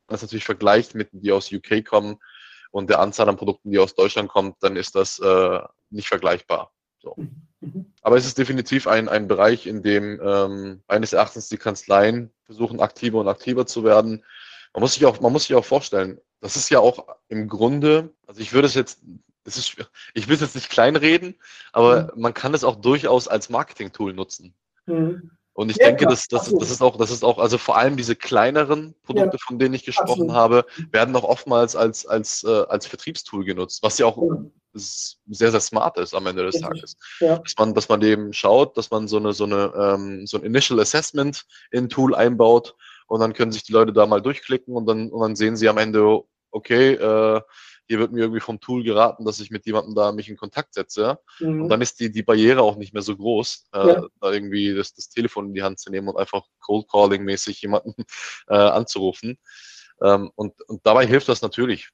Was 0.09 0.23
natürlich 0.23 0.45
vergleicht 0.45 0.95
mit 0.95 1.09
die 1.13 1.33
aus 1.33 1.53
UK 1.53 1.85
kommen, 1.85 2.19
und 2.71 2.91
der 2.91 3.01
Anzahl 3.01 3.29
an 3.29 3.37
Produkten, 3.37 3.71
die 3.71 3.79
aus 3.79 3.95
Deutschland 3.95 4.29
kommt, 4.29 4.57
dann 4.61 4.77
ist 4.77 4.95
das 4.95 5.19
äh, 5.19 5.61
nicht 5.91 6.09
vergleichbar. 6.09 6.73
So. 6.99 7.17
Aber 8.03 8.17
es 8.17 8.27
ist 8.27 8.39
definitiv 8.39 8.87
ein, 8.87 9.09
ein 9.09 9.29
Bereich, 9.29 9.67
in 9.67 9.83
dem 9.83 10.21
ähm, 10.23 10.83
eines 10.89 11.13
Erachtens 11.13 11.49
die 11.49 11.57
Kanzleien 11.57 12.33
versuchen, 12.45 12.81
aktiver 12.81 13.21
und 13.21 13.29
aktiver 13.29 13.67
zu 13.67 13.85
werden. 13.85 14.25
Man 14.73 14.81
muss 14.81 14.95
sich 14.95 15.07
auch, 15.07 15.21
man 15.21 15.33
muss 15.33 15.45
sich 15.45 15.57
auch 15.57 15.65
vorstellen, 15.65 16.21
das 16.41 16.57
ist 16.57 16.69
ja 16.69 16.81
auch 16.81 17.07
im 17.29 17.49
Grunde, 17.49 18.13
also 18.27 18.41
ich 18.41 18.53
würde 18.53 18.67
es 18.67 18.75
jetzt, 18.75 19.01
das 19.45 19.57
ist, 19.57 19.77
ich 20.15 20.29
will 20.29 20.35
es 20.35 20.41
jetzt 20.41 20.55
nicht 20.55 20.71
kleinreden, 20.71 21.37
aber 21.73 22.13
mhm. 22.15 22.23
man 22.23 22.35
kann 22.35 22.55
es 22.55 22.65
auch 22.65 22.77
durchaus 22.77 23.29
als 23.29 23.49
Marketing-Tool 23.49 24.13
nutzen. 24.13 24.55
Mhm. 24.87 25.31
Und 25.57 25.71
ich 25.71 25.79
ja, 25.79 25.87
denke, 25.87 26.05
dass, 26.05 26.29
dass, 26.29 26.53
das 26.53 26.71
ist 26.71 26.83
auch, 26.83 26.99
das 26.99 27.11
ist 27.11 27.25
auch, 27.25 27.39
also 27.39 27.57
vor 27.57 27.79
allem 27.79 27.97
diese 27.97 28.15
kleineren 28.15 28.95
Produkte, 29.05 29.39
ja, 29.39 29.47
von 29.47 29.59
denen 29.59 29.75
ich 29.75 29.87
gesprochen 29.87 30.31
absolut. 30.31 30.35
habe, 30.35 30.67
werden 30.93 31.17
auch 31.17 31.25
oftmals 31.25 31.75
als, 31.75 32.05
als, 32.05 32.45
äh, 32.45 32.65
als 32.69 32.87
Vertriebstool 32.87 33.43
genutzt, 33.43 33.83
was 33.83 33.97
ja 33.97 34.05
auch 34.05 34.19
ja. 34.19 34.37
sehr, 34.75 35.51
sehr 35.51 35.61
smart 35.61 35.97
ist 35.97 36.15
am 36.15 36.27
Ende 36.27 36.45
des 36.45 36.61
Tages. 36.61 36.99
Dass 37.21 37.55
man, 37.57 37.73
dass 37.73 37.89
man 37.89 38.03
eben 38.03 38.35
schaut, 38.35 38.77
dass 38.77 38.91
man 38.91 39.09
so 39.09 39.17
eine, 39.17 39.33
so 39.33 39.45
eine, 39.45 39.73
ähm, 39.75 40.27
so 40.27 40.37
ein 40.37 40.45
Initial 40.45 40.79
Assessment 40.79 41.47
in 41.71 41.89
Tool 41.89 42.15
einbaut 42.15 42.75
und 43.07 43.21
dann 43.21 43.33
können 43.33 43.51
sich 43.51 43.63
die 43.63 43.73
Leute 43.73 43.95
da 43.95 44.05
mal 44.05 44.21
durchklicken 44.21 44.77
und 44.77 44.85
dann, 44.85 45.09
und 45.09 45.23
dann 45.23 45.37
sehen 45.37 45.57
sie 45.57 45.71
am 45.71 45.79
Ende, 45.79 46.21
okay, 46.51 46.93
äh, 46.93 47.41
hier 47.87 47.99
wird 47.99 48.13
mir 48.13 48.21
irgendwie 48.21 48.41
vom 48.41 48.61
Tool 48.61 48.83
geraten, 48.83 49.25
dass 49.25 49.41
ich 49.41 49.51
mit 49.51 49.67
jemandem 49.67 49.95
da 49.95 50.13
mich 50.13 50.29
in 50.29 50.37
Kontakt 50.37 50.75
setze. 50.75 51.19
Mhm. 51.41 51.63
Und 51.63 51.69
dann 51.69 51.81
ist 51.81 52.01
die, 52.01 52.11
die 52.11 52.23
Barriere 52.23 52.63
auch 52.63 52.77
nicht 52.77 52.93
mehr 52.93 53.03
so 53.03 53.17
groß, 53.17 53.69
äh, 53.73 53.89
ja. 53.89 54.07
da 54.21 54.33
irgendwie 54.33 54.75
das, 54.75 54.95
das 54.95 55.09
Telefon 55.09 55.47
in 55.47 55.55
die 55.55 55.63
Hand 55.63 55.79
zu 55.79 55.91
nehmen 55.91 56.09
und 56.09 56.17
einfach 56.17 56.45
Cold 56.61 56.89
Calling-mäßig 56.89 57.63
jemanden 57.63 57.95
äh, 58.49 58.55
anzurufen. 58.55 59.39
Ähm, 60.03 60.31
und, 60.35 60.61
und 60.69 60.85
dabei 60.85 61.07
hilft 61.07 61.29
das 61.29 61.43
natürlich. 61.43 61.91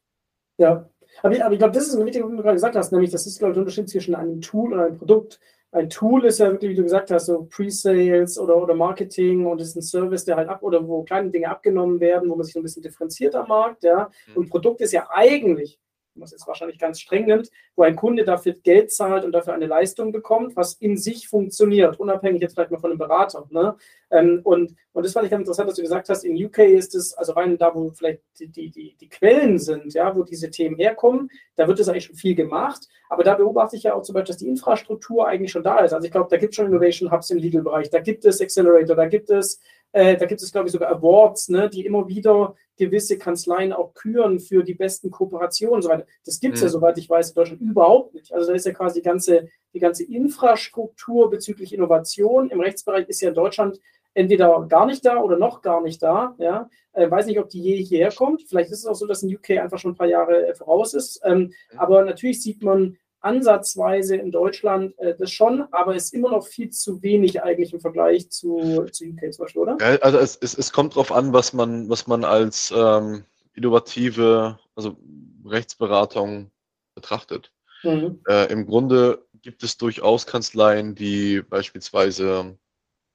Ja, 0.59 0.89
aber 1.23 1.35
ich, 1.35 1.45
aber 1.45 1.53
ich 1.53 1.59
glaube, 1.59 1.75
das 1.75 1.87
ist 1.87 1.95
ein 1.95 2.05
wichtiger, 2.07 2.25
was 2.25 2.33
du 2.33 2.43
gerade 2.43 2.55
gesagt 2.55 2.77
hast, 2.77 2.93
nämlich 2.93 3.11
das 3.11 3.27
ist, 3.27 3.39
glaube 3.39 3.53
ich, 3.53 3.55
der 3.55 3.63
Unterschied 3.63 3.89
zwischen 3.89 4.15
einem 4.15 4.41
Tool 4.41 4.73
und 4.73 4.81
einem 4.81 4.99
Produkt. 4.99 5.41
Ein 5.75 5.89
Tool 5.89 6.27
ist 6.27 6.39
ja 6.39 6.51
wirklich, 6.53 6.73
wie 6.73 6.77
du 6.77 6.83
gesagt 6.83 7.11
hast, 7.11 7.27
so 7.27 7.45
Pre-Sales 7.45 8.39
oder, 8.39 8.57
oder 8.59 8.75
Marketing 8.75 9.47
und 9.47 9.59
ist 9.61 9.75
ein 9.75 9.81
Service, 9.81 10.25
der 10.27 10.37
halt 10.37 10.51
ab 10.51 10.63
oder 10.63 10.87
wo 10.87 11.03
kleine 11.03 11.31
Dinge 11.31 11.49
abgenommen 11.49 11.99
werden, 11.99 12.29
wo 12.29 12.37
man 12.37 12.45
sich 12.45 12.53
so 12.53 12.61
ein 12.61 12.63
bisschen 12.63 12.83
differenziert 12.83 13.35
am 13.35 13.49
Markt, 13.49 13.83
ja. 13.83 14.11
Mhm. 14.29 14.37
Und 14.37 14.51
Produkt 14.51 14.83
ist 14.83 14.93
ja 14.93 15.09
eigentlich 15.11 15.79
was 16.15 16.33
jetzt 16.33 16.47
wahrscheinlich 16.47 16.79
ganz 16.79 17.01
streng 17.01 17.27
nimmt, 17.27 17.51
wo 17.77 17.83
ein 17.83 17.97
Kunde 17.97 18.25
dafür 18.25 18.55
Geld 18.55 18.93
zahlt 18.93 19.25
und 19.25 19.33
dafür 19.33 19.55
eine 19.55 19.67
Leistung 19.67 20.13
bekommt, 20.13 20.57
was 20.57 20.75
in 20.75 20.97
sich 20.97 21.29
funktioniert, 21.29 21.99
unabhängig 21.99 22.43
jetzt 22.43 22.55
vielleicht 22.55 22.71
mal 22.71 22.79
von 22.79 22.91
einem 22.91 22.99
Berater. 22.99 23.47
Ne? 23.51 23.77
Ähm, 24.11 24.41
und, 24.45 24.75
und 24.93 25.05
das 25.05 25.13
fand 25.13 25.25
ich 25.25 25.31
ganz 25.31 25.43
interessant, 25.43 25.69
dass 25.69 25.77
du 25.77 25.83
gesagt 25.83 26.09
hast, 26.09 26.25
in 26.25 26.43
UK 26.45 26.59
ist 26.59 26.95
es, 26.95 27.15
also 27.15 27.33
rein 27.33 27.57
da, 27.57 27.75
wo 27.75 27.91
vielleicht 27.91 28.21
die, 28.39 28.49
die, 28.49 28.71
die, 28.71 28.97
die 29.01 29.09
Quellen 29.09 29.59
sind, 29.59 29.95
ja, 29.95 30.15
wo 30.15 30.23
diese 30.23 30.51
Themen 30.51 30.77
herkommen, 30.77 31.31
da 31.57 31.67
wird 31.67 31.81
es 31.81 31.89
eigentlich 31.89 32.05
schon 32.05 32.17
viel 32.17 32.35
gemacht. 32.35 32.89
Aber 33.09 33.25
da 33.25 33.35
beobachte 33.35 33.77
ich 33.77 33.85
ja 33.85 33.95
auch 33.95 34.03
zum 34.03 34.15
Beispiel, 34.15 34.33
dass 34.33 34.39
die 34.39 34.49
Infrastruktur 34.49 35.27
eigentlich 35.27 35.53
schon 35.53 35.63
da 35.63 35.79
ist. 35.79 35.93
Also 35.93 36.05
ich 36.07 36.13
glaube, 36.13 36.29
da 36.31 36.37
gibt 36.37 36.53
es 36.53 36.57
schon 36.57 36.67
Innovation 36.67 37.11
Hubs 37.11 37.31
im 37.31 37.39
Legal-Bereich, 37.39 37.91
da 37.91 38.01
gibt 38.01 38.25
es 38.25 38.41
Accelerator, 38.41 38.97
da 38.97 39.07
gibt 39.07 39.31
es 39.31 39.61
äh, 39.93 40.17
da 40.17 40.27
gibt 40.27 40.43
es, 40.43 40.51
glaube 40.51 40.69
ich, 40.69 40.73
sogar 40.73 40.91
Awards, 40.91 41.49
ne, 41.49 41.69
die 41.69 41.85
immer 41.85 42.09
wieder 42.09 42.55
gewisse 42.77 43.19
Kanzleien 43.19 43.73
auch 43.73 43.95
küren 43.95 44.41
für 44.41 44.65
die 44.65 44.75
besten 44.75 45.11
Kooperationen 45.11 45.77
und 45.77 45.83
so 45.83 45.91
weiter. 45.91 46.07
Das 46.25 46.41
gibt 46.41 46.55
es 46.55 46.63
mhm. 46.63 46.67
ja, 46.67 46.71
soweit 46.71 46.99
ich 46.99 47.09
weiß, 47.09 47.31
in 47.31 47.35
Deutschland 47.35 47.61
überhaupt 47.61 48.15
nicht. 48.15 48.33
Also 48.33 48.49
da 48.49 48.55
ist 48.55 48.67
ja 48.67 48.73
quasi 48.73 49.01
die 49.01 49.07
ganze, 49.07 49.49
die 49.75 49.79
ganze 49.79 50.05
Infrastruktur 50.05 51.31
bezüglich 51.31 51.75
Innovation 51.75 52.51
im 52.51 52.61
Rechtsbereich 52.61 53.09
ist 53.09 53.21
ja 53.21 53.29
in 53.29 53.35
Deutschland 53.35 53.79
entweder 54.15 54.67
gar 54.69 54.87
nicht 54.87 55.05
da 55.05 55.21
oder 55.21 55.39
noch 55.39 55.63
gar 55.63 55.83
nicht 55.83 56.03
da. 56.03 56.35
Ja, 56.39 56.69
äh, 56.93 57.11
weiß 57.11 57.27
nicht, 57.27 57.39
ob 57.39 57.49
die 57.49 57.61
je 57.61 57.77
hierher 57.83 58.13
kommt. 58.13 58.43
Vielleicht 58.49 58.71
ist 58.71 58.81
es 58.81 58.87
auch 58.87 58.95
so, 58.95 59.07
dass 59.07 59.23
in 59.23 59.35
UK 59.35 59.51
einfach 59.51 59.79
schon 59.79 59.93
ein 59.93 59.97
paar 59.97 60.09
Jahre 60.09 60.49
äh, 60.49 60.55
voraus 60.55 60.95
ist. 60.95 61.21
Ähm, 61.25 61.53
mhm. 61.73 61.79
Aber 61.79 62.05
natürlich 62.05 62.43
sieht 62.43 62.63
man 62.63 62.97
ansatzweise 63.23 64.17
in 64.17 64.31
Deutschland 64.31 64.99
äh, 64.99 65.15
das 65.17 65.31
schon, 65.31 65.67
aber 65.71 65.95
es 65.95 66.05
ist 66.07 66.15
immer 66.15 66.31
noch 66.31 66.47
viel 66.47 66.71
zu 66.71 67.03
wenig 67.03 67.43
eigentlich 67.43 67.73
im 67.73 67.81
Vergleich 67.81 68.31
zu, 68.31 68.87
zu 68.91 69.05
UK 69.05 69.33
zum 69.33 69.45
Beispiel, 69.45 69.63
oder? 69.63 69.77
Also 70.03 70.19
es, 70.19 70.37
es, 70.41 70.59
es 70.59 70.73
kommt 70.73 70.95
darauf 70.95 71.13
an, 71.13 71.33
was 71.33 71.53
man, 71.53 71.89
was 71.89 72.07
man 72.07 72.25
als 72.25 72.73
ähm, 72.77 73.25
innovative, 73.55 74.59
also 74.75 74.97
Rechtsberatung 75.47 76.51
betrachtet. 76.95 77.53
Mhm. 77.85 78.21
Äh, 78.29 78.53
Im 78.53 78.67
Grunde 78.67 79.25
gibt 79.41 79.63
es 79.63 79.77
durchaus 79.77 80.27
Kanzleien, 80.27 80.95
die 80.95 81.43
beispielsweise 81.43 82.59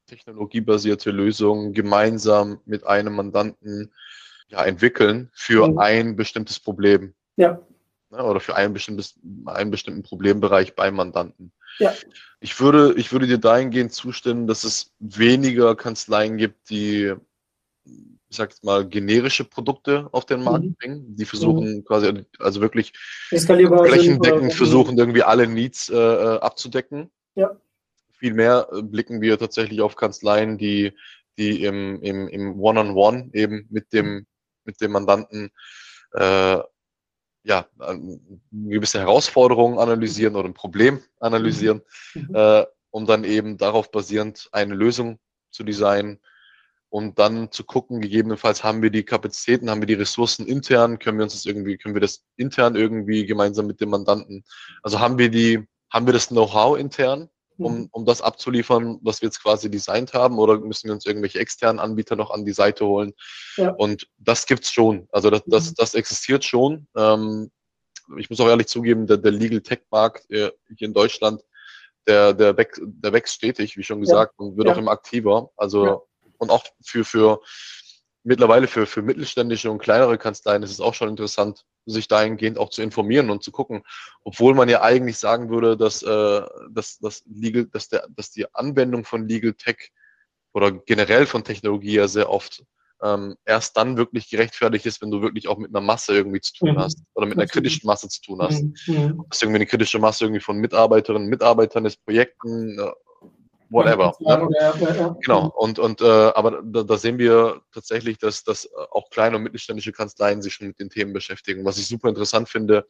technologiebasierte 0.07 1.11
Lösungen 1.11 1.73
gemeinsam 1.73 2.61
mit 2.65 2.85
einem 2.87 3.15
Mandanten 3.15 3.91
ja, 4.47 4.63
entwickeln 4.63 5.29
für 5.33 5.67
mhm. 5.67 5.79
ein 5.79 6.15
bestimmtes 6.15 6.59
Problem. 6.59 7.13
Ja 7.35 7.61
ne, 8.09 8.23
oder 8.23 8.39
für 8.39 8.55
ein 8.55 8.73
bestimmtes, 8.73 9.15
einen 9.45 9.71
bestimmten 9.71 10.03
Problembereich 10.03 10.75
beim 10.75 10.95
Mandanten. 10.95 11.51
Ja. 11.79 11.93
Ich 12.39 12.59
würde, 12.59 12.93
ich 12.97 13.11
würde 13.11 13.27
dir 13.27 13.37
dahingehend 13.37 13.93
zustimmen, 13.93 14.47
dass 14.47 14.63
es 14.63 14.93
weniger 14.99 15.75
Kanzleien 15.75 16.37
gibt, 16.37 16.69
die, 16.69 17.13
ich 17.85 18.37
sag 18.37 18.53
mal, 18.63 18.87
generische 18.87 19.43
Produkte 19.43 20.07
auf 20.11 20.25
den 20.25 20.43
Markt 20.43 20.65
mhm. 20.65 20.75
bringen. 20.75 21.15
Die 21.15 21.25
versuchen 21.25 21.77
mhm. 21.77 21.85
quasi, 21.85 22.25
also 22.39 22.61
wirklich 22.61 22.93
flächendeckend 23.29 24.53
versuchen, 24.53 24.97
irgendwie 24.97 25.23
alle 25.23 25.47
Needs 25.47 25.89
äh, 25.89 25.95
äh, 25.95 26.39
abzudecken. 26.39 27.09
Ja. 27.35 27.59
Vielmehr 28.11 28.67
blicken 28.81 29.21
wir 29.21 29.37
tatsächlich 29.37 29.81
auf 29.81 29.95
Kanzleien, 29.95 30.57
die, 30.57 30.93
die 31.37 31.63
im, 31.63 32.01
im, 32.01 32.27
im 32.27 32.59
One-on-One 32.59 33.17
-on 33.17 33.25
-One 33.25 33.33
eben 33.35 33.67
mit 33.69 33.93
dem, 33.93 34.25
mit 34.63 34.81
dem 34.81 34.91
Mandanten 34.91 35.51
äh, 36.13 36.57
ja, 37.47 37.65
eine 37.79 38.19
gewisse 38.51 38.99
Herausforderung 38.99 39.79
analysieren 39.79 40.35
oder 40.35 40.49
ein 40.49 40.53
Problem 40.53 41.01
analysieren, 41.19 41.81
mhm. 42.13 42.35
äh, 42.35 42.65
um 42.91 43.05
dann 43.05 43.23
eben 43.23 43.57
darauf 43.57 43.89
basierend 43.89 44.49
eine 44.51 44.75
Lösung 44.75 45.17
zu 45.49 45.63
designen 45.63 46.19
und 46.89 47.19
dann 47.19 47.49
zu 47.51 47.63
gucken, 47.63 48.01
gegebenenfalls 48.01 48.65
haben 48.65 48.81
wir 48.81 48.89
die 48.89 49.03
Kapazitäten, 49.03 49.69
haben 49.69 49.81
wir 49.81 49.87
die 49.87 49.93
Ressourcen 49.93 50.45
intern, 50.45 50.99
können 50.99 51.17
wir 51.17 51.23
uns 51.23 51.33
das 51.33 51.45
irgendwie, 51.45 51.77
können 51.77 51.95
wir 51.95 52.01
das 52.01 52.25
intern 52.35 52.75
irgendwie 52.75 53.25
gemeinsam 53.25 53.65
mit 53.65 53.79
dem 53.79 53.89
Mandanten, 53.89 54.43
also 54.83 54.99
haben 54.99 55.17
wir 55.17 55.29
die, 55.29 55.65
haben 55.89 56.05
wir 56.05 56.13
das 56.13 56.27
Know-how 56.27 56.77
intern, 56.77 57.29
um, 57.57 57.79
mhm. 57.79 57.89
um 57.91 58.05
das 58.05 58.21
abzuliefern, 58.21 58.99
was 59.01 59.21
wir 59.21 59.27
jetzt 59.27 59.41
quasi 59.41 59.69
designt 59.69 60.13
haben, 60.13 60.39
oder 60.39 60.59
müssen 60.59 60.87
wir 60.87 60.93
uns 60.93 61.05
irgendwelche 61.05 61.39
externen 61.39 61.79
Anbieter 61.79 62.15
noch 62.15 62.31
an 62.31 62.45
die 62.45 62.53
Seite 62.53 62.85
holen? 62.85 63.13
Ja. 63.55 63.71
Und 63.71 64.07
das 64.17 64.45
gibt's 64.45 64.71
schon. 64.71 65.07
Also 65.11 65.29
das, 65.29 65.43
das, 65.45 65.69
mhm. 65.69 65.73
das 65.77 65.93
existiert 65.93 66.43
schon. 66.43 66.87
Ähm, 66.95 67.51
ich 68.17 68.29
muss 68.29 68.39
auch 68.39 68.47
ehrlich 68.47 68.67
zugeben, 68.67 69.07
der, 69.07 69.17
der 69.17 69.31
Legal 69.31 69.61
Tech 69.61 69.81
Markt 69.91 70.29
äh, 70.31 70.51
hier 70.77 70.87
in 70.87 70.93
Deutschland, 70.93 71.41
der, 72.07 72.33
der, 72.33 72.55
wächst, 72.55 72.81
der 72.81 73.11
wächst 73.11 73.35
stetig, 73.35 73.75
wie 73.75 73.83
schon 73.83 73.99
gesagt, 73.99 74.35
ja. 74.39 74.45
und 74.45 74.57
wird 74.57 74.67
ja. 74.67 74.73
auch 74.73 74.77
immer 74.77 74.91
aktiver. 74.91 75.49
Also 75.57 76.07
und 76.37 76.51
auch 76.51 76.63
für, 76.83 77.03
für 77.03 77.41
mittlerweile 78.23 78.67
für, 78.67 78.85
für 78.85 79.01
mittelständische 79.01 79.71
und 79.71 79.79
kleinere 79.79 80.17
Kanzleien 80.17 80.63
ist 80.63 80.71
es 80.71 80.81
auch 80.81 80.93
schon 80.93 81.09
interessant, 81.09 81.65
sich 81.91 82.07
dahingehend 82.07 82.57
auch 82.57 82.69
zu 82.69 82.81
informieren 82.81 83.29
und 83.29 83.43
zu 83.43 83.51
gucken. 83.51 83.83
Obwohl 84.23 84.53
man 84.53 84.69
ja 84.69 84.81
eigentlich 84.81 85.17
sagen 85.17 85.49
würde, 85.49 85.77
dass, 85.77 86.03
äh, 86.03 86.41
dass, 86.71 86.99
dass, 86.99 87.23
Legal, 87.25 87.65
dass, 87.67 87.89
der, 87.89 88.07
dass 88.09 88.31
die 88.31 88.45
Anwendung 88.53 89.05
von 89.05 89.27
Legal 89.27 89.53
Tech 89.53 89.91
oder 90.53 90.71
generell 90.71 91.25
von 91.25 91.43
Technologie 91.43 91.95
ja 91.95 92.07
sehr 92.07 92.29
oft 92.29 92.63
ähm, 93.03 93.35
erst 93.45 93.77
dann 93.77 93.97
wirklich 93.97 94.29
gerechtfertigt 94.29 94.85
ist, 94.85 95.01
wenn 95.01 95.11
du 95.11 95.21
wirklich 95.21 95.47
auch 95.47 95.57
mit 95.57 95.69
einer 95.69 95.85
Masse 95.85 96.13
irgendwie 96.13 96.41
zu 96.41 96.53
tun 96.53 96.71
mhm. 96.71 96.79
hast 96.79 97.03
oder 97.13 97.27
mit 97.27 97.37
einer 97.37 97.47
kritischen 97.47 97.85
Masse 97.85 98.09
zu 98.09 98.21
tun 98.21 98.41
hast. 98.41 98.63
Mhm. 98.63 98.73
mhm. 98.87 99.19
Ob 99.19 99.29
das 99.29 99.41
irgendwie 99.41 99.57
eine 99.57 99.65
kritische 99.67 99.99
Masse 99.99 100.25
irgendwie 100.25 100.41
von 100.41 100.57
Mitarbeiterinnen, 100.57 101.27
Mitarbeitern 101.27 101.85
ist, 101.85 102.03
Projekten, 102.03 102.79
äh, 102.79 102.91
whatever. 103.69 104.13
Ja, 104.19 104.47
ja, 104.59 104.93
ja. 104.93 105.15
Genau. 105.21 105.53
Und, 105.55 105.79
und 105.79 106.01
äh, 106.01 106.05
aber 106.05 106.61
da, 106.63 106.83
da, 106.83 106.97
sehen 106.97 107.17
wir 107.17 107.61
tatsächlich, 107.73 108.17
dass, 108.17 108.43
dass 108.43 108.69
auch 108.91 109.09
kleine 109.09 109.37
und 109.37 109.43
mittelständische 109.43 109.91
Kanzleien 109.91 110.41
sich 110.41 110.53
schon 110.53 110.67
mit 110.67 110.79
den 110.79 110.89
Themen 110.89 111.13
beschäftigen. 111.13 111.65
Was 111.65 111.77
ich 111.77 111.87
super 111.87 112.09
interessant 112.09 112.49
finde, 112.49 112.87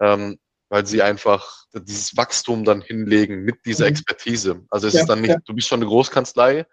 ähm, 0.00 0.38
weil 0.68 0.86
sie 0.86 1.02
einfach 1.02 1.64
dieses 1.74 2.16
Wachstum 2.16 2.64
dann 2.64 2.80
hinlegen 2.80 3.42
mit 3.42 3.56
dieser 3.66 3.84
mhm. 3.84 3.90
Expertise. 3.90 4.62
Also 4.70 4.86
es 4.86 4.94
ist 4.94 5.06
dann 5.06 5.20
nicht, 5.20 5.36
du 5.44 5.54
bist 5.54 5.68
schon 5.68 5.80
eine 5.80 5.88
Großkanzlei 5.88 6.66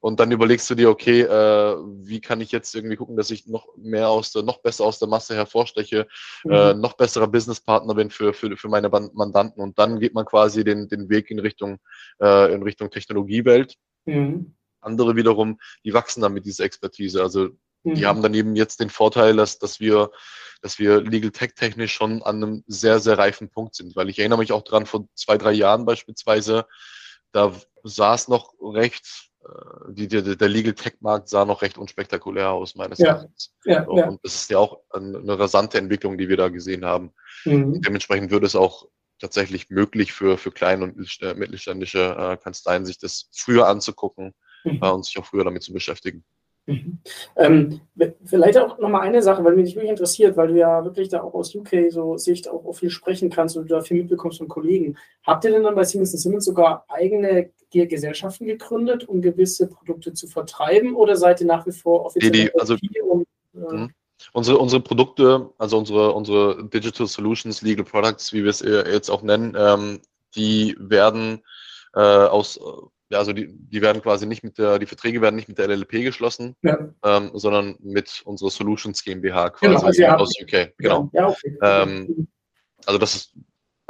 Und 0.00 0.18
dann 0.18 0.32
überlegst 0.32 0.68
du 0.70 0.74
dir, 0.74 0.88
okay, 0.88 1.20
äh, 1.20 1.76
wie 2.02 2.20
kann 2.20 2.40
ich 2.40 2.52
jetzt 2.52 2.74
irgendwie 2.74 2.96
gucken, 2.96 3.16
dass 3.16 3.30
ich 3.30 3.46
noch 3.46 3.68
mehr 3.76 4.08
aus 4.08 4.32
der, 4.32 4.42
noch 4.42 4.58
besser 4.62 4.84
aus 4.84 4.98
der 4.98 5.08
Masse 5.08 5.34
hervorsteche, 5.34 6.08
mhm. 6.44 6.52
äh, 6.52 6.74
noch 6.74 6.94
besserer 6.94 7.28
Businesspartner 7.28 7.94
bin 7.94 8.10
für, 8.10 8.32
für, 8.32 8.56
für 8.56 8.68
meine 8.68 8.88
Mandanten. 8.88 9.62
Und 9.62 9.78
dann 9.78 10.00
geht 10.00 10.14
man 10.14 10.24
quasi 10.24 10.64
den, 10.64 10.88
den 10.88 11.10
Weg 11.10 11.30
in 11.30 11.38
Richtung, 11.38 11.78
äh, 12.20 12.52
in 12.52 12.62
Richtung 12.62 12.90
Technologiewelt. 12.90 13.76
Mhm. 14.06 14.54
Andere 14.80 15.16
wiederum, 15.16 15.58
die 15.84 15.92
wachsen 15.92 16.22
dann 16.22 16.32
mit 16.32 16.46
dieser 16.46 16.64
Expertise. 16.64 17.22
Also 17.22 17.50
die 17.84 18.02
mhm. 18.02 18.06
haben 18.06 18.22
dann 18.22 18.34
eben 18.34 18.56
jetzt 18.56 18.80
den 18.80 18.88
Vorteil, 18.90 19.36
dass, 19.36 19.58
dass 19.58 19.80
wir, 19.80 20.10
dass 20.62 20.78
wir 20.78 21.02
Legal 21.02 21.30
Tech 21.30 21.52
technisch 21.54 21.92
schon 21.92 22.22
an 22.22 22.36
einem 22.36 22.64
sehr, 22.66 23.00
sehr 23.00 23.18
reifen 23.18 23.50
Punkt 23.50 23.74
sind. 23.74 23.96
Weil 23.96 24.08
ich 24.08 24.18
erinnere 24.18 24.38
mich 24.38 24.52
auch 24.52 24.62
dran, 24.62 24.86
vor 24.86 25.06
zwei, 25.14 25.36
drei 25.36 25.52
Jahren 25.52 25.84
beispielsweise, 25.84 26.66
da 27.32 27.54
sah 27.82 28.14
es 28.14 28.28
noch 28.28 28.54
recht 28.60 29.06
äh, 29.06 29.29
die, 29.88 30.06
die, 30.06 30.36
der 30.36 30.48
Legal 30.48 30.74
Tech 30.74 30.94
Markt 31.00 31.28
sah 31.28 31.44
noch 31.44 31.62
recht 31.62 31.78
unspektakulär 31.78 32.50
aus, 32.50 32.74
meines 32.74 32.98
ja. 32.98 33.08
Erachtens. 33.08 33.54
Ja, 33.64 33.84
so, 33.84 33.96
ja. 33.96 34.08
Und 34.08 34.20
das 34.22 34.34
ist 34.34 34.50
ja 34.50 34.58
auch 34.58 34.80
eine 34.90 35.38
rasante 35.38 35.78
Entwicklung, 35.78 36.18
die 36.18 36.28
wir 36.28 36.36
da 36.36 36.48
gesehen 36.48 36.84
haben. 36.84 37.12
Mhm. 37.44 37.80
Dementsprechend 37.80 38.30
würde 38.30 38.46
es 38.46 38.54
auch 38.54 38.88
tatsächlich 39.18 39.70
möglich 39.70 40.12
für, 40.12 40.38
für 40.38 40.50
kleine 40.50 40.84
und 40.84 40.96
mittelständische 40.96 42.16
äh, 42.18 42.36
Kanzleien, 42.36 42.86
sich 42.86 42.98
das 42.98 43.28
früher 43.32 43.66
anzugucken 43.68 44.34
mhm. 44.64 44.80
äh, 44.82 44.90
und 44.90 45.04
sich 45.04 45.18
auch 45.18 45.26
früher 45.26 45.44
damit 45.44 45.62
zu 45.62 45.72
beschäftigen. 45.72 46.24
Mhm. 46.70 46.98
Ähm, 47.36 47.80
vielleicht 48.24 48.58
auch 48.58 48.78
nochmal 48.78 49.02
eine 49.02 49.22
Sache, 49.22 49.44
weil 49.44 49.56
mich 49.56 49.74
wirklich 49.74 49.90
interessiert, 49.90 50.36
weil 50.36 50.48
du 50.48 50.58
ja 50.58 50.84
wirklich 50.84 51.08
da 51.08 51.22
auch 51.22 51.34
aus 51.34 51.54
UK 51.54 51.90
so 51.90 52.16
Sicht 52.16 52.48
auch, 52.48 52.64
auch 52.64 52.74
viel 52.74 52.90
sprechen 52.90 53.30
kannst 53.30 53.56
und 53.56 53.68
du 53.68 53.74
da 53.74 53.80
viel 53.80 53.98
mitbekommst 53.98 54.38
von 54.38 54.48
Kollegen. 54.48 54.96
Habt 55.26 55.44
ihr 55.44 55.50
denn 55.50 55.62
dann 55.62 55.74
bei 55.74 55.84
Siemens 55.84 56.12
Siemens 56.12 56.44
sogar 56.44 56.84
eigene 56.88 57.50
Gesellschaften 57.72 58.46
gegründet, 58.46 59.08
um 59.08 59.20
gewisse 59.20 59.68
Produkte 59.68 60.12
zu 60.12 60.26
vertreiben 60.26 60.94
oder 60.94 61.16
seid 61.16 61.40
ihr 61.40 61.46
nach 61.46 61.66
wie 61.66 61.72
vor 61.72 62.06
offiziell 62.06 62.32
die, 62.32 62.44
die, 62.44 62.54
also, 62.54 62.76
und, 63.08 63.26
äh, 63.54 63.58
mhm. 63.58 63.90
unsere, 64.32 64.58
unsere 64.58 64.82
Produkte, 64.82 65.50
also 65.58 65.78
unsere, 65.78 66.12
unsere 66.12 66.68
Digital 66.68 67.06
Solutions, 67.06 67.62
Legal 67.62 67.84
Products, 67.84 68.32
wie 68.32 68.42
wir 68.42 68.50
es 68.50 68.60
jetzt 68.60 69.10
auch 69.10 69.22
nennen, 69.22 69.56
ähm, 69.56 70.00
die 70.34 70.76
werden 70.78 71.42
äh, 71.94 72.00
aus 72.00 72.58
ja, 73.10 73.18
also 73.18 73.32
die, 73.32 73.48
die 73.52 73.82
werden 73.82 74.02
quasi 74.02 74.26
nicht 74.26 74.44
mit 74.44 74.56
der, 74.56 74.78
die 74.78 74.86
Verträge 74.86 75.20
werden 75.20 75.34
nicht 75.36 75.48
mit 75.48 75.58
der 75.58 75.68
LLP 75.68 75.90
geschlossen, 76.04 76.56
ja. 76.62 76.78
ähm, 77.04 77.30
sondern 77.34 77.76
mit 77.80 78.22
unserer 78.24 78.50
Solutions 78.50 79.02
GmbH 79.04 79.50
quasi 79.50 79.74
genau, 79.74 79.86
also 79.86 80.02
ja. 80.02 80.16
aus 80.16 80.32
UK. 80.40 80.72
Genau. 80.78 81.10
Ja, 81.12 81.28
okay. 81.28 81.58
ähm, 81.60 82.28
also 82.86 82.98
das 82.98 83.14
ist 83.14 83.34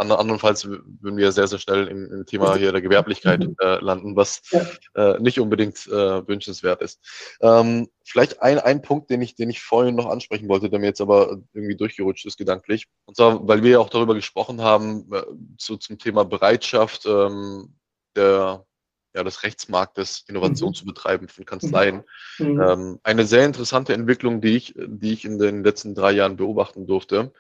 andernfalls 0.00 0.66
würden 0.66 1.18
wir 1.18 1.30
sehr, 1.30 1.46
sehr 1.46 1.58
schnell 1.58 1.86
im, 1.88 2.10
im 2.10 2.26
Thema 2.26 2.56
hier 2.56 2.72
der 2.72 2.80
Gewerblichkeit 2.80 3.40
mhm. 3.40 3.54
äh, 3.60 3.84
landen, 3.84 4.16
was 4.16 4.40
ja. 4.50 4.66
äh, 4.94 5.20
nicht 5.20 5.38
unbedingt 5.38 5.86
äh, 5.88 6.26
wünschenswert 6.26 6.80
ist. 6.80 7.00
Ähm, 7.42 7.88
vielleicht 8.04 8.40
ein, 8.40 8.58
ein 8.58 8.80
Punkt, 8.80 9.10
den 9.10 9.20
ich, 9.20 9.34
den 9.34 9.50
ich 9.50 9.60
vorhin 9.60 9.96
noch 9.96 10.06
ansprechen 10.06 10.48
wollte, 10.48 10.70
der 10.70 10.78
mir 10.78 10.86
jetzt 10.86 11.02
aber 11.02 11.38
irgendwie 11.52 11.76
durchgerutscht 11.76 12.24
ist 12.24 12.38
gedanklich. 12.38 12.86
Und 13.04 13.16
zwar, 13.16 13.46
weil 13.46 13.62
wir 13.62 13.72
ja 13.72 13.78
auch 13.78 13.90
darüber 13.90 14.14
gesprochen 14.14 14.62
haben, 14.62 15.12
äh, 15.12 15.22
zu, 15.58 15.76
zum 15.76 15.98
Thema 15.98 16.24
Bereitschaft 16.24 17.04
ähm, 17.04 17.74
der 18.16 18.64
ja, 19.14 19.24
des 19.24 19.42
Rechtsmarktes 19.42 20.24
Innovation 20.28 20.70
mhm. 20.70 20.74
zu 20.74 20.84
betreiben 20.84 21.28
von 21.28 21.44
Kanzleien. 21.44 22.02
Mhm. 22.38 22.60
Ähm, 22.60 23.00
eine 23.02 23.26
sehr 23.26 23.44
interessante 23.44 23.92
Entwicklung, 23.92 24.40
die 24.40 24.56
ich, 24.56 24.74
die 24.76 25.12
ich 25.12 25.24
in 25.24 25.38
den 25.38 25.64
letzten 25.64 25.94
drei 25.94 26.12
Jahren 26.12 26.36
beobachten 26.36 26.86
durfte. 26.86 27.32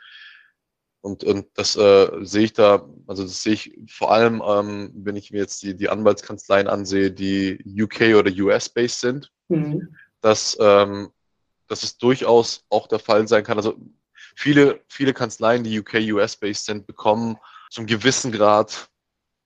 Und, 1.02 1.24
und 1.24 1.46
das 1.54 1.76
äh, 1.76 2.10
sehe 2.20 2.44
ich 2.44 2.52
da, 2.52 2.86
also 3.06 3.22
das 3.22 3.42
sehe 3.42 3.54
ich 3.54 3.78
vor 3.88 4.12
allem, 4.12 4.42
ähm, 4.46 4.92
wenn 4.94 5.16
ich 5.16 5.30
mir 5.30 5.38
jetzt 5.38 5.62
die, 5.62 5.74
die 5.74 5.88
Anwaltskanzleien 5.88 6.68
ansehe, 6.68 7.10
die 7.10 7.58
UK 7.64 8.16
oder 8.18 8.30
US-based 8.30 9.00
sind, 9.00 9.32
mhm. 9.48 9.96
dass, 10.20 10.58
ähm, 10.60 11.10
dass 11.68 11.84
es 11.84 11.96
durchaus 11.96 12.66
auch 12.68 12.86
der 12.86 12.98
Fall 12.98 13.26
sein 13.28 13.44
kann. 13.44 13.56
Also 13.56 13.76
viele, 14.36 14.80
viele 14.88 15.14
Kanzleien, 15.14 15.64
die 15.64 15.78
UK, 15.78 15.94
US-based 16.12 16.66
sind, 16.66 16.86
bekommen 16.86 17.38
zum 17.70 17.86
gewissen 17.86 18.30
Grad 18.30 18.89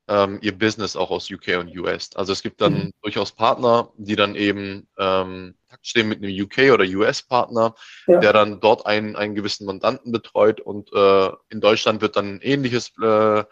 ähm, 0.09 0.39
ihr 0.43 0.57
Business 0.57 0.97
auch 0.97 1.11
aus 1.11 1.31
UK 1.31 1.59
und 1.59 1.77
US. 1.79 2.11
Also 2.15 2.33
es 2.33 2.43
gibt 2.43 2.61
dann 2.61 2.75
mhm. 2.75 2.91
durchaus 3.03 3.33
Partner, 3.33 3.91
die 3.97 4.17
dann 4.17 4.35
eben 4.35 4.87
ähm, 4.99 5.55
stehen 5.83 6.09
mit 6.09 6.23
einem 6.23 6.35
UK 6.43 6.73
oder 6.73 6.85
US-Partner, 6.85 7.75
ja. 8.07 8.21
der 8.21 8.33
dann 8.33 8.61
dort 8.61 8.87
einen, 8.87 9.17
einen 9.17 9.35
gewissen 9.35 9.67
Mandanten 9.67 10.13
betreut 10.13 10.61
und 10.61 10.93
äh, 10.93 11.31
in 11.49 11.61
Deutschland 11.61 12.01
wird 12.03 12.17
dann 12.17 12.41
ähnliches 12.41 12.93
äh, 13.03 13.41
äh, 13.41 13.45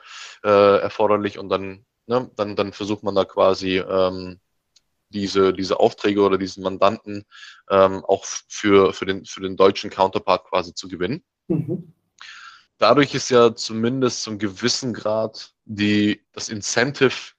erforderlich 0.80 1.38
und 1.38 1.48
dann, 1.48 1.84
ne, 2.06 2.30
dann, 2.36 2.56
dann 2.56 2.72
versucht 2.72 3.02
man 3.02 3.14
da 3.14 3.24
quasi 3.24 3.78
ähm, 3.78 4.38
diese, 5.08 5.52
diese 5.52 5.78
Aufträge 5.78 6.22
oder 6.22 6.38
diesen 6.38 6.62
Mandanten 6.62 7.24
ähm, 7.70 8.04
auch 8.04 8.24
für, 8.24 8.92
für, 8.92 9.06
den, 9.06 9.24
für 9.24 9.40
den 9.40 9.56
deutschen 9.56 9.90
Counterpart 9.90 10.44
quasi 10.44 10.74
zu 10.74 10.88
gewinnen. 10.88 11.22
Mhm. 11.48 11.92
Dadurch 12.78 13.14
ist 13.14 13.30
ja 13.30 13.54
zumindest 13.54 14.22
zum 14.22 14.38
gewissen 14.38 14.92
Grad 14.92 15.52
die, 15.64 16.24
das 16.32 16.48
Incentive, 16.48 17.32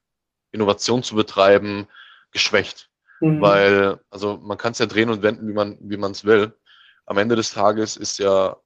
Innovation 0.51 1.03
zu 1.03 1.15
betreiben, 1.15 1.87
geschwächt. 2.31 2.89
Mhm. 3.19 3.41
Weil, 3.41 3.99
also 4.09 4.37
man 4.37 4.57
kann 4.57 4.71
es 4.73 4.79
ja 4.79 4.85
drehen 4.85 5.09
und 5.09 5.21
wenden, 5.21 5.47
wie 5.47 5.53
man 5.53 5.77
wie 5.81 5.97
man 5.97 6.11
es 6.11 6.25
will. 6.25 6.53
Am 7.05 7.17
Ende 7.17 7.35
des 7.35 7.51
Tages 7.51 7.97
ist 7.97 8.19
ja 8.19 8.57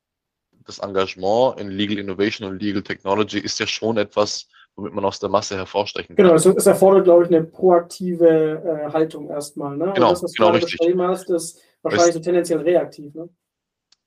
das 0.65 0.79
Engagement 0.79 1.59
in 1.59 1.69
Legal 1.69 1.97
Innovation 1.97 2.49
und 2.49 2.61
Legal 2.61 2.83
Technology 2.83 3.39
ist 3.39 3.59
ja 3.59 3.67
schon 3.67 3.97
etwas, 3.97 4.47
womit 4.75 4.93
man 4.93 5.05
aus 5.05 5.19
der 5.19 5.29
Masse 5.29 5.55
hervorstechen 5.55 6.15
kann. 6.15 6.25
Genau, 6.25 6.35
es, 6.35 6.45
es 6.45 6.65
erfordert, 6.65 7.05
glaube 7.05 7.23
ich, 7.23 7.29
eine 7.29 7.43
proaktive 7.43 8.87
äh, 8.87 8.91
Haltung 8.91 9.29
erstmal. 9.29 9.77
Ne? 9.77 9.91
Genau, 9.95 10.09
das, 10.09 10.23
was 10.23 10.33
genau, 10.33 10.51
du 10.51 10.57
richtig. 10.57 10.79
hast, 10.97 11.29
ist 11.29 11.61
wahrscheinlich 11.81 12.13
so 12.13 12.19
tendenziell 12.19 12.59
reaktiv. 12.59 13.13
Ne? 13.15 13.29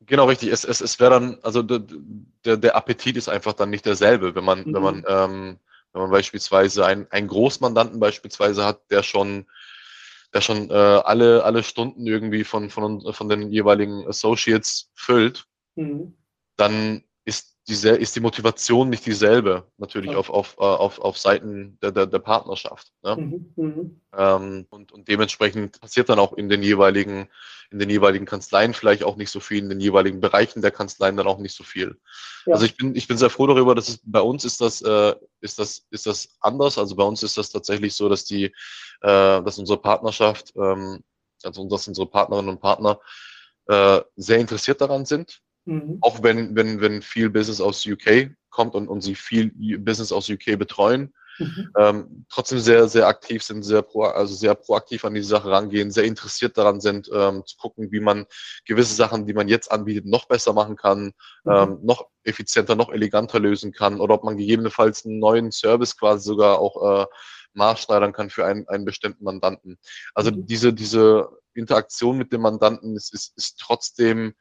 Genau, 0.07 0.27
richtig. 0.27 0.51
Es, 0.51 0.65
es, 0.65 0.81
es 0.81 0.99
wäre 0.99 1.11
dann, 1.11 1.39
also 1.43 1.63
der, 1.63 2.57
der 2.57 2.77
Appetit 2.77 3.17
ist 3.17 3.29
einfach 3.29 3.53
dann 3.53 3.71
nicht 3.71 3.85
derselbe, 3.85 4.35
wenn 4.35 4.45
man, 4.45 4.61
mhm. 4.61 4.75
wenn 4.75 4.83
man, 4.83 5.05
ähm, 5.07 5.59
wenn 5.93 6.03
man 6.03 6.11
beispielsweise 6.11 6.87
einen, 6.87 7.07
einen 7.11 7.29
Großmandanten 7.29 8.01
beispielsweise 8.01 8.65
hat, 8.65 8.91
der 8.91 9.03
schon, 9.03 9.47
der 10.33 10.41
schon 10.41 10.71
äh, 10.71 10.75
alle, 10.75 11.45
alle 11.45 11.63
Stunden 11.63 12.07
irgendwie 12.07 12.45
von, 12.45 12.71
von, 12.71 13.13
von 13.13 13.29
den 13.29 13.51
jeweiligen 13.51 14.07
Associates 14.07 14.91
füllt, 14.95 15.47
mhm. 15.75 16.15
dann 16.57 17.05
diese, 17.69 17.91
ist 17.91 18.17
die 18.17 18.21
Motivation 18.21 18.89
nicht 18.89 19.07
dieselbe, 19.07 19.67
natürlich 19.77 20.13
ja. 20.13 20.17
auf, 20.17 20.31
auf, 20.31 20.57
äh, 20.59 20.63
auf, 20.63 20.99
auf 20.99 21.19
Seiten 21.19 21.79
der, 21.83 21.93
der, 21.93 22.07
der 22.07 22.19
Partnerschaft. 22.19 22.93
Ne? 23.03 23.17
Mhm, 23.17 23.53
mhm. 23.57 24.01
Ähm, 24.17 24.67
und, 24.71 24.93
und 24.93 25.09
dementsprechend 25.09 25.81
passiert 25.81 26.09
dann 26.09 26.19
auch 26.19 26.33
in 26.33 26.49
den 26.49 26.63
jeweiligen, 26.63 27.29
in 27.71 27.79
den 27.79 27.91
jeweiligen 27.91 28.25
Kanzleien 28.25 28.75
vielleicht 28.75 29.05
auch 29.05 29.17
nicht 29.17 29.31
so 29.31 29.41
viel, 29.41 29.59
in 29.59 29.69
den 29.69 29.81
jeweiligen 29.81 30.21
Bereichen 30.21 30.63
der 30.63 30.71
Kanzleien 30.71 31.17
dann 31.17 31.27
auch 31.27 31.39
nicht 31.39 31.55
so 31.55 31.63
viel. 31.63 31.97
Ja. 32.47 32.55
Also 32.55 32.65
ich 32.65 32.77
bin, 32.77 32.97
ich 32.97 33.07
bin 33.07 33.19
sehr 33.19 33.31
froh 33.31 33.47
darüber, 33.47 33.75
dass 33.75 33.89
es 33.89 34.01
bei 34.03 34.21
uns 34.21 34.45
ist 34.45 34.61
das, 34.61 34.83
äh, 34.83 35.15
ist 35.41 35.59
das, 35.59 35.87
ist 35.91 36.07
das 36.07 36.37
anders. 36.41 36.79
Also 36.79 36.97
bei 36.97 37.05
uns 37.05 37.23
ist 37.23 37.37
das 37.37 37.51
tatsächlich 37.51 37.95
so, 37.95 38.09
dass 38.09 38.25
die, 38.25 38.47
äh, 38.47 38.53
dass 39.03 39.59
unsere 39.59 39.81
Partnerschaft, 39.81 40.53
ähm, 40.57 41.05
also 41.45 41.69
dass 41.69 41.87
unsere 41.87 42.07
Partnerinnen 42.07 42.51
und 42.51 42.61
Partner 42.61 42.99
äh, 43.67 44.01
sehr 44.17 44.39
interessiert 44.39 44.81
daran 44.81 45.05
sind, 45.05 45.41
Mhm. 45.65 45.99
Auch 46.01 46.23
wenn, 46.23 46.57
wenn, 46.57 46.81
wenn 46.81 47.03
viel 47.03 47.31
Business 47.31 47.61
aus 47.61 47.87
UK 47.87 48.31
kommt 48.51 48.75
und, 48.75 48.89
und 48.89 49.01
sie 49.03 49.15
viel 49.15 49.53
Business 49.79 50.13
aus 50.13 50.29
UK 50.29 50.59
betreuen, 50.59 51.13
mhm. 51.39 51.71
ähm, 51.79 52.27
trotzdem 52.29 52.59
sehr, 52.59 52.89
sehr 52.89 53.07
aktiv 53.07 53.43
sind, 53.43 53.63
sehr 53.63 53.83
pro, 53.83 54.05
also 54.05 54.35
sehr 54.35 54.55
proaktiv 54.55 55.05
an 55.05 55.15
die 55.15 55.23
Sache 55.23 55.51
rangehen, 55.51 55.91
sehr 55.91 56.05
interessiert 56.05 56.57
daran 56.59 56.81
sind, 56.81 57.11
ähm, 57.13 57.45
zu 57.47 57.57
gucken, 57.57 57.93
wie 57.93 58.01
man 58.01 58.27
gewisse 58.65 58.95
Sachen, 58.95 59.27
die 59.27 59.35
man 59.35 59.49
jetzt 59.49 59.71
anbietet, 59.71 60.07
noch 60.07 60.27
besser 60.27 60.53
machen 60.53 60.77
kann, 60.77 61.13
mhm. 61.45 61.53
ähm, 61.53 61.79
noch 61.83 62.09
effizienter, 62.25 62.75
noch 62.75 62.91
eleganter 62.91 63.39
lösen 63.39 63.73
kann 63.73 64.01
oder 64.01 64.15
ob 64.15 64.25
man 64.25 64.37
gegebenenfalls 64.37 65.05
einen 65.05 65.19
neuen 65.19 65.53
Service 65.53 65.97
quasi 65.97 66.25
sogar 66.25 66.59
auch 66.59 67.03
äh, 67.03 67.07
maßschneidern 67.53 68.13
kann 68.13 68.31
für 68.31 68.47
einen, 68.47 68.69
einen 68.69 68.85
bestimmten 68.85 69.25
Mandanten. 69.25 69.79
Also 70.15 70.31
mhm. 70.31 70.47
diese, 70.47 70.73
diese 70.73 71.29
Interaktion 71.55 72.17
mit 72.17 72.33
dem 72.33 72.43
Mandanten 72.43 72.97
ist, 72.97 73.13
ist, 73.13 73.37
ist 73.37 73.59
trotzdem 73.59 74.35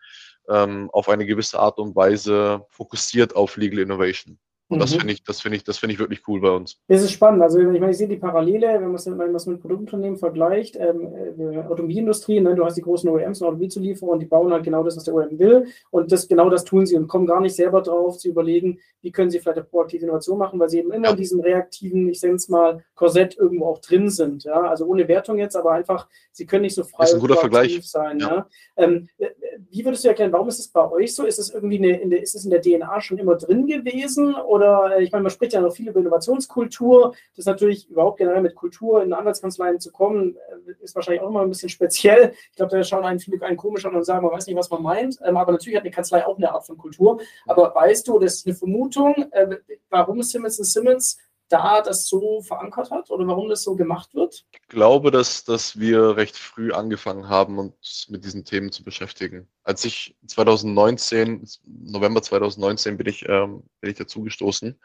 ähm, 0.50 0.90
auf 0.92 1.10
eine 1.10 1.26
gewisse 1.26 1.60
Art 1.60 1.80
und 1.80 1.96
Weise 1.96 2.66
fokussiert 2.70 3.36
auf 3.36 3.56
Legal 3.58 3.80
Innovation. 3.80 4.40
Und 4.70 4.78
mhm. 4.78 4.82
das 4.82 4.94
finde 4.94 5.14
ich, 5.14 5.24
das 5.24 5.42
finde 5.42 5.58
ich, 5.58 5.64
das 5.64 5.78
finde 5.80 5.94
ich 5.94 6.00
wirklich 6.00 6.28
cool 6.28 6.42
bei 6.42 6.52
uns. 6.52 6.78
Das 6.88 7.02
ist 7.02 7.12
spannend. 7.12 7.42
Also 7.42 7.60
ich 7.60 7.66
meine, 7.66 7.90
ich 7.90 7.98
sehe 7.98 8.08
die 8.08 8.18
Parallele, 8.18 8.68
wenn 8.74 8.92
man 8.92 8.96
es 8.96 9.06
mit, 9.08 9.18
mit 9.18 9.62
Produktunternehmen 9.62 10.18
vergleicht, 10.18 10.76
ähm, 10.76 11.08
äh, 11.40 11.58
Automobilindustrie, 11.68 12.40
ne, 12.40 12.54
du 12.54 12.64
hast 12.64 12.76
die 12.76 12.84
großen 12.84 13.10
OEMs 13.10 13.42
und 13.42 13.48
Automobilzulieferer 13.48 14.12
und 14.12 14.20
die 14.20 14.28
bauen 14.28 14.54
halt 14.54 14.64
genau 14.64 14.84
das, 14.84 14.96
was 14.96 15.06
der 15.06 15.16
OEM 15.16 15.40
will. 15.40 15.66
Und 15.90 16.12
das 16.12 16.28
genau 16.28 16.52
das 16.52 16.66
tun 16.66 16.86
sie 16.86 16.96
und 16.98 17.08
kommen 17.08 17.26
gar 17.26 17.42
nicht 17.42 17.56
selber 17.56 17.82
drauf 17.82 18.20
zu 18.20 18.30
überlegen, 18.30 18.80
wie 19.02 19.12
können 19.12 19.32
sie 19.32 19.40
vielleicht 19.40 19.58
eine 19.58 19.66
proaktive 19.66 20.04
Innovation 20.04 20.38
machen, 20.38 20.60
weil 20.60 20.70
sie 20.70 20.80
eben 20.80 20.92
immer 20.92 21.06
ja. 21.06 21.12
in 21.12 21.18
diesem 21.18 21.40
reaktiven, 21.40 22.08
ich 22.08 22.22
nenne 22.22 22.36
es 22.36 22.48
mal, 22.48 22.84
Korsett 22.94 23.38
irgendwo 23.38 23.66
auch 23.66 23.80
drin 23.80 24.10
sind. 24.10 24.44
Ja? 24.44 24.62
Also 24.70 24.86
ohne 24.86 25.08
Wertung 25.08 25.40
jetzt, 25.40 25.56
aber 25.56 25.72
einfach, 25.72 26.08
sie 26.32 26.46
können 26.46 26.64
nicht 26.64 26.76
so 26.76 26.84
frei 26.84 27.06
ist 27.06 27.16
ein 27.16 27.20
guter 27.20 27.38
Vergleich. 27.38 27.80
sein. 27.90 28.20
Ja. 28.20 28.28
ja? 28.28 28.48
Ähm, 28.78 29.08
äh, 29.18 29.30
wie 29.72 29.84
würdest 29.84 30.04
du 30.04 30.10
erklären, 30.10 30.32
warum 30.32 30.48
ist 30.48 30.60
es 30.60 30.68
bei 30.68 30.90
euch 30.92 31.16
so? 31.16 31.26
Ist 31.26 31.40
es 31.40 31.50
irgendwie 31.50 31.78
eine, 31.78 32.00
in 32.00 32.10
der, 32.10 32.22
ist 32.22 32.36
es 32.36 32.44
in 32.44 32.52
der 32.52 32.62
DNA 32.62 33.02
schon 33.02 33.18
immer 33.18 33.36
drin 33.36 33.66
gewesen? 33.66 34.36
Oder 34.36 34.59
oder 34.60 34.98
äh, 34.98 35.04
ich 35.04 35.12
meine, 35.12 35.24
man 35.24 35.32
spricht 35.32 35.54
ja 35.54 35.62
noch 35.62 35.74
viel 35.74 35.90
über 35.90 36.00
Innovationskultur. 36.00 37.12
Das 37.32 37.40
ist 37.40 37.46
natürlich 37.46 37.90
überhaupt 37.90 38.18
generell 38.18 38.42
mit 38.42 38.56
Kultur 38.56 39.02
in 39.02 39.14
Anwaltskanzleien 39.14 39.80
zu 39.80 39.92
kommen, 39.92 40.36
äh, 40.36 40.84
ist 40.84 40.96
wahrscheinlich 40.96 41.22
auch 41.22 41.30
immer 41.30 41.42
ein 41.42 41.50
bisschen 41.50 41.70
speziell. 41.70 42.34
Ich 42.52 42.56
glaube, 42.56 42.76
da 42.76 42.84
schauen 42.84 43.06
einen 43.06 43.20
viele 43.20 43.42
einen 43.42 43.58
komisch 43.58 43.86
an 43.86 43.96
und 43.96 44.04
sagen, 44.04 44.26
man 44.26 44.34
weiß 44.34 44.48
nicht, 44.48 44.58
was 44.58 44.70
man 44.70 44.84
meint. 44.84 45.18
Ähm, 45.24 45.38
aber 45.38 45.52
natürlich 45.54 45.78
hat 45.78 45.84
eine 45.84 45.92
Kanzlei 45.92 46.26
auch 46.26 46.38
eine 46.38 46.52
Art 46.52 46.66
von 46.66 46.78
Kultur. 46.78 47.20
Aber 47.48 47.74
weißt 47.74 48.08
du, 48.08 48.20
das 48.20 48.36
ist 48.36 48.48
eine 48.48 48.56
Vermutung, 48.56 49.16
äh, 49.32 49.58
warum 49.90 50.22
Simmons 50.22 50.58
Simmons 50.58 51.18
da 51.50 51.82
das 51.82 52.08
so 52.08 52.42
verankert 52.42 52.92
hat 52.92 53.10
oder 53.10 53.28
warum 53.28 53.50
das 53.50 53.64
so 53.64 53.76
gemacht 53.76 54.14
wird? 54.14 54.46
Ich 54.52 54.68
glaube, 54.68 55.12
dass, 55.12 55.44
dass 55.44 55.80
wir 55.80 56.16
recht 56.16 56.38
früh 56.38 56.72
angefangen 56.72 57.28
haben, 57.28 57.60
uns 57.60 58.08
mit 58.10 58.24
diesen 58.24 58.46
Themen 58.46 58.72
zu 58.72 58.84
beschäftigen. 58.84 59.48
Als 59.64 59.84
ich 59.84 60.16
2019, 60.28 61.46
November 61.66 62.22
2019 62.22 62.98
bin 62.98 63.08
ich, 63.08 63.28
ähm, 63.28 63.64
bin 63.82 63.92
ich 63.92 63.98
dazugestoßen. 63.98 64.80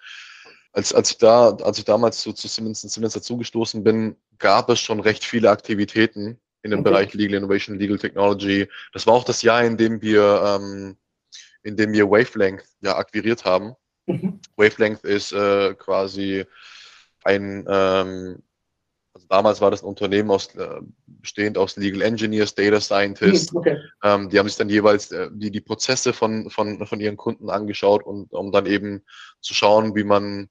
Als, 0.72 0.92
als, 0.92 1.12
ich 1.12 1.18
da, 1.18 1.50
als 1.50 1.78
ich 1.78 1.84
damals 1.84 2.20
zu, 2.20 2.32
zu 2.32 2.48
Siemens 2.48 2.80
Siemens 2.80 3.12
dazugestoßen 3.12 3.84
bin, 3.84 4.16
gab 4.38 4.68
es 4.70 4.80
schon 4.80 4.98
recht 4.98 5.22
viele 5.24 5.50
Aktivitäten 5.50 6.40
in 6.62 6.70
dem 6.70 6.80
okay. 6.80 6.90
Bereich 6.90 7.14
Legal 7.14 7.36
Innovation, 7.36 7.78
Legal 7.78 7.98
Technology. 7.98 8.68
Das 8.92 9.06
war 9.06 9.14
auch 9.14 9.24
das 9.24 9.42
Jahr, 9.42 9.62
in 9.62 9.76
dem 9.76 10.02
wir, 10.02 10.42
ähm, 10.44 10.96
in 11.62 11.76
dem 11.76 11.92
wir 11.92 12.10
Wavelength 12.10 12.64
ja 12.80 12.96
akquiriert 12.96 13.44
haben. 13.44 13.76
Mhm. 14.06 14.40
Wavelength 14.56 15.04
ist 15.04 15.32
äh, 15.32 15.74
quasi 15.74 16.44
ein, 17.24 17.64
ähm, 17.68 18.42
also 19.14 19.26
damals 19.28 19.60
war 19.60 19.70
das 19.70 19.82
ein 19.82 19.88
Unternehmen 19.88 20.30
aus, 20.30 20.54
äh, 20.56 20.80
bestehend 21.06 21.56
aus 21.56 21.76
Legal 21.76 22.02
Engineers, 22.02 22.54
Data 22.54 22.80
Scientists. 22.80 23.52
Mhm, 23.52 23.58
okay. 23.58 23.78
Ähm, 24.02 24.28
die 24.28 24.38
haben 24.38 24.48
sich 24.48 24.58
dann 24.58 24.68
jeweils 24.68 25.10
äh, 25.12 25.30
die, 25.32 25.50
die 25.50 25.60
Prozesse 25.60 26.12
von, 26.12 26.50
von, 26.50 26.84
von 26.86 27.00
ihren 27.00 27.16
Kunden 27.16 27.48
angeschaut 27.48 28.04
und 28.04 28.32
um 28.32 28.52
dann 28.52 28.66
eben 28.66 29.04
zu 29.40 29.54
schauen, 29.54 29.94
wie 29.94 30.04
man 30.04 30.48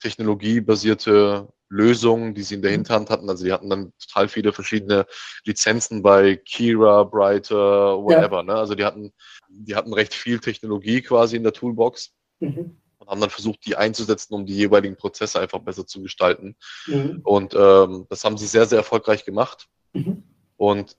technologiebasierte 0.00 1.48
Lösungen, 1.68 2.34
die 2.34 2.42
sie 2.42 2.56
in 2.56 2.62
der 2.62 2.72
mhm. 2.72 2.76
Hinterhand 2.76 3.08
hatten. 3.08 3.30
Also 3.30 3.44
die 3.44 3.52
hatten 3.52 3.70
dann 3.70 3.92
total 3.98 4.28
viele 4.28 4.52
verschiedene 4.52 5.06
Lizenzen 5.44 6.02
bei 6.02 6.36
Kira, 6.36 7.04
Brighter, 7.04 8.02
whatever. 8.02 8.38
Ja. 8.38 8.42
Ne? 8.42 8.54
Also 8.54 8.74
die 8.74 8.84
hatten, 8.84 9.12
die 9.48 9.74
hatten 9.74 9.94
recht 9.94 10.12
viel 10.12 10.40
Technologie 10.40 11.00
quasi 11.00 11.36
in 11.36 11.44
der 11.44 11.52
Toolbox. 11.52 12.12
Mhm 12.40 12.81
und 13.02 13.10
haben 13.10 13.20
dann 13.20 13.30
versucht, 13.30 13.66
die 13.66 13.76
einzusetzen, 13.76 14.34
um 14.34 14.46
die 14.46 14.54
jeweiligen 14.54 14.96
Prozesse 14.96 15.40
einfach 15.40 15.58
besser 15.58 15.86
zu 15.86 16.02
gestalten. 16.02 16.56
Mhm. 16.86 17.20
Und 17.24 17.54
ähm, 17.54 18.06
das 18.08 18.24
haben 18.24 18.38
sie 18.38 18.46
sehr, 18.46 18.66
sehr 18.66 18.78
erfolgreich 18.78 19.24
gemacht 19.24 19.68
mhm. 19.92 20.22
und 20.56 20.96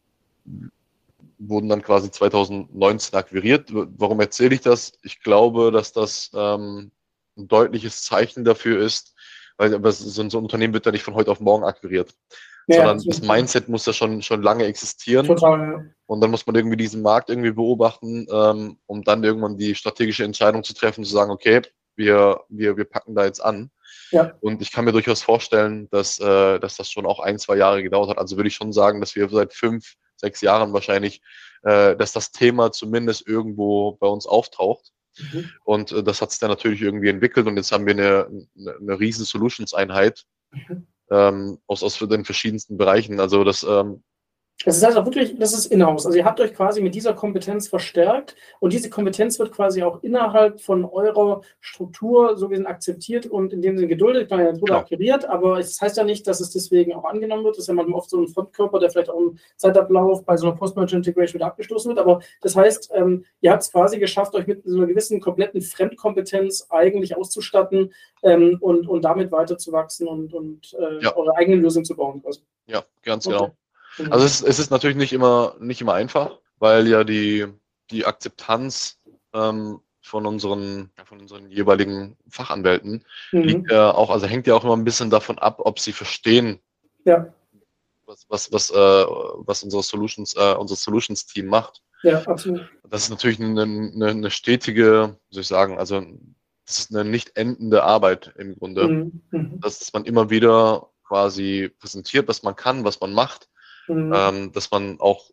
wurden 1.37 1.69
dann 1.69 1.81
quasi 1.81 2.11
2019 2.11 3.17
akquiriert. 3.17 3.69
Warum 3.71 4.19
erzähle 4.19 4.55
ich 4.55 4.61
das? 4.61 4.93
Ich 5.01 5.21
glaube, 5.21 5.71
dass 5.71 5.93
das 5.93 6.29
ähm, 6.33 6.91
ein 7.37 7.47
deutliches 7.47 8.03
Zeichen 8.03 8.43
dafür 8.43 8.79
ist, 8.79 9.15
weil 9.57 9.71
so 9.91 10.21
ein, 10.21 10.29
so 10.29 10.37
ein 10.37 10.43
Unternehmen 10.43 10.73
wird 10.73 10.85
ja 10.85 10.91
nicht 10.91 11.03
von 11.03 11.15
heute 11.15 11.31
auf 11.31 11.39
morgen 11.39 11.63
akquiriert. 11.63 12.13
Ja, 12.67 12.77
sondern 12.77 13.03
das 13.05 13.21
Mindset 13.21 13.67
muss 13.67 13.85
ja 13.85 13.91
schon, 13.91 14.21
schon 14.21 14.41
lange 14.41 14.65
existieren. 14.65 15.25
Total, 15.25 15.59
ja. 15.59 15.85
Und 16.05 16.21
dann 16.21 16.31
muss 16.31 16.45
man 16.47 16.55
irgendwie 16.55 16.77
diesen 16.77 17.01
Markt 17.01 17.29
irgendwie 17.29 17.51
beobachten, 17.51 18.25
ähm, 18.31 18.77
um 18.85 19.03
dann 19.03 19.23
irgendwann 19.23 19.57
die 19.57 19.75
strategische 19.75 20.23
Entscheidung 20.23 20.63
zu 20.63 20.73
treffen, 20.73 21.03
zu 21.03 21.11
sagen, 21.11 21.31
okay, 21.31 21.61
wir, 21.95 22.41
wir, 22.49 22.77
wir 22.77 22.85
packen 22.85 23.15
da 23.15 23.25
jetzt 23.25 23.39
an. 23.39 23.71
Ja. 24.11 24.33
Und 24.41 24.61
ich 24.61 24.71
kann 24.71 24.85
mir 24.85 24.91
durchaus 24.91 25.21
vorstellen, 25.21 25.87
dass, 25.91 26.19
äh, 26.19 26.59
dass 26.59 26.77
das 26.77 26.89
schon 26.89 27.05
auch 27.05 27.19
ein, 27.19 27.39
zwei 27.39 27.55
Jahre 27.55 27.83
gedauert 27.83 28.09
hat. 28.09 28.17
Also 28.17 28.37
würde 28.37 28.47
ich 28.47 28.55
schon 28.55 28.73
sagen, 28.73 28.99
dass 28.99 29.15
wir 29.15 29.29
seit 29.29 29.53
fünf, 29.53 29.95
sechs 30.15 30.41
Jahren 30.41 30.73
wahrscheinlich, 30.73 31.21
äh, 31.63 31.95
dass 31.95 32.13
das 32.13 32.31
Thema 32.31 32.71
zumindest 32.71 33.27
irgendwo 33.27 33.93
bei 33.93 34.07
uns 34.07 34.25
auftaucht. 34.25 34.91
Mhm. 35.17 35.49
Und 35.63 35.91
äh, 35.91 36.03
das 36.03 36.21
hat 36.21 36.31
sich 36.31 36.39
dann 36.39 36.49
natürlich 36.49 36.81
irgendwie 36.81 37.09
entwickelt 37.09 37.47
und 37.47 37.57
jetzt 37.57 37.71
haben 37.71 37.85
wir 37.85 37.93
eine, 37.93 38.27
eine, 38.57 38.75
eine 38.75 38.99
riesen 38.99 39.25
Solutions-Einheit 39.25 40.23
mhm. 40.51 40.87
ähm, 41.09 41.57
aus, 41.67 41.83
aus 41.83 41.97
den 41.99 42.25
verschiedensten 42.25 42.77
Bereichen. 42.77 43.19
Also 43.19 43.43
das 43.43 43.63
ähm, 43.63 44.03
das 44.65 44.77
ist 44.77 44.83
also 44.83 45.03
wirklich, 45.05 45.37
das 45.37 45.53
ist 45.53 45.65
in-house. 45.65 46.05
Also 46.05 46.17
ihr 46.17 46.23
habt 46.23 46.39
euch 46.39 46.53
quasi 46.53 46.81
mit 46.81 46.95
dieser 46.95 47.13
Kompetenz 47.13 47.67
verstärkt 47.67 48.35
und 48.59 48.71
diese 48.71 48.89
Kompetenz 48.89 49.37
wird 49.37 49.51
quasi 49.51 49.83
auch 49.83 50.01
innerhalb 50.03 50.61
von 50.61 50.85
eurer 50.85 51.41
Struktur 51.59 52.37
so 52.37 52.47
gesehen 52.47 52.65
akzeptiert 52.65 53.25
und 53.25 53.51
in 53.51 53.61
dem 53.61 53.75
Sinne 53.75 53.89
geduldet. 53.89 54.29
Meine, 54.29 54.49
jetzt 54.49 54.61
wurde 54.61 54.77
akquiriert, 54.77 55.25
aber 55.25 55.59
es 55.59 55.71
das 55.71 55.81
heißt 55.81 55.97
ja 55.97 56.03
nicht, 56.05 56.27
dass 56.27 56.39
es 56.39 56.51
deswegen 56.51 56.93
auch 56.93 57.03
angenommen 57.03 57.43
wird. 57.43 57.57
Das 57.57 57.63
ist 57.63 57.67
ja 57.67 57.73
manchmal 57.73 57.99
oft 57.99 58.09
so 58.09 58.21
ein 58.21 58.27
Frontkörper, 58.27 58.79
der 58.79 58.89
vielleicht 58.89 59.09
auch 59.09 59.19
im 59.19 59.37
Zeitablauf 59.57 60.23
bei 60.23 60.37
so 60.37 60.47
einer 60.47 60.55
Post-Merge-Integration 60.55 61.39
wieder 61.39 61.47
abgestoßen 61.47 61.89
wird. 61.89 61.99
Aber 61.99 62.21
das 62.41 62.55
heißt, 62.55 62.91
ähm, 62.93 63.25
ihr 63.41 63.51
habt 63.51 63.63
es 63.63 63.71
quasi 63.71 63.99
geschafft, 63.99 64.33
euch 64.33 64.47
mit 64.47 64.61
so 64.63 64.77
einer 64.77 64.87
gewissen 64.87 65.19
kompletten 65.19 65.61
Fremdkompetenz 65.61 66.67
eigentlich 66.69 67.17
auszustatten 67.17 67.91
ähm, 68.23 68.59
und, 68.61 68.87
und 68.87 69.03
damit 69.03 69.31
weiterzuwachsen 69.31 70.07
und, 70.07 70.33
und 70.33 70.73
äh, 70.79 71.03
ja. 71.03 71.17
eure 71.17 71.35
eigene 71.35 71.57
Lösung 71.57 71.83
zu 71.83 71.95
bauen. 71.97 72.21
Also. 72.25 72.41
Ja, 72.67 72.83
ganz 73.01 73.27
okay. 73.27 73.35
genau. 73.35 73.53
Also 74.09 74.25
es, 74.25 74.41
es, 74.41 74.59
ist 74.59 74.71
natürlich 74.71 74.97
nicht 74.97 75.13
immer, 75.13 75.55
nicht 75.59 75.81
immer 75.81 75.93
einfach, 75.93 76.39
weil 76.59 76.87
ja 76.87 77.03
die, 77.03 77.47
die 77.91 78.05
Akzeptanz 78.05 78.99
ähm, 79.33 79.79
von 80.01 80.25
unseren, 80.25 80.91
von 81.05 81.19
unseren 81.19 81.49
jeweiligen 81.49 82.17
Fachanwälten 82.27 83.05
mhm. 83.31 83.41
liegt 83.41 83.71
ja 83.71 83.91
auch, 83.91 84.09
also 84.09 84.27
hängt 84.27 84.47
ja 84.47 84.55
auch 84.55 84.63
immer 84.63 84.75
ein 84.75 84.83
bisschen 84.83 85.09
davon 85.09 85.39
ab, 85.39 85.59
ob 85.59 85.79
sie 85.79 85.93
verstehen, 85.93 86.59
ja. 87.05 87.33
was, 88.05 88.25
was, 88.29 88.51
was, 88.51 88.69
äh, 88.71 88.75
was 88.75 89.63
unser 89.63 89.81
Solutions, 89.81 90.35
äh, 90.35 90.55
unser 90.55 90.75
Solutions-Team 90.75 91.47
macht. 91.47 91.81
Ja, 92.03 92.21
absolut. 92.23 92.69
Das 92.89 93.03
ist 93.03 93.09
natürlich 93.11 93.39
eine, 93.39 93.61
eine, 93.61 94.07
eine 94.09 94.31
stetige, 94.31 95.17
soll 95.29 95.41
ich 95.41 95.47
sagen, 95.47 95.77
also 95.77 96.03
das 96.65 96.79
ist 96.79 96.95
eine 96.95 97.09
nicht 97.09 97.37
endende 97.37 97.83
Arbeit 97.83 98.33
im 98.37 98.57
Grunde. 98.57 98.87
Mhm. 98.87 99.21
Mhm. 99.31 99.59
Dass 99.61 99.93
man 99.93 100.03
immer 100.05 100.29
wieder 100.29 100.89
quasi 101.05 101.71
präsentiert, 101.79 102.27
was 102.27 102.43
man 102.43 102.55
kann, 102.55 102.83
was 102.83 102.99
man 102.99 103.13
macht 103.13 103.49
mhm. 103.87 104.13
ähm, 104.15 104.51
dass 104.51 104.71
man 104.71 104.99
auch, 104.99 105.29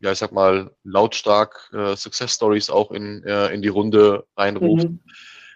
ja, 0.00 0.12
ich 0.12 0.18
sag 0.18 0.32
mal, 0.32 0.74
lautstark 0.84 1.70
äh, 1.72 1.96
Success 1.96 2.34
Stories 2.34 2.70
auch 2.70 2.90
in, 2.90 3.22
äh, 3.24 3.48
in 3.48 3.62
die 3.62 3.68
Runde 3.68 4.26
reinruft. 4.36 4.88
Mhm. 4.88 5.00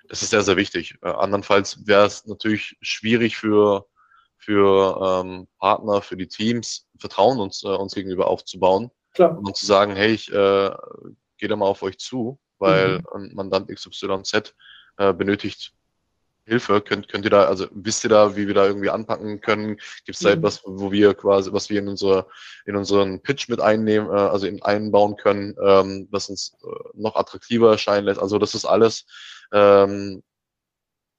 Das 0.09 0.22
ist 0.22 0.30
sehr, 0.30 0.43
sehr 0.43 0.57
wichtig. 0.57 0.97
Äh, 1.03 1.09
andernfalls 1.09 1.86
wäre 1.86 2.07
es 2.07 2.26
natürlich 2.26 2.76
schwierig 2.80 3.36
für, 3.36 3.86
für 4.36 5.22
ähm, 5.24 5.47
Partner, 5.59 6.03
für 6.03 6.16
die 6.16 6.26
Teams, 6.26 6.88
Vertrauen 6.99 7.38
uns, 7.38 7.62
äh, 7.62 7.68
uns 7.68 7.95
gegenüber 7.95 8.26
aufzubauen. 8.26 8.91
Klar. 9.14 9.38
Und 9.38 9.57
zu 9.57 9.66
sagen, 9.66 9.95
hey, 9.95 10.12
ich 10.12 10.32
äh, 10.32 10.70
gehe 11.38 11.49
da 11.49 11.57
mal 11.57 11.66
auf 11.66 11.82
euch 11.82 11.99
zu, 11.99 12.38
weil 12.59 13.03
mhm. 13.14 13.34
Mandant 13.34 13.68
XYZ 13.68 14.55
äh, 14.97 15.12
benötigt 15.12 15.72
Hilfe? 16.51 16.80
Könnt, 16.80 17.09
könnt 17.09 17.24
ihr 17.24 17.30
da, 17.30 17.44
also 17.44 17.68
wisst 17.70 18.03
ihr 18.03 18.11
da, 18.11 18.34
wie 18.34 18.48
wir 18.48 18.55
da 18.55 18.66
irgendwie 18.66 18.90
anpacken 18.90 19.40
können? 19.40 19.76
Gibt 20.05 20.16
es 20.16 20.18
da 20.18 20.30
mhm. 20.30 20.38
etwas, 20.38 20.62
wo 20.64 20.90
wir 20.90 21.14
quasi, 21.14 21.53
was 21.53 21.70
wir 21.70 21.78
in 21.78 21.86
unsere, 21.86 22.26
in 22.66 22.74
unseren 22.74 23.22
Pitch 23.22 23.48
mit 23.48 23.61
einnehmen, 23.61 24.09
äh, 24.09 24.12
also 24.12 24.48
in, 24.48 24.61
einbauen 24.61 25.16
können, 25.16 25.55
ähm, 25.64 26.09
was 26.11 26.28
uns 26.28 26.57
äh, 26.64 26.88
noch 26.94 27.14
attraktiver 27.14 27.70
erscheinen 27.70 28.07
lässt? 28.07 28.20
Also 28.20 28.38
das 28.38 28.57
ist 28.57 28.64
alles, 28.64 29.07
ähm, 29.53 30.24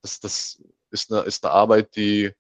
das, 0.02 0.20
das 0.20 0.62
ist 0.92 1.14
eine, 1.14 1.22
ist 1.22 1.46
eine 1.46 1.54
Arbeit, 1.54 1.96
die, 1.96 2.32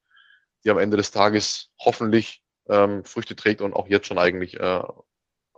die 0.65 0.69
am 0.69 0.77
Ende 0.77 0.97
des 0.97 1.11
Tages 1.11 1.69
hoffentlich 1.79 2.43
ähm, 2.67 3.05
Früchte 3.05 3.37
trägt 3.37 3.61
und 3.61 3.73
auch 3.73 3.87
jetzt 3.87 4.07
schon 4.07 4.17
eigentlich 4.17 4.59
äh, 4.59 4.83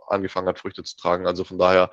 angefangen 0.06 0.46
hat, 0.46 0.60
Früchte 0.60 0.84
zu 0.84 0.96
tragen. 0.96 1.26
Also 1.26 1.42
von 1.42 1.58
daher 1.58 1.90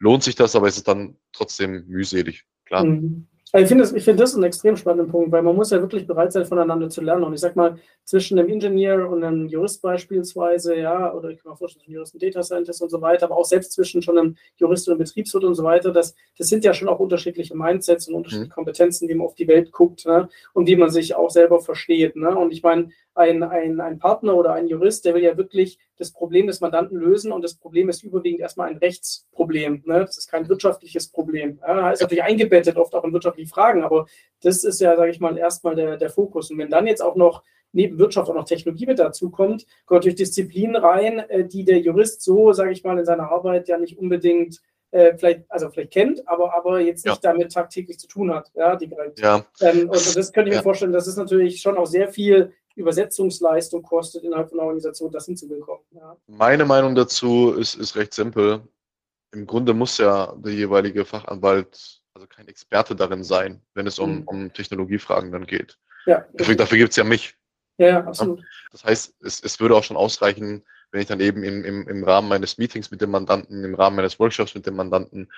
lohnt 0.00 0.24
sich 0.24 0.34
das, 0.34 0.56
aber 0.56 0.66
es 0.66 0.76
ist 0.76 0.88
dann 0.88 1.16
trotzdem 1.32 1.86
mühselig, 1.86 2.44
klar. 2.64 2.84
Mhm. 2.84 3.29
Also 3.52 3.64
ich 3.64 3.68
finde 3.68 3.82
das, 3.82 4.04
find 4.04 4.20
das 4.20 4.34
einen 4.34 4.44
extrem 4.44 4.76
spannenden 4.76 5.10
Punkt, 5.10 5.32
weil 5.32 5.42
man 5.42 5.56
muss 5.56 5.70
ja 5.70 5.80
wirklich 5.80 6.06
bereit 6.06 6.32
sein, 6.32 6.44
voneinander 6.44 6.88
zu 6.88 7.00
lernen. 7.00 7.24
Und 7.24 7.34
ich 7.34 7.40
sag 7.40 7.56
mal, 7.56 7.78
zwischen 8.04 8.38
einem 8.38 8.48
Ingenieur 8.48 9.10
und 9.10 9.24
einem 9.24 9.48
Jurist 9.48 9.82
beispielsweise, 9.82 10.76
ja, 10.76 11.12
oder 11.12 11.30
ich 11.30 11.42
kann 11.42 11.50
mir 11.50 11.56
vorstellen, 11.56 11.82
zwischen 11.82 11.94
Jurist 11.94 12.14
und 12.14 12.22
Data 12.22 12.42
Scientist 12.44 12.80
und 12.80 12.90
so 12.90 13.00
weiter, 13.00 13.26
aber 13.26 13.36
auch 13.36 13.44
selbst 13.44 13.72
zwischen 13.72 14.02
schon 14.02 14.18
einem 14.18 14.36
Jurist 14.56 14.86
und 14.86 14.92
einem 14.92 14.98
Betriebswirt 15.00 15.42
und 15.42 15.54
so 15.54 15.64
weiter, 15.64 15.90
das, 15.90 16.14
das 16.38 16.46
sind 16.46 16.64
ja 16.64 16.72
schon 16.72 16.88
auch 16.88 17.00
unterschiedliche 17.00 17.56
Mindsets 17.56 18.06
und 18.06 18.14
unterschiedliche 18.14 18.50
mhm. 18.50 18.54
Kompetenzen, 18.54 19.08
wie 19.08 19.14
man 19.14 19.26
auf 19.26 19.34
die 19.34 19.48
Welt 19.48 19.72
guckt 19.72 20.06
ne? 20.06 20.28
und 20.52 20.68
wie 20.68 20.76
man 20.76 20.90
sich 20.90 21.16
auch 21.16 21.30
selber 21.30 21.60
versteht. 21.60 22.14
Ne? 22.14 22.36
Und 22.36 22.52
ich 22.52 22.62
meine, 22.62 22.90
ein, 23.14 23.42
ein, 23.42 23.80
ein 23.80 23.98
Partner 23.98 24.36
oder 24.36 24.52
ein 24.52 24.68
Jurist, 24.68 25.04
der 25.04 25.14
will 25.14 25.22
ja 25.22 25.36
wirklich 25.36 25.78
das 26.00 26.12
Problem 26.12 26.46
des 26.46 26.60
Mandanten 26.60 26.96
lösen 26.96 27.30
und 27.30 27.42
das 27.42 27.54
Problem 27.54 27.90
ist 27.90 28.02
überwiegend 28.02 28.40
erstmal 28.40 28.70
ein 28.70 28.78
Rechtsproblem. 28.78 29.82
Ne? 29.84 30.00
Das 30.00 30.16
ist 30.16 30.30
kein 30.30 30.48
wirtschaftliches 30.48 31.08
Problem. 31.08 31.60
Ja, 31.60 31.90
ist 31.90 32.00
natürlich 32.00 32.24
eingebettet 32.24 32.76
oft 32.76 32.94
auch 32.94 33.04
in 33.04 33.12
wirtschaftliche 33.12 33.50
Fragen, 33.50 33.84
aber 33.84 34.06
das 34.42 34.64
ist 34.64 34.80
ja, 34.80 34.96
sage 34.96 35.10
ich 35.10 35.20
mal, 35.20 35.36
erstmal 35.36 35.74
der, 35.74 35.98
der 35.98 36.08
Fokus. 36.08 36.50
Und 36.50 36.58
wenn 36.58 36.70
dann 36.70 36.86
jetzt 36.86 37.02
auch 37.02 37.16
noch 37.16 37.42
neben 37.72 37.98
Wirtschaft 37.98 38.30
auch 38.30 38.34
noch 38.34 38.46
Technologie 38.46 38.86
mit 38.86 38.98
dazu 38.98 39.30
kommt, 39.30 39.66
kommt 39.84 40.00
natürlich 40.00 40.16
Disziplinen 40.16 40.76
rein, 40.76 41.18
äh, 41.18 41.44
die 41.44 41.64
der 41.64 41.80
Jurist 41.80 42.22
so, 42.22 42.52
sage 42.52 42.72
ich 42.72 42.82
mal, 42.82 42.98
in 42.98 43.04
seiner 43.04 43.30
Arbeit 43.30 43.68
ja 43.68 43.78
nicht 43.78 43.98
unbedingt 43.98 44.60
äh, 44.92 45.16
vielleicht, 45.16 45.42
also 45.48 45.68
vielleicht 45.68 45.92
kennt, 45.92 46.26
aber, 46.26 46.54
aber 46.54 46.80
jetzt 46.80 47.04
nicht 47.04 47.22
ja. 47.22 47.32
damit 47.32 47.52
tagtäglich 47.52 47.98
zu 47.98 48.08
tun 48.08 48.34
hat, 48.34 48.50
ja, 48.54 48.74
direkt. 48.74 49.20
Ja. 49.20 49.44
Ähm, 49.60 49.88
und 49.88 50.16
das 50.16 50.32
könnte 50.32 50.50
ich 50.50 50.56
mir 50.56 50.62
vorstellen, 50.62 50.92
das 50.92 51.06
ist 51.06 51.16
natürlich 51.16 51.60
schon 51.60 51.76
auch 51.76 51.86
sehr 51.86 52.08
viel 52.08 52.52
Übersetzungsleistung 52.80 53.82
kostet 53.82 54.24
innerhalb 54.24 54.48
von 54.50 54.58
einer 54.58 54.66
Organisation, 54.68 55.10
das 55.12 55.26
hinzubekommen. 55.26 55.82
Ja. 55.92 56.16
Meine 56.26 56.64
Meinung 56.64 56.94
dazu 56.94 57.52
ist, 57.52 57.74
ist 57.74 57.96
recht 57.96 58.12
simpel. 58.14 58.62
Im 59.32 59.46
Grunde 59.46 59.74
muss 59.74 59.98
ja 59.98 60.34
der 60.36 60.52
jeweilige 60.52 61.04
Fachanwalt 61.04 62.00
also 62.14 62.26
kein 62.26 62.48
Experte 62.48 62.96
darin 62.96 63.22
sein, 63.22 63.62
wenn 63.74 63.86
es 63.86 63.98
um, 64.00 64.16
Mhm. 64.20 64.22
um 64.28 64.52
Technologiefragen 64.52 65.30
dann 65.30 65.46
geht. 65.46 65.78
Ja, 66.06 66.24
Dafür, 66.34 66.56
dafür 66.56 66.78
gibt 66.78 66.90
es 66.90 66.96
ja 66.96 67.04
mich. 67.04 67.36
ja, 67.78 67.86
ja, 67.86 68.04
absolut. 68.04 68.42
Das 68.72 68.84
heißt, 68.84 69.14
es, 69.20 69.40
es 69.42 69.60
würde 69.60 69.76
auch 69.76 69.84
schon 69.84 69.96
ausreichen, 69.96 70.64
wenn 70.92 71.02
ich 71.02 71.08
dann 71.08 71.20
eben 71.20 71.42
im, 71.42 71.64
im, 71.64 71.88
im 71.88 72.04
Rahmen 72.04 72.28
meines 72.28 72.58
Meetings 72.58 72.90
mit 72.90 73.00
dem 73.00 73.10
Mandanten, 73.10 73.64
im 73.64 73.74
Rahmen 73.74 73.96
meines 73.96 74.18
Workshops 74.18 74.54
mit 74.54 74.66
dem 74.66 74.76
Mandanten 74.76 75.30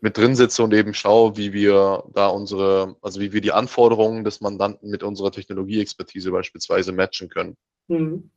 mit 0.00 0.16
drin 0.16 0.36
sitze 0.36 0.62
und 0.62 0.74
eben 0.74 0.94
schaue, 0.94 1.36
wie 1.36 1.52
wir 1.52 2.04
da 2.12 2.28
unsere, 2.28 2.96
also 3.00 3.20
wie 3.20 3.32
wir 3.32 3.40
die 3.40 3.52
Anforderungen 3.52 4.24
des 4.24 4.40
Mandanten 4.40 4.90
mit 4.90 5.02
unserer 5.02 5.32
Technologieexpertise 5.32 6.30
beispielsweise 6.30 6.92
matchen 6.92 7.28
können. 7.28 7.56
Mhm. 7.88 8.30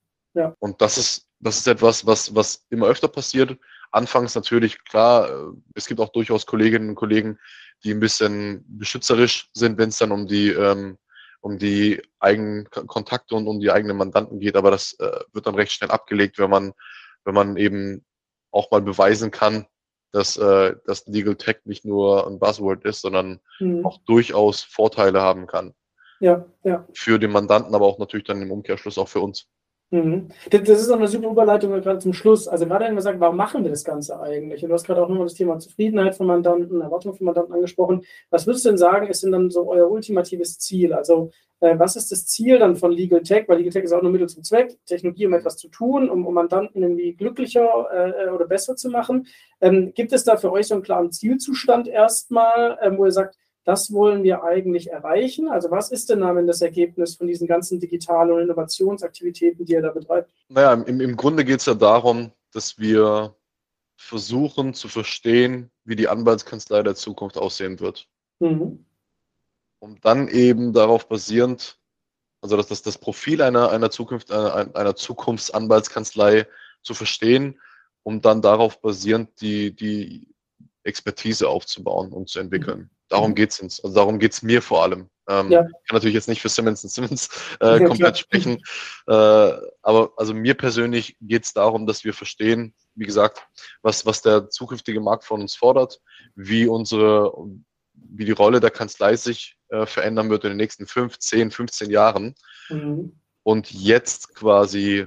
Und 0.60 0.82
das 0.82 0.98
ist, 0.98 1.28
das 1.40 1.58
ist 1.58 1.68
etwas, 1.68 2.06
was, 2.06 2.34
was 2.36 2.66
immer 2.70 2.88
öfter 2.88 3.08
passiert. 3.08 3.58
Anfangs 3.92 4.36
natürlich, 4.36 4.84
klar, 4.86 5.30
äh, 5.30 5.54
es 5.76 5.88
gibt 5.88 6.00
auch 6.00 6.10
durchaus 6.10 6.46
Kolleginnen 6.46 6.90
und 6.90 6.96
Kollegen, 6.96 7.38
die 7.84 7.92
ein 7.92 8.00
bisschen 8.00 8.64
beschützerisch 8.68 9.50
sind, 9.54 9.78
wenn 9.78 9.90
es 9.90 9.98
dann 9.98 10.12
um 10.12 10.28
die, 10.28 10.50
ähm, 10.50 10.98
um 11.42 11.58
die 11.58 12.02
eigenen 12.20 12.70
Kontakte 12.70 13.36
und 13.36 13.48
um 13.48 13.60
die 13.60 13.72
eigenen 13.72 13.98
Mandanten 13.98 14.40
geht, 14.40 14.56
aber 14.56 14.72
das 14.72 14.94
äh, 15.00 15.20
wird 15.34 15.48
dann 15.48 15.56
recht 15.56 15.72
schnell 15.74 15.92
abgelegt, 15.92 16.38
wenn 16.40 16.50
man, 16.50 16.74
wenn 17.26 17.34
man 17.34 17.58
eben 17.58 18.06
auch 18.52 18.72
mal 18.72 18.82
beweisen 18.82 19.32
kann, 19.32 19.66
dass, 20.12 20.38
äh, 20.38 20.76
dass 20.86 21.08
Legal 21.08 21.36
Tech 21.36 21.58
nicht 21.66 21.86
nur 21.86 22.28
ein 22.28 22.40
Buzzword 22.40 22.86
ist, 22.86 23.02
sondern 23.02 23.40
Mhm. 23.60 23.86
auch 23.86 23.98
durchaus 24.06 24.62
Vorteile 24.62 25.22
haben 25.22 25.48
kann. 25.48 25.74
Ja, 26.20 26.46
ja. 26.64 26.88
Für 26.94 27.18
den 27.18 27.32
Mandanten, 27.32 27.74
aber 27.74 27.86
auch 27.86 27.98
natürlich 27.98 28.28
dann 28.28 28.42
im 28.42 28.52
Umkehrschluss 28.52 28.98
auch 28.98 29.08
für 29.10 29.22
uns. 29.22 29.48
Mhm. 29.94 30.30
Das, 30.50 30.70
ist 30.70 30.88
noch 30.88 30.98
eine 30.98 31.08
super 31.10 31.30
Überleitung 31.30 31.72
gerade 31.82 32.00
zum 32.00 32.14
Schluss. 32.14 32.48
Also 32.48 32.66
gerade 32.66 32.86
wenn 32.86 32.96
wir 32.96 33.02
sagen, 33.02 33.20
warum 33.20 33.36
machen 33.36 33.64
wir 33.64 33.72
das 33.72 33.84
Ganze 33.84 34.20
eigentlich? 34.22 34.64
Und 34.64 34.70
du 34.70 34.74
hast 34.74 34.86
gerade 34.86 35.04
auch 35.04 35.10
nochmal 35.10 35.26
das 35.26 35.34
Thema 35.34 35.60
Zufriedenheit 35.60 36.16
von 36.16 36.28
Mandanten, 36.28 36.80
Erwartung 36.80 37.14
von 37.14 37.26
Mandanten 37.26 37.54
angesprochen. 37.54 38.06
Was 38.30 38.48
würdest 38.48 38.64
du 38.64 38.70
denn 38.70 38.78
sagen, 38.78 39.08
ist 39.08 39.22
denn 39.24 39.34
dann 39.34 39.50
so 39.50 39.70
euer 39.70 39.92
ultimatives 39.92 40.60
Ziel? 40.60 40.94
Also 40.94 41.32
äh, 41.60 41.78
was 41.78 41.98
ist 41.98 42.10
das 42.10 42.26
Ziel 42.26 42.58
dann 42.58 42.78
von 42.78 42.94
Legal 42.94 43.22
Tech? 43.22 43.50
Weil 43.50 43.58
Legal 43.58 43.74
Tech 43.74 43.84
ist 43.84 43.92
auch 43.92 44.02
nur 44.02 44.12
Mittel 44.12 44.30
zum 44.30 44.46
Zweck, 44.46 44.78
Technologie, 44.86 45.28
um 45.28 45.34
etwas 45.34 45.58
zu 45.58 45.68
tun, 45.68 46.10
um, 46.10 46.26
um 46.26 46.34
Mandanten 46.34 46.82
irgendwie 46.82 47.14
glücklicher 47.14 47.88
äh, 47.92 48.30
oder 48.30 48.48
besser 48.48 48.78
zu 48.78 48.90
machen. 48.90 49.28
Ähm, 49.60 49.92
gibt 49.94 50.14
es 50.14 50.24
da 50.24 50.38
für 50.38 50.54
euch 50.54 50.68
so 50.68 50.76
einen 50.76 50.84
klaren 50.84 51.12
Zielzustand 51.12 51.90
erstmal, 51.90 52.80
ähm, 52.82 52.98
wo 52.98 53.04
ihr 53.04 53.12
sagt, 53.12 53.38
das 53.64 53.94
wollen 53.94 54.24
wir 54.24 54.44
eigentlich 54.44 54.90
erreichen? 54.90 55.48
Also 55.48 55.70
was 55.70 55.92
ist 55.92 56.10
denn 56.10 56.22
dann 56.22 56.48
das 56.48 56.62
Ergebnis 56.62 57.16
von 57.16 57.28
diesen 57.28 57.48
ganzen 57.48 57.80
digitalen 57.80 58.32
und 58.32 58.42
Innovationsaktivitäten, 58.42 59.66
die 59.66 59.74
ihr 59.74 59.82
da 59.82 59.92
betreibt? 59.92 60.32
Naja, 60.50 60.74
im, 60.74 61.00
im 61.00 61.16
Grunde 61.16 61.46
geht 61.46 61.60
es 61.60 61.68
ja 61.68 61.76
darum, 61.76 62.32
dass 62.52 62.80
wir 62.80 63.36
versuchen 63.96 64.74
zu 64.74 64.88
verstehen, 64.88 65.70
wie 65.86 65.96
die 65.96 66.08
Anwaltskanzlei 66.08 66.82
der 66.82 66.96
Zukunft 66.96 67.38
aussehen 67.38 67.80
wird. 67.80 68.08
Mhm. 68.40 68.86
Um 69.80 70.00
dann 70.02 70.28
eben 70.28 70.74
darauf 70.74 71.08
basierend, 71.08 71.78
also 72.42 72.58
das, 72.58 72.68
das, 72.68 72.82
das 72.82 72.98
Profil 72.98 73.44
einer, 73.44 73.70
einer, 73.70 73.92
Zukunft, 73.92 74.32
einer, 74.32 74.76
einer 74.76 74.96
Zukunftsanwaltskanzlei 74.96 76.48
zu 76.82 76.96
verstehen, 76.96 77.60
um 78.04 78.22
dann 78.22 78.42
darauf 78.42 78.82
basierend 78.82 79.40
die, 79.40 79.76
die 79.76 80.28
Expertise 80.84 81.48
aufzubauen 81.48 82.12
und 82.12 82.28
zu 82.28 82.40
entwickeln. 82.40 82.90
Darum 83.12 83.32
Mhm. 83.32 83.36
geht's 83.36 83.60
uns. 83.60 83.84
Also 83.84 83.94
darum 83.96 84.20
geht's 84.20 84.42
mir 84.42 84.62
vor 84.62 84.84
allem. 84.84 85.10
Ähm, 85.28 85.52
Ja. 85.52 85.62
Ich 85.64 85.88
kann 85.90 85.96
natürlich 85.98 86.16
jetzt 86.16 86.30
nicht 86.30 86.42
für 86.42 86.48
Simmons 86.50 86.82
Simmons 86.82 87.28
äh, 87.60 87.80
Ja, 87.80 87.86
komplett 87.88 87.98
klar. 88.00 88.16
sprechen, 88.16 88.58
äh, 89.08 89.58
aber 89.82 90.14
also 90.16 90.34
mir 90.34 90.54
persönlich 90.56 91.18
geht's 91.20 91.52
darum, 91.54 91.86
dass 91.86 92.06
wir 92.06 92.14
verstehen, 92.14 92.74
wie 92.96 93.06
gesagt, 93.06 93.46
was, 93.82 94.06
was 94.06 94.22
der 94.22 94.50
zukünftige 94.50 95.02
Markt 95.02 95.26
von 95.26 95.42
uns 95.42 95.56
fordert, 95.56 96.00
wie 96.36 96.68
unsere, 96.68 97.34
wie 97.94 98.24
die 98.26 98.32
Rolle 98.32 98.62
der 98.62 98.72
Kanzlei 98.72 99.18
sich 99.18 99.58
äh, 99.68 99.86
verändern 99.86 100.30
wird 100.30 100.46
in 100.46 100.52
den 100.52 100.58
nächsten 100.58 100.88
fünf, 100.88 101.20
zehn, 101.20 101.52
15 101.52 101.90
Jahren 101.92 102.34
Mhm. 102.70 103.20
und 103.44 103.72
jetzt 103.72 104.34
quasi 104.36 105.06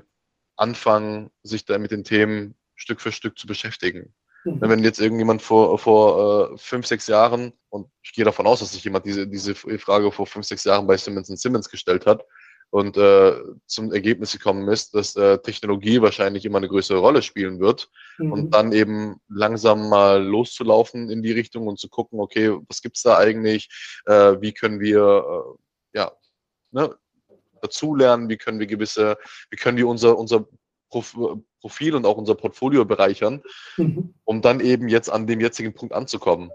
anfangen, 0.57 1.31
sich 1.43 1.65
da 1.65 1.79
mit 1.79 1.91
den 1.91 2.05
Themen 2.05 2.55
Stück 2.77 3.01
für 3.01 3.13
Stück 3.13 3.39
zu 3.39 3.47
beschäftigen. 3.47 4.15
Mhm. 4.45 4.61
Wenn 4.61 4.85
jetzt 4.85 5.01
irgendjemand 5.01 5.43
vor, 5.43 5.79
vor 5.79 6.53
äh, 6.53 6.59
fünf, 6.59 6.87
sechs 6.87 7.07
Jahren, 7.07 7.53
und 7.71 7.89
ich 8.03 8.13
gehe 8.13 8.25
davon 8.25 8.47
aus, 8.47 8.61
dass 8.61 8.73
sich 8.73 8.85
jemand 8.85 9.07
diese, 9.07 9.27
diese 9.27 9.55
Frage 9.55 10.13
vor 10.13 10.27
fünf, 10.27 10.47
sechs 10.47 10.65
Jahren 10.65 10.87
bei 10.87 10.97
Simmons 10.97 11.29
Simmons 11.29 11.69
gestellt 11.69 12.07
hat 12.07 12.25
und 12.71 12.97
äh, 12.97 13.35
zum 13.67 13.93
Ergebnis 13.93 14.33
gekommen 14.33 14.69
ist, 14.69 14.95
dass 14.95 15.17
äh, 15.17 15.39
Technologie 15.39 16.01
wahrscheinlich 16.01 16.45
immer 16.45 16.59
eine 16.59 16.69
größere 16.69 16.99
Rolle 16.99 17.23
spielen 17.23 17.61
wird 17.61 17.89
Mhm. 18.19 18.33
und 18.33 18.51
dann 18.55 18.73
eben 18.73 19.21
langsam 19.29 19.89
mal 19.89 20.23
loszulaufen 20.23 21.11
in 21.11 21.23
die 21.23 21.33
Richtung 21.33 21.67
und 21.67 21.79
zu 21.79 21.89
gucken, 21.89 22.21
okay, 22.21 22.57
was 22.69 22.83
gibt's 22.83 23.03
da 23.03 23.19
eigentlich, 23.19 23.69
äh, 24.07 24.41
wie 24.41 24.53
können 24.53 24.81
wir 24.81 25.57
äh, 25.93 25.99
ja, 25.99 26.13
ne, 26.71 26.95
dazulernen, 27.61 28.29
wie 28.29 28.37
können 28.37 28.61
wir 28.61 28.67
gewisse, 28.67 29.17
wie 29.51 29.57
können 29.57 29.79
wir 29.79 29.89
unser, 29.89 30.17
unser 30.19 30.47
Prof 30.91 31.17
Profil 31.65 31.95
und 31.95 32.05
auch 32.05 32.19
unser 32.19 32.35
Portfolio 32.35 32.85
bereichern, 32.85 33.41
Mhm. 33.79 34.13
um 34.25 34.43
dann 34.43 34.61
eben 34.61 34.89
jetzt 34.91 35.09
an 35.11 35.27
dem 35.27 35.41
jetzigen 35.41 35.73
Punkt 35.73 35.95
anzukommen, 35.95 36.51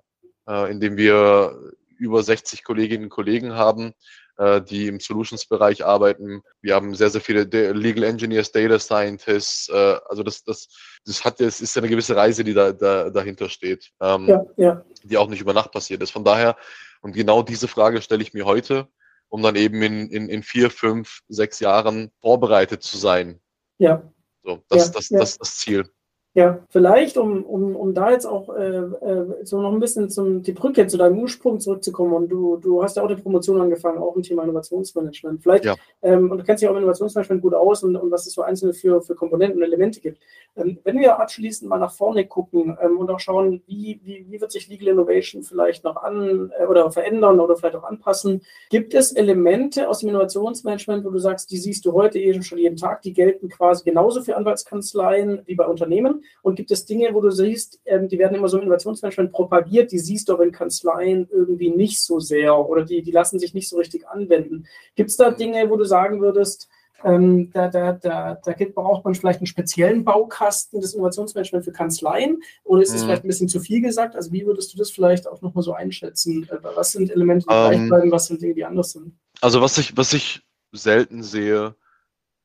äh, 0.47 0.69
indem 0.69 0.97
wir 0.97 1.57
über 1.97 2.21
60 2.21 2.63
Kolleginnen 2.63 3.05
und 3.05 3.09
Kollegen 3.09 3.55
haben, 3.55 3.93
äh, 4.37 4.61
die 4.61 4.85
im 4.85 4.99
Solutions-Bereich 4.99 5.83
arbeiten. 5.83 6.43
Wir 6.61 6.75
haben 6.75 6.93
sehr, 6.93 7.09
sehr 7.09 7.21
viele 7.21 7.41
Legal 7.73 8.03
Engineers, 8.03 8.51
Data 8.51 8.77
Scientists. 8.77 9.67
Äh, 9.69 9.97
also 10.07 10.21
das, 10.21 10.43
das, 10.43 10.67
das 11.05 11.25
hat, 11.25 11.41
es 11.41 11.59
ist 11.59 11.75
eine 11.75 11.89
gewisse 11.89 12.15
Reise, 12.15 12.43
die 12.43 12.53
da, 12.53 12.71
da 12.71 13.09
dahinter 13.09 13.49
steht, 13.49 13.89
ähm, 13.99 14.27
Ja, 14.27 14.45
ja. 14.57 14.85
die 15.03 15.17
auch 15.17 15.27
nicht 15.27 15.41
über 15.41 15.53
Nacht 15.53 15.71
passiert 15.71 16.03
ist. 16.03 16.11
Von 16.11 16.23
daher, 16.23 16.55
und 17.01 17.13
genau 17.13 17.41
diese 17.41 17.67
Frage 17.67 17.99
stelle 18.03 18.21
ich 18.21 18.33
mir 18.35 18.45
heute, 18.45 18.87
um 19.27 19.41
dann 19.41 19.55
eben 19.55 19.81
in, 19.81 20.07
in, 20.09 20.29
in 20.29 20.43
vier, 20.43 20.69
fünf, 20.69 21.21
sechs 21.29 21.59
Jahren 21.59 22.11
vorbereitet 22.21 22.83
zu 22.83 22.97
sein. 22.97 23.39
Ja, 23.79 24.03
So, 24.49 24.63
das, 24.67 24.87
Ja, 24.87 24.93
das, 24.93 25.09
das 25.09 25.29
ist 25.29 25.41
das 25.41 25.57
Ziel. 25.57 25.91
Ja, 26.35 26.59
vielleicht, 26.69 27.17
um, 27.17 27.43
um, 27.43 27.75
um 27.75 27.93
da 27.95 28.11
jetzt 28.11 28.25
auch 28.25 28.55
äh, 28.55 28.77
äh, 28.77 29.25
so 29.43 29.59
noch 29.61 29.73
ein 29.73 29.79
bisschen 29.79 30.11
zum, 30.11 30.43
die 30.43 30.51
Brücke 30.51 30.85
zu 30.85 30.95
deinem 30.97 31.17
Ursprung 31.17 31.59
zurückzukommen. 31.59 32.13
Und 32.13 32.29
du, 32.29 32.57
du 32.57 32.83
hast 32.83 32.97
ja 32.97 33.03
auch 33.03 33.07
die 33.07 33.15
Promotion 33.15 33.59
angefangen, 33.59 33.97
auch 33.97 34.15
im 34.15 34.21
Thema 34.21 34.43
Innovationsmanagement. 34.43 35.41
Vielleicht, 35.41 35.65
Ja. 35.65 35.75
ähm, 36.03 36.29
und 36.29 36.37
du 36.37 36.43
kennst 36.43 36.61
dich 36.61 36.69
auch 36.69 36.73
im 36.73 36.77
Innovationsmanagement 36.77 37.41
gut 37.41 37.55
aus 37.55 37.83
und, 37.83 37.95
und 37.95 38.11
was 38.11 38.27
es 38.27 38.33
so 38.33 38.43
einzelne 38.43 38.73
für, 38.73 39.01
für 39.01 39.15
Komponenten 39.15 39.57
und 39.57 39.63
Elemente 39.63 40.01
gibt. 40.01 40.19
Ähm, 40.55 40.77
wenn 40.83 40.99
wir 40.99 41.19
abschließend 41.19 41.67
mal 41.67 41.79
nach 41.79 41.91
vorne 41.91 42.27
gucken 42.27 42.77
ähm, 42.79 42.99
und 42.99 43.09
auch 43.09 43.19
schauen, 43.19 43.63
wie, 43.65 43.99
wie, 44.03 44.27
wie 44.29 44.39
wird 44.39 44.51
sich 44.51 44.69
Legal 44.69 44.89
Innovation 44.89 45.41
vielleicht 45.41 45.83
noch 45.83 45.97
an 45.97 46.51
äh, 46.59 46.65
oder 46.65 46.91
verändern 46.91 47.39
oder 47.39 47.57
vielleicht 47.57 47.75
auch 47.75 47.83
anpassen, 47.83 48.41
gibt 48.69 48.93
es 48.93 49.11
Elemente 49.13 49.89
aus 49.89 49.99
dem 49.99 50.09
Innovationsmanagement, 50.09 51.03
wo 51.05 51.09
du 51.09 51.17
sagst, 51.17 51.49
die 51.49 51.57
siehst 51.57 51.85
du 51.85 51.93
heute 51.93 52.19
eh 52.19 52.39
schon 52.43 52.59
jeden 52.59 52.77
Tag, 52.77 53.01
die 53.01 53.13
gelten 53.13 53.49
quasi 53.49 53.83
genauso 53.83 54.21
für 54.21 54.37
Anwaltskanzleien 54.37 55.41
wie 55.45 55.55
bei 55.55 55.65
Unternehmen? 55.65 56.23
Und 56.41 56.55
gibt 56.55 56.71
es 56.71 56.85
Dinge, 56.85 57.13
wo 57.13 57.21
du 57.21 57.31
siehst, 57.31 57.79
ähm, 57.85 58.07
die 58.07 58.17
werden 58.17 58.35
immer 58.35 58.47
so 58.47 58.57
im 58.57 58.63
Innovationsmanagement 58.63 59.31
propagiert, 59.31 59.91
die 59.91 59.99
siehst 59.99 60.29
du 60.29 60.33
aber 60.33 60.43
in 60.43 60.51
Kanzleien 60.51 61.27
irgendwie 61.31 61.69
nicht 61.69 62.01
so 62.01 62.19
sehr 62.19 62.57
oder 62.57 62.85
die, 62.85 63.01
die 63.01 63.11
lassen 63.11 63.39
sich 63.39 63.53
nicht 63.53 63.69
so 63.69 63.77
richtig 63.77 64.07
anwenden? 64.07 64.65
Gibt 64.95 65.09
es 65.09 65.17
da 65.17 65.31
Dinge, 65.31 65.69
wo 65.69 65.75
du 65.77 65.83
sagen 65.85 66.21
würdest, 66.21 66.69
ähm, 67.03 67.49
da, 67.53 67.69
da, 67.69 67.93
da, 67.93 68.35
da 68.35 68.53
braucht 68.73 69.05
man 69.05 69.15
vielleicht 69.15 69.39
einen 69.39 69.47
speziellen 69.47 70.03
Baukasten 70.03 70.81
des 70.81 70.93
Innovationsmanagements 70.93 71.65
für 71.65 71.71
Kanzleien? 71.71 72.41
Oder 72.63 72.81
ist 72.81 72.89
es 72.93 73.01
Mhm. 73.01 73.05
vielleicht 73.05 73.23
ein 73.23 73.27
bisschen 73.27 73.47
zu 73.47 73.59
viel 73.59 73.81
gesagt? 73.81 74.15
Also 74.15 74.31
wie 74.31 74.45
würdest 74.45 74.73
du 74.73 74.77
das 74.77 74.91
vielleicht 74.91 75.27
auch 75.27 75.41
nochmal 75.41 75.63
so 75.63 75.73
einschätzen? 75.73 76.47
Äh, 76.49 76.57
Was 76.61 76.91
sind 76.91 77.09
Elemente, 77.11 77.45
die 77.49 77.53
Ähm, 77.53 77.69
gleich 77.69 77.87
bleiben, 77.89 78.11
was 78.11 78.27
sind 78.27 78.41
Dinge, 78.41 78.53
die 78.53 78.65
anders 78.65 78.91
sind? 78.91 79.13
Also 79.41 79.61
was 79.61 79.77
ich, 79.77 79.95
was 79.95 80.13
ich 80.13 80.41
selten 80.73 81.23
sehe, 81.23 81.75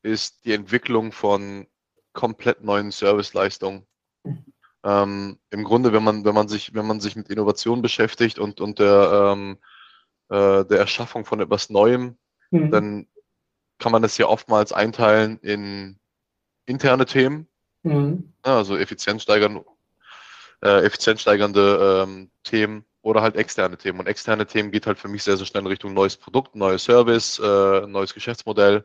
ist 0.03 0.45
die 0.45 0.53
Entwicklung 0.53 1.13
von 1.13 1.67
komplett 2.15 2.65
neuen 2.65 2.91
Serviceleistungen. 2.91 3.87
Ähm, 4.85 5.39
Im 5.51 5.65
Grunde, 5.65 5.93
wenn 5.93 6.05
man, 6.05 6.25
wenn 6.25 6.35
man 6.35 6.49
sich, 6.49 6.75
wenn 6.75 6.87
man 6.87 7.01
sich 7.01 7.17
mit 7.17 7.29
Innovation 7.29 7.83
beschäftigt 7.83 8.39
und, 8.39 8.61
und 8.61 8.79
der, 8.79 9.33
ähm, 9.33 9.59
äh, 10.29 10.65
der 10.65 10.79
Erschaffung 10.79 11.25
von 11.25 11.41
etwas 11.41 11.71
Neuem, 11.71 12.17
Mhm. 12.51 12.71
dann 12.71 13.07
kann 13.79 13.93
man 13.93 14.03
das 14.03 14.17
ja 14.19 14.27
oftmals 14.27 14.73
einteilen 14.73 15.39
in 15.41 15.99
interne 16.67 17.05
Themen, 17.05 17.49
Mhm. 17.83 18.33
also 18.43 18.77
effizienzsteigern, 18.77 19.65
äh, 20.63 20.85
effizienzsteigernde 20.85 22.05
ähm, 22.07 22.31
Themen 22.45 22.85
oder 23.03 23.23
halt 23.23 23.37
externe 23.37 23.77
Themen. 23.77 24.01
Und 24.01 24.07
externe 24.07 24.47
Themen 24.47 24.71
geht 24.71 24.87
halt 24.87 24.99
für 24.99 25.09
mich 25.09 25.23
sehr, 25.23 25.37
sehr 25.37 25.47
schnell 25.47 25.63
in 25.63 25.67
Richtung 25.67 25.95
neues 25.95 26.17
Produkt, 26.17 26.55
neues 26.55 26.85
Service, 26.85 27.39
äh, 27.39 27.87
neues 27.87 28.15
Geschäftsmodell. 28.15 28.85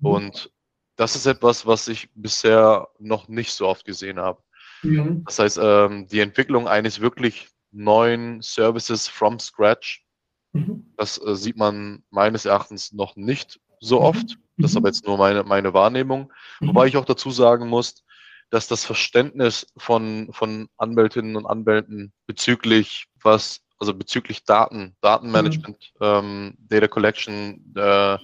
Mhm. 0.00 0.10
Und 0.10 0.50
das 0.96 1.16
ist 1.16 1.26
etwas, 1.26 1.66
was 1.66 1.88
ich 1.88 2.08
bisher 2.14 2.88
noch 2.98 3.28
nicht 3.28 3.52
so 3.52 3.66
oft 3.66 3.84
gesehen 3.84 4.18
habe. 4.18 4.42
Mhm. 4.82 5.24
Das 5.24 5.38
heißt, 5.38 5.58
ähm, 5.60 6.06
die 6.08 6.20
Entwicklung 6.20 6.68
eines 6.68 7.00
wirklich 7.00 7.48
neuen 7.72 8.40
Services 8.42 9.08
from 9.08 9.38
scratch, 9.38 10.04
Mhm. 10.52 10.92
das 10.96 11.18
äh, 11.18 11.34
sieht 11.34 11.56
man 11.56 12.04
meines 12.10 12.44
Erachtens 12.44 12.92
noch 12.92 13.16
nicht 13.16 13.58
so 13.80 13.98
Mhm. 13.98 14.04
oft. 14.04 14.38
Das 14.56 14.70
ist 14.70 14.74
Mhm. 14.74 14.78
aber 14.78 14.88
jetzt 14.88 15.04
nur 15.06 15.18
meine, 15.18 15.42
meine 15.42 15.74
Wahrnehmung. 15.74 16.32
Wobei 16.60 16.86
ich 16.86 16.96
auch 16.96 17.04
dazu 17.04 17.30
sagen 17.32 17.66
muss, 17.68 18.04
dass 18.50 18.68
das 18.68 18.84
Verständnis 18.84 19.66
von, 19.76 20.28
von 20.32 20.68
Anwältinnen 20.76 21.34
und 21.34 21.46
Anwälten 21.46 22.12
bezüglich 22.26 23.06
was, 23.20 23.62
also 23.78 23.92
bezüglich 23.94 24.44
Daten, 24.44 24.94
Datenmanagement, 25.00 25.92
mhm. 25.98 26.06
ähm, 26.06 26.54
Data 26.58 26.86
Collection, 26.86 27.74
äh, 27.74 28.18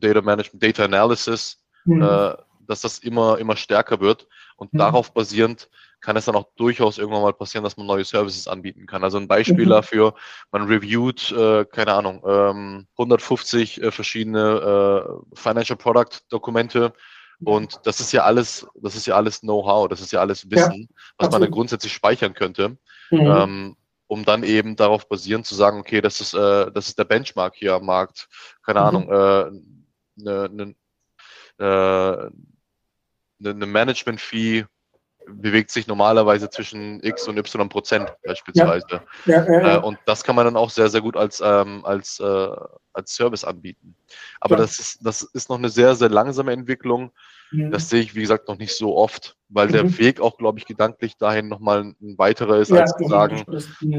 Data 0.00 0.20
Management, 0.20 0.60
Data 0.62 0.84
Analysis, 0.84 1.62
mhm. 1.84 2.02
äh, 2.02 2.34
dass 2.66 2.82
das 2.82 2.98
immer, 2.98 3.38
immer 3.38 3.56
stärker 3.56 4.00
wird 4.00 4.26
und 4.56 4.72
mhm. 4.72 4.78
darauf 4.78 5.12
basierend 5.12 5.68
kann 6.00 6.16
es 6.16 6.26
dann 6.26 6.36
auch 6.36 6.46
durchaus 6.56 6.98
irgendwann 6.98 7.22
mal 7.22 7.32
passieren, 7.32 7.64
dass 7.64 7.76
man 7.76 7.86
neue 7.86 8.04
Services 8.04 8.46
anbieten 8.46 8.86
kann. 8.86 9.02
Also 9.02 9.18
ein 9.18 9.26
Beispiel 9.26 9.64
mhm. 9.64 9.70
dafür, 9.70 10.14
man 10.52 10.68
reviewt, 10.68 11.32
äh, 11.32 11.64
keine 11.64 11.94
Ahnung, 11.94 12.22
ähm, 12.24 12.86
150 12.92 13.82
äh, 13.82 13.90
verschiedene 13.90 15.02
äh, 15.34 15.36
Financial 15.36 15.76
Product 15.76 16.20
Dokumente 16.28 16.92
und 17.44 17.80
das 17.84 18.00
ist 18.00 18.12
ja 18.12 18.24
alles, 18.24 18.66
das 18.74 18.96
ist 18.96 19.06
ja 19.06 19.14
alles 19.14 19.40
Know-how, 19.40 19.88
das 19.88 20.00
ist 20.00 20.12
ja 20.12 20.20
alles 20.20 20.50
Wissen, 20.50 20.88
ja, 20.90 20.96
was 21.18 21.30
man 21.30 21.40
dann 21.40 21.50
grundsätzlich 21.50 21.92
speichern 21.92 22.34
könnte, 22.34 22.76
mhm. 23.10 23.20
ähm, 23.20 23.76
um 24.08 24.24
dann 24.24 24.42
eben 24.42 24.74
darauf 24.74 25.08
basierend 25.08 25.46
zu 25.46 25.54
sagen, 25.54 25.78
okay, 25.78 26.00
das 26.00 26.20
ist, 26.20 26.34
äh, 26.34 26.70
das 26.72 26.88
ist 26.88 26.98
der 26.98 27.04
Benchmark 27.04 27.54
hier 27.54 27.74
am 27.74 27.86
Markt, 27.86 28.28
keine 28.64 28.80
mhm. 28.80 28.86
Ahnung, 28.86 29.10
eine, 29.12 29.52
eine, 30.26 30.62
äh, 30.62 30.74
eine 31.64 32.30
Management-Fee 33.40 34.64
bewegt 35.30 35.70
sich 35.70 35.86
normalerweise 35.86 36.48
zwischen 36.50 37.02
x 37.02 37.28
und 37.28 37.36
y 37.36 37.68
Prozent 37.68 38.12
beispielsweise. 38.24 38.86
Ja. 38.90 39.02
Ja, 39.26 39.52
ja, 39.52 39.76
äh, 39.76 39.78
und 39.78 39.98
das 40.06 40.24
kann 40.24 40.36
man 40.36 40.46
dann 40.46 40.56
auch 40.56 40.70
sehr, 40.70 40.88
sehr 40.88 41.00
gut 41.00 41.16
als, 41.16 41.42
ähm, 41.44 41.84
als, 41.84 42.18
äh, 42.20 42.50
als 42.92 43.14
Service 43.14 43.44
anbieten. 43.44 43.94
Aber 44.40 44.56
das, 44.56 44.78
ist, 44.78 45.04
das 45.04 45.22
ist 45.22 45.50
noch 45.50 45.58
eine 45.58 45.68
sehr, 45.68 45.94
sehr 45.94 46.08
langsame 46.08 46.52
Entwicklung. 46.52 47.12
Das 47.50 47.88
sehe 47.88 48.02
ich, 48.02 48.14
wie 48.14 48.20
gesagt, 48.20 48.46
noch 48.48 48.58
nicht 48.58 48.76
so 48.76 48.94
oft, 48.94 49.36
weil 49.48 49.68
mhm. 49.68 49.72
der 49.72 49.98
Weg 49.98 50.20
auch, 50.20 50.36
glaube 50.36 50.58
ich, 50.58 50.66
gedanklich 50.66 51.16
dahin 51.16 51.48
nochmal 51.48 51.80
ein 51.80 52.18
weiterer 52.18 52.58
ist, 52.58 52.70
als 52.70 52.94
zu 52.94 53.08
sagen, 53.08 53.44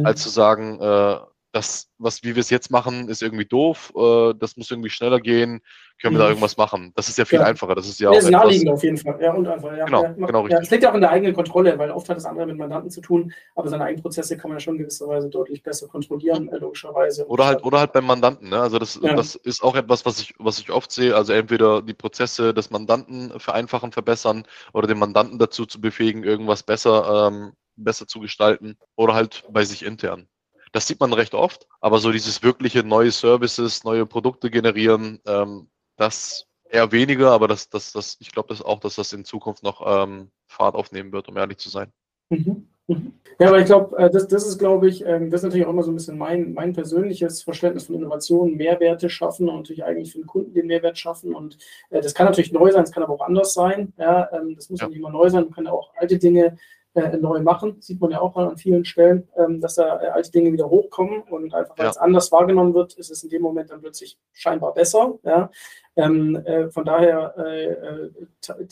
als 0.06 0.22
zu 0.22 0.30
sagen, 0.30 0.80
äh, 0.80 1.18
das, 1.52 1.90
was 1.98 2.24
wie 2.24 2.36
wir 2.36 2.42
es 2.42 2.50
jetzt 2.50 2.70
machen, 2.70 3.10
ist 3.10 3.24
irgendwie 3.24 3.46
doof, 3.46 3.92
äh, 3.96 4.34
das 4.38 4.56
muss 4.56 4.70
irgendwie 4.70 4.90
schneller 4.90 5.20
gehen, 5.20 5.62
können 6.02 6.16
wir 6.16 6.20
da 6.20 6.26
mhm. 6.26 6.32
irgendwas 6.32 6.58
machen? 6.58 6.94
Das 6.96 7.10
ist 7.10 7.18
ja 7.18 7.26
viel 7.26 7.40
ja. 7.40 7.46
einfacher. 7.46 7.76
Das 7.76 7.88
ist 7.88 8.00
ja 8.00 8.10
auch. 8.10 8.14
Das 8.14 8.24
ist 8.24 8.30
naheliegend 8.30 8.70
auf 8.70 8.84
jeden 8.84 8.98
Fall. 8.98 9.20
Ja, 9.22 9.34
und 9.34 9.48
einfach. 9.48 9.76
Ja. 9.76 9.86
Genau, 9.86 10.04
ja, 10.04 10.12
genau 10.14 10.48
ja, 10.48 10.60
Es 10.60 10.70
liegt 10.70 10.84
ja 10.84 10.92
auch 10.92 10.96
in 10.96 11.02
der 11.02 11.10
eigenen 11.10 11.34
Kontrolle, 11.34 11.78
weil 11.78 11.92
oft 11.92 12.08
hat 12.08 12.18
das 12.18 12.26
andere 12.26 12.46
mit 12.46 12.58
Mandanten 12.58 12.90
zu 12.90 13.02
tun, 13.02 13.34
aber 13.56 13.70
seine 13.70 13.84
eigenen 13.84 14.02
Prozesse 14.02 14.38
kann 14.38 14.50
man 14.50 14.58
ja 14.58 14.62
schon 14.62 14.76
in 14.76 14.82
gewisser 14.82 15.08
Weise 15.08 15.30
deutlich 15.30 15.62
besser 15.62 15.88
kontrollieren, 15.88 16.50
äh, 16.50 16.58
logischerweise. 16.58 17.28
Oder 17.28 17.46
halt, 17.48 17.64
oder 17.64 17.80
halt 17.80 17.92
beim 17.92 18.06
Mandanten. 18.06 18.50
Ne? 18.50 18.60
Also 18.60 18.80
das, 18.80 19.00
das 19.02 19.36
ist 19.36 19.62
auch 19.62 19.76
etwas, 19.76 20.06
was 20.06 20.22
ich, 20.22 20.34
was 20.40 20.60
ich 20.60 20.72
oft 20.72 20.92
sehe. 20.92 21.16
Also 21.16 21.34
entweder 21.34 21.82
die 21.82 21.94
Prozesse 21.94 22.54
des 22.54 22.70
Mandanten 22.70 23.38
vereinfachen, 23.40 23.92
verbessern 23.92 24.44
oder 24.74 24.88
den 24.88 25.00
Mandanten 25.00 25.38
dazu 25.38 25.66
zu 25.66 25.82
befähigen, 25.82 26.24
irgendwas 26.24 26.64
besser, 26.64 27.28
ähm, 27.28 27.54
besser 27.76 28.08
zu 28.08 28.20
gestalten 28.20 28.78
oder 28.96 29.16
halt 29.16 29.44
bei 29.50 29.66
sich 29.66 29.84
intern. 29.84 30.28
Das 30.72 30.88
sieht 30.88 31.00
man 31.00 31.14
recht 31.14 31.34
oft, 31.34 31.68
aber 31.82 32.00
so 32.00 32.12
dieses 32.12 32.44
wirkliche 32.44 32.84
neue 32.84 33.12
Services, 33.12 33.84
neue 33.84 34.06
Produkte 34.06 34.50
generieren, 34.50 35.20
ähm, 35.26 35.70
das 35.96 36.48
eher 36.70 36.92
weniger, 36.92 37.32
aber 37.32 37.48
das, 37.48 37.70
das, 37.70 37.92
das, 37.92 38.18
ich 38.20 38.32
glaube 38.32 38.50
das 38.50 38.62
auch, 38.62 38.80
dass 38.80 38.96
das 38.96 39.12
in 39.14 39.26
Zukunft 39.26 39.64
noch 39.64 39.82
ähm, 39.86 40.30
Fahrt 40.48 40.76
aufnehmen 40.76 41.12
wird, 41.12 41.28
um 41.28 41.38
ehrlich 41.38 41.58
zu 41.58 41.70
sein. 41.70 41.92
Mhm. 42.30 42.68
Mhm. 42.90 43.14
Ja, 43.40 43.50
aber 43.50 43.60
ich 43.60 43.66
glaube, 43.66 43.96
äh, 43.98 44.10
das, 44.10 44.28
das 44.28 44.48
ist, 44.48 44.58
glaube 44.58 44.90
ich, 44.90 45.06
ähm, 45.06 45.30
das 45.30 45.42
ist 45.42 45.46
natürlich 45.46 45.66
auch 45.66 45.72
immer 45.72 45.84
so 45.84 45.92
ein 45.92 45.96
bisschen 45.96 46.18
mein, 46.18 46.54
mein 46.54 46.74
persönliches 46.74 47.44
Verständnis 47.44 47.86
von 47.86 47.96
Innovationen, 47.96 48.58
Mehrwerte 48.58 49.10
schaffen 49.10 49.48
und 49.48 49.58
natürlich 49.58 49.84
eigentlich 49.84 50.12
für 50.12 50.18
den 50.18 50.28
Kunden 50.28 50.54
den 50.54 50.68
Mehrwert 50.68 50.98
schaffen. 50.98 51.36
Und 51.36 51.58
äh, 51.92 52.02
das 52.02 52.16
kann 52.16 52.26
natürlich 52.26 52.52
neu 52.52 52.72
sein, 52.72 52.84
es 52.84 52.92
kann 52.92 53.04
aber 53.04 53.14
auch 53.14 53.26
anders 53.26 53.54
sein. 53.54 53.94
Ja, 53.98 54.30
ähm, 54.34 54.56
das 54.56 54.70
muss 54.70 54.82
ja. 54.82 54.88
nicht 54.88 54.98
immer 54.98 55.12
neu 55.12 55.30
sein, 55.30 55.44
man 55.44 55.54
kann 55.54 55.68
auch 55.68 55.94
alte 55.96 56.18
Dinge 56.18 56.58
äh, 56.94 57.18
neu 57.18 57.42
machen. 57.42 57.78
Sieht 57.82 58.02
man 58.02 58.12
ja 58.12 58.22
auch 58.22 58.36
an 58.36 58.58
vielen 58.58 58.86
Stellen, 58.86 59.28
ähm, 59.38 59.62
dass 59.62 59.76
da 59.76 60.02
äh, 60.02 60.08
alte 60.08 60.32
Dinge 60.32 60.52
wieder 60.52 60.70
hochkommen 60.70 61.22
und 61.22 61.54
einfach 61.54 61.78
weil 61.78 61.86
ja. 61.86 61.92
es 61.92 61.98
anders 61.98 62.32
wahrgenommen 62.32 62.74
wird, 62.74 62.94
ist 62.94 63.12
es 63.12 63.24
in 63.24 63.30
dem 63.30 63.42
Moment 63.42 63.70
dann 63.70 63.82
plötzlich 63.82 64.18
scheinbar 64.34 64.74
besser. 64.74 65.20
Ja? 65.24 65.52
Ähm, 66.00 66.38
äh, 66.46 66.70
von 66.70 66.86
daher 66.86 67.34
äh, 67.38 67.72
äh 67.72 68.10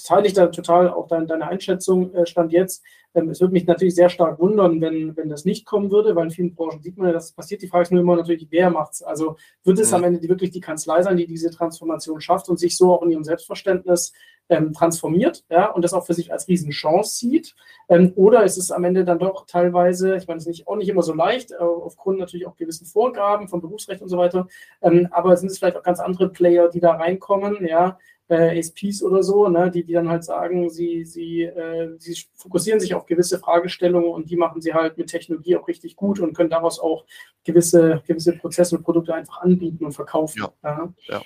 teile 0.02 0.28
ich 0.28 0.34
da 0.34 0.48
total 0.48 0.90
auch 0.90 1.08
dein, 1.08 1.28
deine 1.28 1.46
Einschätzung, 1.46 2.14
äh, 2.14 2.26
Stand 2.26 2.54
jetzt. 2.54 2.84
Ähm, 3.14 3.30
es 3.30 3.42
würde 3.42 3.52
mich 3.52 3.66
natürlich 3.66 3.96
sehr 3.96 4.08
stark 4.08 4.40
wundern, 4.40 4.80
wenn, 4.80 5.18
wenn 5.18 5.28
das 5.28 5.44
nicht 5.44 5.66
kommen 5.66 5.92
würde, 5.92 6.16
weil 6.16 6.26
in 6.26 6.32
vielen 6.32 6.56
Branchen 6.56 6.82
sieht 6.82 6.98
man 6.98 7.08
ja, 7.08 7.14
dass 7.14 7.26
es 7.26 7.32
passiert. 7.34 7.62
Die 7.62 7.68
Frage 7.68 7.84
ist 7.84 7.92
nur 7.92 8.00
immer 8.00 8.16
natürlich, 8.16 8.48
wer 8.50 8.70
macht 8.70 8.94
es? 8.94 9.04
Also 9.04 9.36
wird 9.66 9.78
es 9.78 9.90
mhm. 9.90 9.96
am 9.96 10.04
Ende 10.06 10.20
die, 10.22 10.30
wirklich 10.30 10.52
die 10.52 10.62
Kanzlei 10.62 11.02
sein, 11.02 11.18
die 11.18 11.28
diese 11.28 11.52
Transformation 11.52 12.22
schafft 12.22 12.48
und 12.48 12.60
sich 12.60 12.78
so 12.78 12.94
auch 12.94 13.02
in 13.02 13.10
ihrem 13.10 13.26
Selbstverständnis 13.26 14.14
ähm, 14.50 14.74
transformiert 14.74 15.44
ja, 15.50 15.72
und 15.72 15.84
das 15.84 15.94
auch 15.94 16.06
für 16.06 16.14
sich 16.14 16.32
als 16.32 16.48
Riesenchance 16.48 17.18
sieht? 17.18 17.56
Ähm, 17.90 18.14
oder 18.16 18.44
ist 18.44 18.58
es 18.58 18.72
am 18.72 18.84
Ende 18.84 19.04
dann 19.04 19.20
doch 19.20 19.46
teilweise, 19.46 20.16
ich 20.16 20.28
meine, 20.28 20.38
es 20.38 20.44
ist 20.44 20.50
nicht, 20.50 20.68
auch 20.68 20.76
nicht 20.76 20.90
immer 20.90 21.04
so 21.04 21.14
leicht, 21.14 21.52
äh, 21.52 21.56
aufgrund 21.56 22.20
natürlich 22.20 22.48
auch 22.48 22.56
gewissen 22.56 22.86
Vorgaben 22.86 23.48
von 23.48 23.62
Berufsrecht 23.62 24.02
und 24.02 24.10
so 24.10 24.18
weiter, 24.18 24.48
ähm, 24.82 25.08
aber 25.12 25.36
sind 25.38 25.52
es 25.52 25.58
vielleicht 25.58 25.78
auch 25.78 25.84
ganz 25.84 26.00
andere 26.00 26.30
Player, 26.30 26.70
die 26.70 26.80
da 26.80 26.94
reinkommen, 27.18 27.66
ja, 27.66 27.98
äh, 28.30 28.60
ASPs 28.60 29.02
oder 29.04 29.24
so, 29.24 29.48
ne, 29.48 29.72
die, 29.72 29.84
die 29.84 29.94
dann 29.94 30.10
halt 30.10 30.24
sagen, 30.24 30.70
sie, 30.70 31.06
sie, 31.06 31.44
äh, 31.44 31.96
sie 31.98 32.18
fokussieren 32.36 32.80
sich 32.80 32.94
auf 32.94 33.06
gewisse 33.06 33.40
Fragestellungen 33.40 34.10
und 34.10 34.30
die 34.30 34.36
machen 34.36 34.62
sie 34.62 34.74
halt 34.74 34.98
mit 34.98 35.08
Technologie 35.08 35.56
auch 35.56 35.68
richtig 35.68 35.96
gut 35.96 36.20
und 36.20 36.36
können 36.36 36.50
daraus 36.50 36.80
auch 36.80 37.06
gewisse, 37.44 38.04
gewisse 38.06 38.34
Prozesse 38.34 38.78
und 38.78 38.84
Produkte 38.84 39.14
einfach 39.14 39.42
anbieten 39.42 39.86
und 39.86 39.94
verkaufen. 39.94 40.42
Ja. 40.42 40.54
ja. 40.64 40.94
ja. 41.08 41.22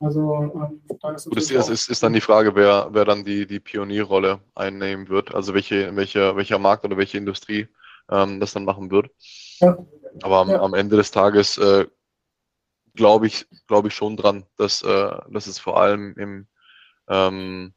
Also 0.00 0.34
ähm, 0.34 0.82
da 1.00 1.12
ist, 1.12 1.26
Gut, 1.26 1.36
ist, 1.38 1.50
ist, 1.50 1.88
ist 1.88 2.02
dann 2.02 2.12
die 2.12 2.20
Frage, 2.20 2.56
wer, 2.56 2.88
wer 2.90 3.04
dann 3.04 3.24
die, 3.24 3.46
die 3.46 3.60
Pionierrolle 3.60 4.40
einnehmen 4.56 5.08
wird, 5.08 5.32
also 5.32 5.54
welche, 5.54 5.94
welche, 5.94 6.34
welcher 6.34 6.58
Markt 6.58 6.84
oder 6.84 6.96
welche 6.96 7.18
Industrie 7.18 7.68
ähm, 8.10 8.40
das 8.40 8.52
dann 8.52 8.64
machen 8.64 8.90
wird. 8.90 9.10
Ja. 9.60 9.78
Aber 10.22 10.38
am, 10.38 10.50
ja. 10.50 10.60
am 10.60 10.74
Ende 10.74 10.96
des 10.96 11.12
Tages 11.12 11.56
äh, 11.56 11.86
glaube 12.94 13.26
ich, 13.26 13.46
glaube 13.66 13.88
ich 13.88 13.94
schon 13.94 14.16
dran, 14.16 14.44
dass, 14.56 14.82
äh, 14.82 15.16
dass 15.30 15.46
es 15.46 15.58
vor 15.58 15.80
allem 15.80 16.14
im, 16.16 16.46
ähm, 17.08 17.72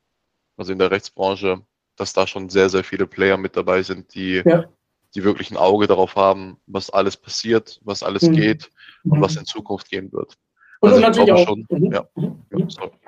also 0.57 0.71
in 0.71 0.79
der 0.79 0.91
Rechtsbranche, 0.91 1.61
dass 1.95 2.13
da 2.13 2.27
schon 2.27 2.49
sehr, 2.49 2.69
sehr 2.69 2.83
viele 2.83 3.07
Player 3.07 3.37
mit 3.37 3.55
dabei 3.55 3.81
sind, 3.83 4.13
die, 4.13 4.41
ja. 4.45 4.65
die 5.13 5.23
wirklich 5.23 5.51
ein 5.51 5.57
Auge 5.57 5.87
darauf 5.87 6.15
haben, 6.15 6.57
was 6.67 6.89
alles 6.89 7.17
passiert, 7.17 7.79
was 7.83 8.03
alles 8.03 8.23
mhm. 8.23 8.33
geht 8.33 8.69
und 9.03 9.21
was 9.21 9.33
mhm. 9.33 9.39
in 9.39 9.45
Zukunft 9.45 9.89
gehen 9.89 10.11
wird. 10.11 10.37
Und, 10.81 10.89
also 10.89 11.01
natürlich 11.01 11.31
auch. 11.31 11.47
Schon, 11.47 11.65
mhm. 11.69 11.91
ja. 11.91 12.05
Mhm. 12.15 12.45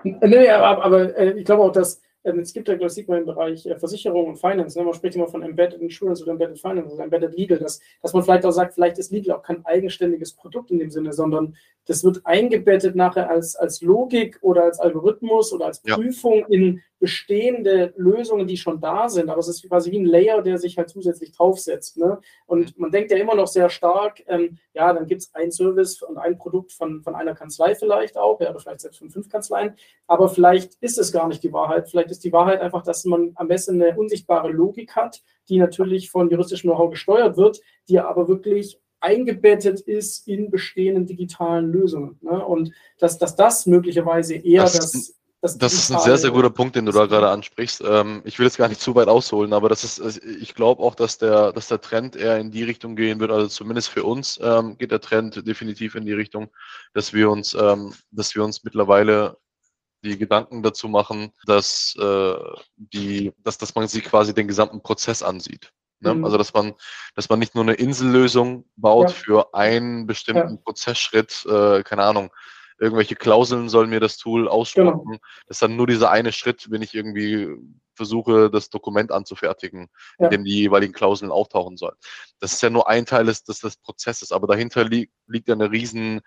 Ja, 0.03 0.27
nee, 0.27 0.49
aber, 0.49 0.83
aber 0.83 1.17
äh, 1.17 1.39
ich 1.39 1.45
glaube 1.45 1.63
auch, 1.63 1.71
dass 1.71 2.01
ähm, 2.27 2.39
es 2.39 2.53
gibt 2.53 2.67
ja, 2.67 2.75
glaube 2.75 2.91
ich, 2.91 3.07
im 3.07 3.25
Bereich 3.25 3.65
äh, 3.65 3.77
Versicherung 3.77 4.27
und 4.27 4.37
Finance. 4.37 4.77
Ne? 4.77 4.83
Man 4.83 4.93
spricht 4.93 5.15
immer 5.15 5.27
von 5.27 5.43
Embedded 5.43 5.79
Insurance 5.81 6.23
oder 6.23 6.33
Embedded 6.33 6.59
Finance, 6.59 6.91
also 6.91 7.01
Embedded 7.01 7.35
Legal, 7.35 7.59
dass, 7.59 7.79
dass 8.01 8.13
man 8.13 8.23
vielleicht 8.23 8.45
auch 8.45 8.51
sagt, 8.51 8.73
vielleicht 8.73 8.97
ist 8.97 9.11
Legal 9.11 9.37
auch 9.37 9.43
kein 9.43 9.65
eigenständiges 9.65 10.33
Produkt 10.33 10.71
in 10.71 10.79
dem 10.79 10.89
Sinne, 10.89 11.13
sondern 11.13 11.55
das 11.87 12.03
wird 12.03 12.25
eingebettet 12.25 12.95
nachher 12.95 13.29
als, 13.29 13.55
als 13.55 13.81
Logik 13.81 14.37
oder 14.41 14.63
als 14.63 14.79
Algorithmus 14.79 15.53
oder 15.53 15.65
als 15.65 15.81
Prüfung 15.81 16.39
ja. 16.39 16.47
in 16.49 16.81
bestehende 16.99 17.93
Lösungen, 17.95 18.47
die 18.47 18.57
schon 18.57 18.81
da 18.81 19.07
sind. 19.07 19.29
Aber 19.29 19.39
es 19.39 19.47
ist 19.47 19.67
quasi 19.67 19.91
wie 19.91 19.99
ein 19.99 20.05
Layer, 20.05 20.41
der 20.41 20.57
sich 20.57 20.77
halt 20.77 20.89
zusätzlich 20.89 21.31
draufsetzt. 21.31 21.97
Ne? 21.97 22.19
Und 22.45 22.77
man 22.77 22.91
denkt 22.91 23.11
ja 23.11 23.17
immer 23.17 23.35
noch 23.35 23.47
sehr 23.47 23.69
stark, 23.69 24.21
ähm, 24.27 24.57
ja, 24.73 24.91
dann 24.91 25.07
gibt 25.07 25.21
es 25.21 25.33
ein 25.33 25.51
Service 25.51 26.01
und 26.01 26.17
ein 26.17 26.37
Produkt 26.37 26.73
von, 26.73 27.01
von 27.03 27.15
einer 27.15 27.35
Kanzlei 27.35 27.75
vielleicht 27.75 28.17
auch, 28.17 28.41
ja, 28.41 28.49
oder 28.49 28.59
vielleicht 28.59 28.81
selbst 28.81 28.99
von 28.99 29.09
fünf 29.09 29.29
Kanzleien. 29.29 29.75
Aber 30.07 30.27
vielleicht 30.27 30.75
ist 30.81 30.97
es 30.97 31.11
gar 31.11 31.27
nicht 31.27 31.43
die 31.43 31.53
Wahrheit. 31.53 31.89
Vielleicht 31.89 32.11
ist 32.11 32.23
die 32.23 32.33
Wahrheit 32.33 32.59
einfach, 32.59 32.83
dass 32.83 33.05
man 33.05 33.31
am 33.35 33.47
besten 33.47 33.81
eine 33.81 33.97
unsichtbare 33.97 34.49
Logik 34.49 34.95
hat, 34.95 35.21
die 35.47 35.57
natürlich 35.57 36.09
von 36.09 36.29
juristischem 36.29 36.69
Know-how 36.69 36.89
gesteuert 36.89 37.37
wird, 37.37 37.61
die 37.87 37.99
aber 37.99 38.27
wirklich 38.27 38.79
eingebettet 38.99 39.79
ist 39.81 40.27
in 40.27 40.49
bestehenden 40.49 41.05
digitalen 41.05 41.71
Lösungen. 41.71 42.17
Ne? 42.21 42.43
Und 42.45 42.71
dass, 42.99 43.17
dass 43.17 43.35
das 43.35 43.65
möglicherweise 43.65 44.35
eher 44.35 44.63
das, 44.63 44.91
das 44.91 45.17
das, 45.39 45.57
das 45.57 45.73
ist 45.73 45.91
ein 45.91 45.99
sehr, 45.99 46.17
sehr 46.17 46.31
guter 46.31 46.49
Punkt, 46.49 46.75
den 46.75 46.87
du 46.87 46.91
da 46.91 47.05
gerade 47.05 47.29
ansprichst. 47.29 47.83
Ähm, 47.85 48.21
ich 48.25 48.39
will 48.39 48.47
jetzt 48.47 48.57
gar 48.57 48.69
nicht 48.69 48.81
zu 48.81 48.95
weit 48.95 49.07
ausholen, 49.07 49.53
aber 49.53 49.69
das 49.69 49.83
ist, 49.83 50.23
ich 50.25 50.55
glaube 50.55 50.81
auch, 50.81 50.95
dass 50.95 51.19
der, 51.19 51.53
dass 51.53 51.67
der 51.67 51.79
Trend 51.79 52.15
eher 52.15 52.39
in 52.39 52.49
die 52.49 52.63
Richtung 52.63 52.95
gehen 52.95 53.19
wird. 53.19 53.29
Also 53.29 53.47
zumindest 53.47 53.89
für 53.89 54.03
uns 54.03 54.39
ähm, 54.41 54.77
geht 54.79 54.91
der 54.91 54.99
Trend 54.99 55.47
definitiv 55.47 55.93
in 55.93 56.05
die 56.05 56.13
Richtung, 56.13 56.49
dass 56.93 57.13
wir 57.13 57.29
uns, 57.29 57.53
ähm, 57.53 57.93
dass 58.09 58.33
wir 58.33 58.43
uns 58.43 58.63
mittlerweile 58.63 59.37
die 60.03 60.17
Gedanken 60.17 60.63
dazu 60.63 60.87
machen, 60.87 61.31
dass 61.45 61.95
äh, 61.99 62.35
die, 62.75 63.31
dass, 63.43 63.59
dass 63.59 63.75
man 63.75 63.87
sich 63.87 64.03
quasi 64.03 64.33
den 64.33 64.47
gesamten 64.47 64.81
Prozess 64.81 65.21
ansieht. 65.21 65.71
Ne? 65.99 66.13
Mhm. 66.13 66.25
Also 66.25 66.37
dass 66.37 66.53
man, 66.53 66.73
dass 67.15 67.29
man 67.29 67.39
nicht 67.39 67.55
nur 67.55 67.63
eine 67.63 67.73
Insellösung 67.73 68.65
baut 68.75 69.09
ja. 69.09 69.15
für 69.15 69.53
einen 69.53 70.07
bestimmten 70.07 70.55
ja. 70.55 70.61
Prozessschritt, 70.63 71.45
äh, 71.45 71.83
keine 71.83 72.03
Ahnung, 72.03 72.31
irgendwelche 72.79 73.15
Klauseln 73.15 73.69
soll 73.69 73.87
mir 73.87 73.99
das 73.99 74.17
Tool 74.17 74.47
ausspucken. 74.47 75.11
Genau. 75.13 75.21
Das 75.47 75.57
ist 75.57 75.61
dann 75.61 75.75
nur 75.75 75.87
dieser 75.87 76.11
eine 76.11 76.31
Schritt, 76.31 76.69
wenn 76.69 76.81
ich 76.81 76.93
irgendwie 76.93 77.49
versuche, 77.95 78.49
das 78.49 78.69
Dokument 78.69 79.11
anzufertigen, 79.11 79.89
ja. 80.19 80.25
in 80.25 80.31
dem 80.31 80.43
die 80.45 80.53
jeweiligen 80.53 80.93
Klauseln 80.93 81.31
auftauchen 81.31 81.77
sollen. 81.77 81.95
Das 82.39 82.53
ist 82.53 82.61
ja 82.61 82.69
nur 82.69 82.87
ein 82.87 83.05
Teil 83.05 83.25
des, 83.25 83.43
des, 83.43 83.59
des 83.59 83.77
Prozesses, 83.77 84.31
aber 84.31 84.47
dahinter 84.47 84.83
li 84.83 85.09
liegt 85.25 85.47
ja 85.47 85.55
eine 85.55 85.71
riesen, 85.71 86.21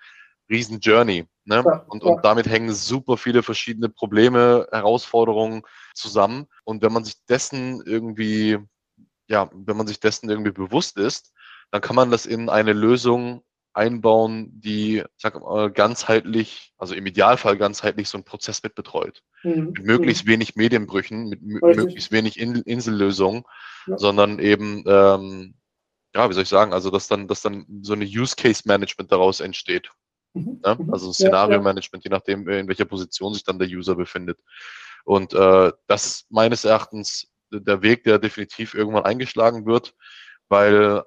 riesen 0.51 0.81
Journey. 0.81 1.27
Ne? 1.45 1.63
Ja, 1.65 1.85
und, 1.89 2.03
ja. 2.03 2.11
und 2.11 2.25
damit 2.25 2.47
hängen 2.47 2.75
super 2.75 3.17
viele 3.17 3.43
verschiedene 3.43 3.89
Probleme, 3.89 4.69
Herausforderungen 4.73 5.63
zusammen. 5.95 6.47
Und 6.65 6.83
wenn 6.83 6.93
man 6.93 7.05
sich 7.05 7.15
dessen 7.29 7.83
irgendwie, 7.87 8.59
ja, 9.31 9.49
wenn 9.55 9.77
man 9.77 9.87
sich 9.87 10.01
dessen 10.01 10.29
irgendwie 10.29 10.51
bewusst 10.51 10.99
ist, 10.99 11.33
dann 11.71 11.81
kann 11.81 11.97
man 11.97 12.11
das 12.11 12.27
in 12.27 12.49
eine 12.49 12.73
Lösung 12.73 13.43
einbauen, 13.73 14.51
die, 14.61 15.05
sag 15.17 15.41
mal, 15.41 15.71
ganzheitlich, 15.71 16.75
also 16.77 16.95
im 16.95 17.07
Idealfall 17.07 17.57
ganzheitlich 17.57 18.09
so 18.09 18.19
einen 18.19 18.25
Prozess 18.25 18.61
mitbetreut. 18.65 19.23
Mhm. 19.45 19.67
Mit 19.67 19.85
möglichst 19.85 20.25
mhm. 20.27 20.31
wenig 20.31 20.57
Medienbrüchen, 20.57 21.29
mit 21.29 21.41
Richtig. 21.41 21.77
möglichst 21.77 22.11
wenig 22.11 22.41
In 22.41 22.57
Insellösungen, 22.57 23.45
ja. 23.87 23.97
sondern 23.97 24.41
eben, 24.41 24.83
ähm, 24.87 25.55
ja, 26.13 26.29
wie 26.29 26.35
soll 26.35 26.43
ich 26.43 26.49
sagen, 26.49 26.73
also 26.73 26.91
dass 26.91 27.07
dann, 27.07 27.29
dass 27.29 27.43
dann 27.43 27.65
so 27.83 27.93
eine 27.93 28.05
Use 28.05 28.35
Case 28.35 28.65
Management 28.67 29.13
daraus 29.13 29.39
entsteht. 29.39 29.91
Mhm. 30.35 30.61
Ne? 30.65 30.89
Also 30.91 31.09
ein 31.09 31.15
Szenario-Management, 31.15 32.03
je 32.03 32.11
nachdem, 32.11 32.49
in 32.49 32.67
welcher 32.67 32.85
Position 32.85 33.33
sich 33.33 33.45
dann 33.45 33.61
der 33.61 33.69
User 33.69 33.95
befindet. 33.95 34.41
Und 35.05 35.33
äh, 35.35 35.73
das 35.87 36.27
meines 36.29 36.65
Erachtens 36.65 37.30
der 37.51 37.83
Weg, 37.83 38.05
der 38.05 38.19
definitiv 38.19 38.75
irgendwann 38.75 39.05
eingeschlagen 39.05 39.67
wird, 39.67 39.95
weil 40.49 41.03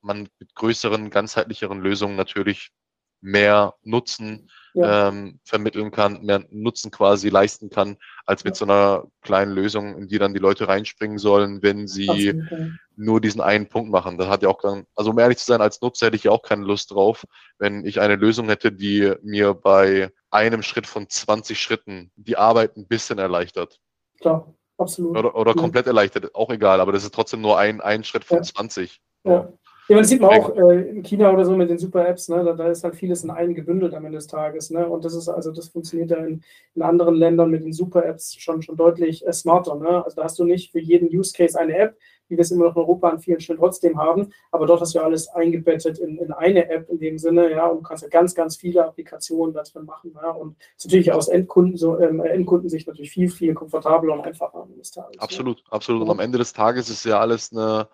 man 0.00 0.28
mit 0.38 0.54
größeren, 0.54 1.10
ganzheitlicheren 1.10 1.80
Lösungen 1.80 2.16
natürlich 2.16 2.70
mehr 3.20 3.74
Nutzen 3.82 4.48
ja. 4.74 5.08
ähm, 5.08 5.40
vermitteln 5.44 5.90
kann, 5.90 6.22
mehr 6.22 6.44
Nutzen 6.50 6.90
quasi 6.90 7.28
leisten 7.28 7.68
kann, 7.70 7.96
als 8.26 8.44
mit 8.44 8.54
ja. 8.54 8.58
so 8.58 8.64
einer 8.64 9.04
kleinen 9.22 9.52
Lösung, 9.52 9.96
in 9.98 10.08
die 10.08 10.18
dann 10.18 10.34
die 10.34 10.40
Leute 10.40 10.68
reinspringen 10.68 11.18
sollen, 11.18 11.62
wenn 11.62 11.88
sie 11.88 12.42
nur 12.96 13.20
diesen 13.20 13.40
einen 13.40 13.68
Punkt 13.68 13.90
machen. 13.90 14.18
Das 14.18 14.28
hat 14.28 14.42
ja 14.42 14.48
auch 14.48 14.60
dann, 14.60 14.84
also 14.94 15.10
um 15.10 15.18
ehrlich 15.18 15.38
zu 15.38 15.46
sein, 15.46 15.60
als 15.60 15.80
Nutzer 15.80 16.06
hätte 16.06 16.16
ich 16.16 16.24
ja 16.24 16.30
auch 16.30 16.42
keine 16.42 16.64
Lust 16.64 16.92
drauf, 16.92 17.24
wenn 17.58 17.84
ich 17.84 18.00
eine 18.00 18.16
Lösung 18.16 18.48
hätte, 18.48 18.70
die 18.70 19.12
mir 19.22 19.54
bei 19.54 20.10
einem 20.30 20.62
Schritt 20.62 20.86
von 20.86 21.08
20 21.08 21.60
Schritten 21.60 22.12
die 22.16 22.36
Arbeit 22.36 22.76
ein 22.76 22.86
bisschen 22.86 23.18
erleichtert. 23.18 23.80
Klar, 24.20 24.54
absolut. 24.78 25.16
Oder, 25.16 25.36
oder 25.36 25.54
komplett 25.54 25.86
erleichtert, 25.86 26.34
auch 26.34 26.50
egal, 26.50 26.80
aber 26.80 26.92
das 26.92 27.04
ist 27.04 27.14
trotzdem 27.14 27.40
nur 27.40 27.58
ein, 27.58 27.80
ein 27.80 28.04
Schritt 28.04 28.24
von 28.24 28.38
ja. 28.38 28.42
20. 28.42 29.00
Ja. 29.24 29.52
Ja, 29.90 29.96
das 29.96 30.10
sieht 30.10 30.20
man 30.20 30.38
auch 30.38 30.54
äh, 30.54 30.82
in 30.90 31.02
China 31.02 31.32
oder 31.32 31.46
so 31.46 31.56
mit 31.56 31.70
den 31.70 31.78
Super-Apps, 31.78 32.28
ne? 32.28 32.44
Da, 32.44 32.52
da, 32.52 32.68
ist 32.68 32.84
halt 32.84 32.94
vieles 32.94 33.24
in 33.24 33.30
einen 33.30 33.54
gebündelt 33.54 33.94
am 33.94 34.04
Ende 34.04 34.18
des 34.18 34.26
Tages. 34.26 34.68
Ne? 34.68 34.86
Und 34.86 35.02
das 35.02 35.14
ist 35.14 35.30
also, 35.30 35.50
das 35.50 35.68
funktioniert 35.68 36.10
ja 36.10 36.18
in, 36.18 36.42
in 36.74 36.82
anderen 36.82 37.14
Ländern 37.14 37.50
mit 37.50 37.64
den 37.64 37.72
Super-Apps 37.72 38.36
schon, 38.38 38.60
schon 38.60 38.76
deutlich 38.76 39.26
äh, 39.26 39.32
smarter. 39.32 39.76
Ne? 39.76 40.04
Also 40.04 40.16
da 40.16 40.24
hast 40.24 40.38
du 40.38 40.44
nicht 40.44 40.72
für 40.72 40.78
jeden 40.78 41.08
Use 41.08 41.32
Case 41.34 41.58
eine 41.58 41.74
App, 41.74 41.96
wie 42.28 42.36
wir 42.36 42.42
es 42.42 42.50
immer 42.50 42.66
noch 42.66 42.76
in 42.76 42.82
Europa 42.82 43.08
an 43.08 43.18
vielen 43.18 43.40
Stellen 43.40 43.58
trotzdem 43.58 43.98
haben, 43.98 44.32
aber 44.50 44.66
dort 44.66 44.80
hast 44.80 44.94
du 44.94 44.98
ja 44.98 45.04
alles 45.04 45.28
eingebettet 45.28 45.98
in, 45.98 46.18
in 46.18 46.32
eine 46.32 46.68
App 46.70 46.88
in 46.88 46.98
dem 46.98 47.18
Sinne, 47.18 47.50
ja, 47.50 47.66
und 47.66 47.78
du 47.78 47.82
kannst 47.82 48.02
ja 48.02 48.08
ganz, 48.08 48.34
ganz 48.34 48.56
viele 48.56 48.84
Applikationen 48.84 49.54
da 49.54 49.62
drin 49.62 49.84
machen. 49.84 50.12
Ja? 50.14 50.30
Und 50.30 50.56
ist 50.76 50.86
natürlich 50.86 51.12
aus 51.12 51.28
Endkunden, 51.28 51.76
so, 51.76 51.98
ähm, 51.98 52.20
Endkundensicht 52.20 52.86
natürlich 52.86 53.10
viel, 53.10 53.30
viel 53.30 53.54
komfortabler 53.54 54.14
und 54.14 54.20
einfacher 54.20 54.54
am 54.56 54.68
Ende 54.68 54.78
des 54.78 54.90
Tages. 54.90 55.18
Absolut, 55.18 55.58
ja. 55.58 55.72
absolut. 55.72 56.02
Und 56.02 56.10
am 56.10 56.20
Ende 56.20 56.38
des 56.38 56.52
Tages 56.52 56.88
ist 56.90 57.04
ja 57.04 57.18
alles 57.20 57.52
eine 57.52 57.88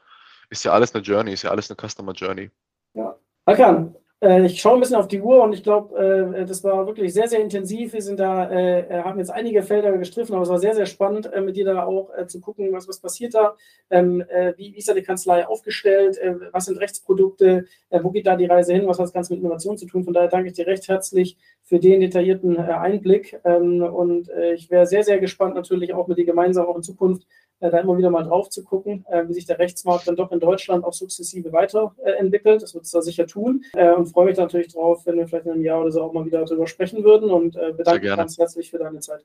ist 0.51 0.65
ja 0.65 0.73
alles 0.73 0.95
eine 0.95 1.03
Journey, 1.03 1.33
ist 1.33 1.43
ja 1.43 1.51
alles 1.51 1.71
eine 1.71 1.77
Customer 1.77 2.13
Journey. 2.13 2.51
Ja. 2.95 3.17
Hakan, 3.47 3.95
äh, 3.95 3.99
ich 4.25 4.61
schaue 4.61 4.75
ein 4.75 4.81
bisschen 4.81 4.97
auf 4.97 5.09
die 5.09 5.21
Uhr 5.21 5.43
und 5.43 5.53
ich 5.53 5.63
glaube, 5.63 6.35
äh, 6.39 6.47
das 6.47 6.65
war 6.65 6.87
wirklich 6.87 7.13
sehr, 7.13 7.29
sehr 7.29 7.41
intensiv. 7.41 7.93
Wir 7.93 8.01
sind 8.01 8.19
da, 8.19 8.51
äh, 8.51 9.03
haben 9.03 9.19
jetzt 9.19 9.31
einige 9.31 9.63
Felder 9.63 9.97
gestriffen, 9.99 10.35
aber 10.35 10.45
es 10.45 10.49
war 10.49 10.59
sehr, 10.59 10.75
sehr 10.75 10.87
spannend, 10.87 11.31
mit 11.45 11.57
dir 11.57 11.65
da 11.67 11.85
auch 11.85 12.11
zu 12.27 12.41
gucken, 12.41 12.73
was, 12.73 12.89
was 12.89 13.01
passiert 13.01 13.35
da. 13.35 13.55
Ähm, 13.91 14.25
wie, 14.57 14.77
ist 14.77 14.89
da 14.89 14.95
die 14.95 15.03
Kanzlei 15.03 15.47
aufgestellt? 15.47 16.19
was 16.53 16.67
sind 16.67 16.79
Rechtsprodukte? 16.79 17.67
wo 17.91 18.11
geht 18.11 18.27
da 18.27 18.37
die 18.37 18.47
Reise 18.47 18.73
hin? 18.73 18.87
Was 18.87 18.99
hat 18.99 19.05
das 19.05 19.13
Ganze 19.13 19.33
mit 19.33 19.41
Innovation 19.41 19.77
zu 19.77 19.87
tun? 19.87 20.05
Von 20.05 20.15
daher 20.15 20.29
danke 20.29 20.49
ich 20.49 20.55
dir 20.55 20.67
recht 20.67 20.89
herzlich 20.89 21.37
für 21.63 21.79
den 21.79 22.01
detaillierten 22.01 22.57
Einblick. 22.59 23.39
Ähm, 23.45 23.83
und 23.83 24.31
ich 24.55 24.71
wäre 24.71 24.87
sehr, 24.87 25.03
sehr 25.03 25.19
gespannt, 25.19 25.55
natürlich 25.55 25.93
auch 25.93 26.09
mit 26.09 26.19
dir 26.19 26.25
gemeinsam 26.25 26.67
auch 26.67 26.77
in 26.77 26.83
Zukunft 26.83 27.25
äh, 27.25 27.44
da 27.71 27.79
immer 27.79 27.97
wieder 27.97 28.11
mal 28.11 28.25
drauf 28.25 28.51
zu 28.51 28.65
gucken, 28.65 29.05
äh, 29.09 29.27
wie 29.29 29.35
sich 29.35 29.47
der 29.47 29.59
Rechtsmarkt 29.59 30.09
dann 30.09 30.17
doch 30.17 30.33
in 30.33 30.41
Deutschland 30.41 30.85
auch 30.85 30.93
sukzessive 30.93 31.53
weiterentwickelt. 31.53 32.63
Das 32.63 32.75
wird 32.75 32.85
es 32.85 32.91
da 32.91 33.03
sicher 33.03 33.27
tun. 33.27 33.65
Äh, 33.75 33.93
und 33.93 34.07
freue 34.07 34.27
mich 34.27 34.39
natürlich 34.39 34.73
drauf, 34.73 35.07
wenn 35.07 35.17
wir 35.17 35.29
vielleicht 35.29 35.47
in 35.47 35.53
einem 35.53 35.65
Jahr 35.65 35.81
oder 35.81 35.91
so 35.91 36.03
auch 36.03 36.13
mal 36.13 36.25
wieder 36.25 36.45
darüber 36.45 36.67
sprechen 36.67 37.05
würden 37.05 37.31
und 37.31 37.55
bedanke 37.77 38.07
mich 38.07 38.17
ganz 38.17 38.39
herzlich 38.39 38.71
für 38.71 38.79
deine 38.79 39.01
Zeit. 39.01 39.25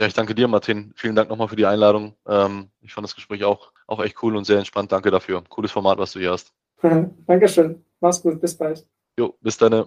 Ja, 0.00 0.06
ich 0.06 0.14
danke 0.14 0.34
dir, 0.34 0.48
Martin. 0.48 0.92
Vielen 0.96 1.14
Dank 1.14 1.28
nochmal 1.28 1.48
für 1.48 1.56
die 1.56 1.66
Einladung. 1.66 2.14
Ähm, 2.26 2.70
ich 2.80 2.92
fand 2.92 3.06
das 3.06 3.14
Gespräch 3.14 3.44
auch, 3.44 3.72
auch 3.86 4.02
echt 4.02 4.22
cool 4.22 4.36
und 4.36 4.44
sehr 4.44 4.58
entspannt. 4.58 4.90
Danke 4.90 5.10
dafür. 5.10 5.44
Cooles 5.48 5.70
Format, 5.70 5.98
was 5.98 6.12
du 6.12 6.20
hier 6.20 6.32
hast. 6.32 6.52
Dankeschön. 7.26 7.84
Mach's 8.00 8.20
gut. 8.22 8.40
Bis 8.40 8.56
bald. 8.56 8.86
Jo, 9.18 9.34
bis 9.40 9.56
dann. 9.58 9.86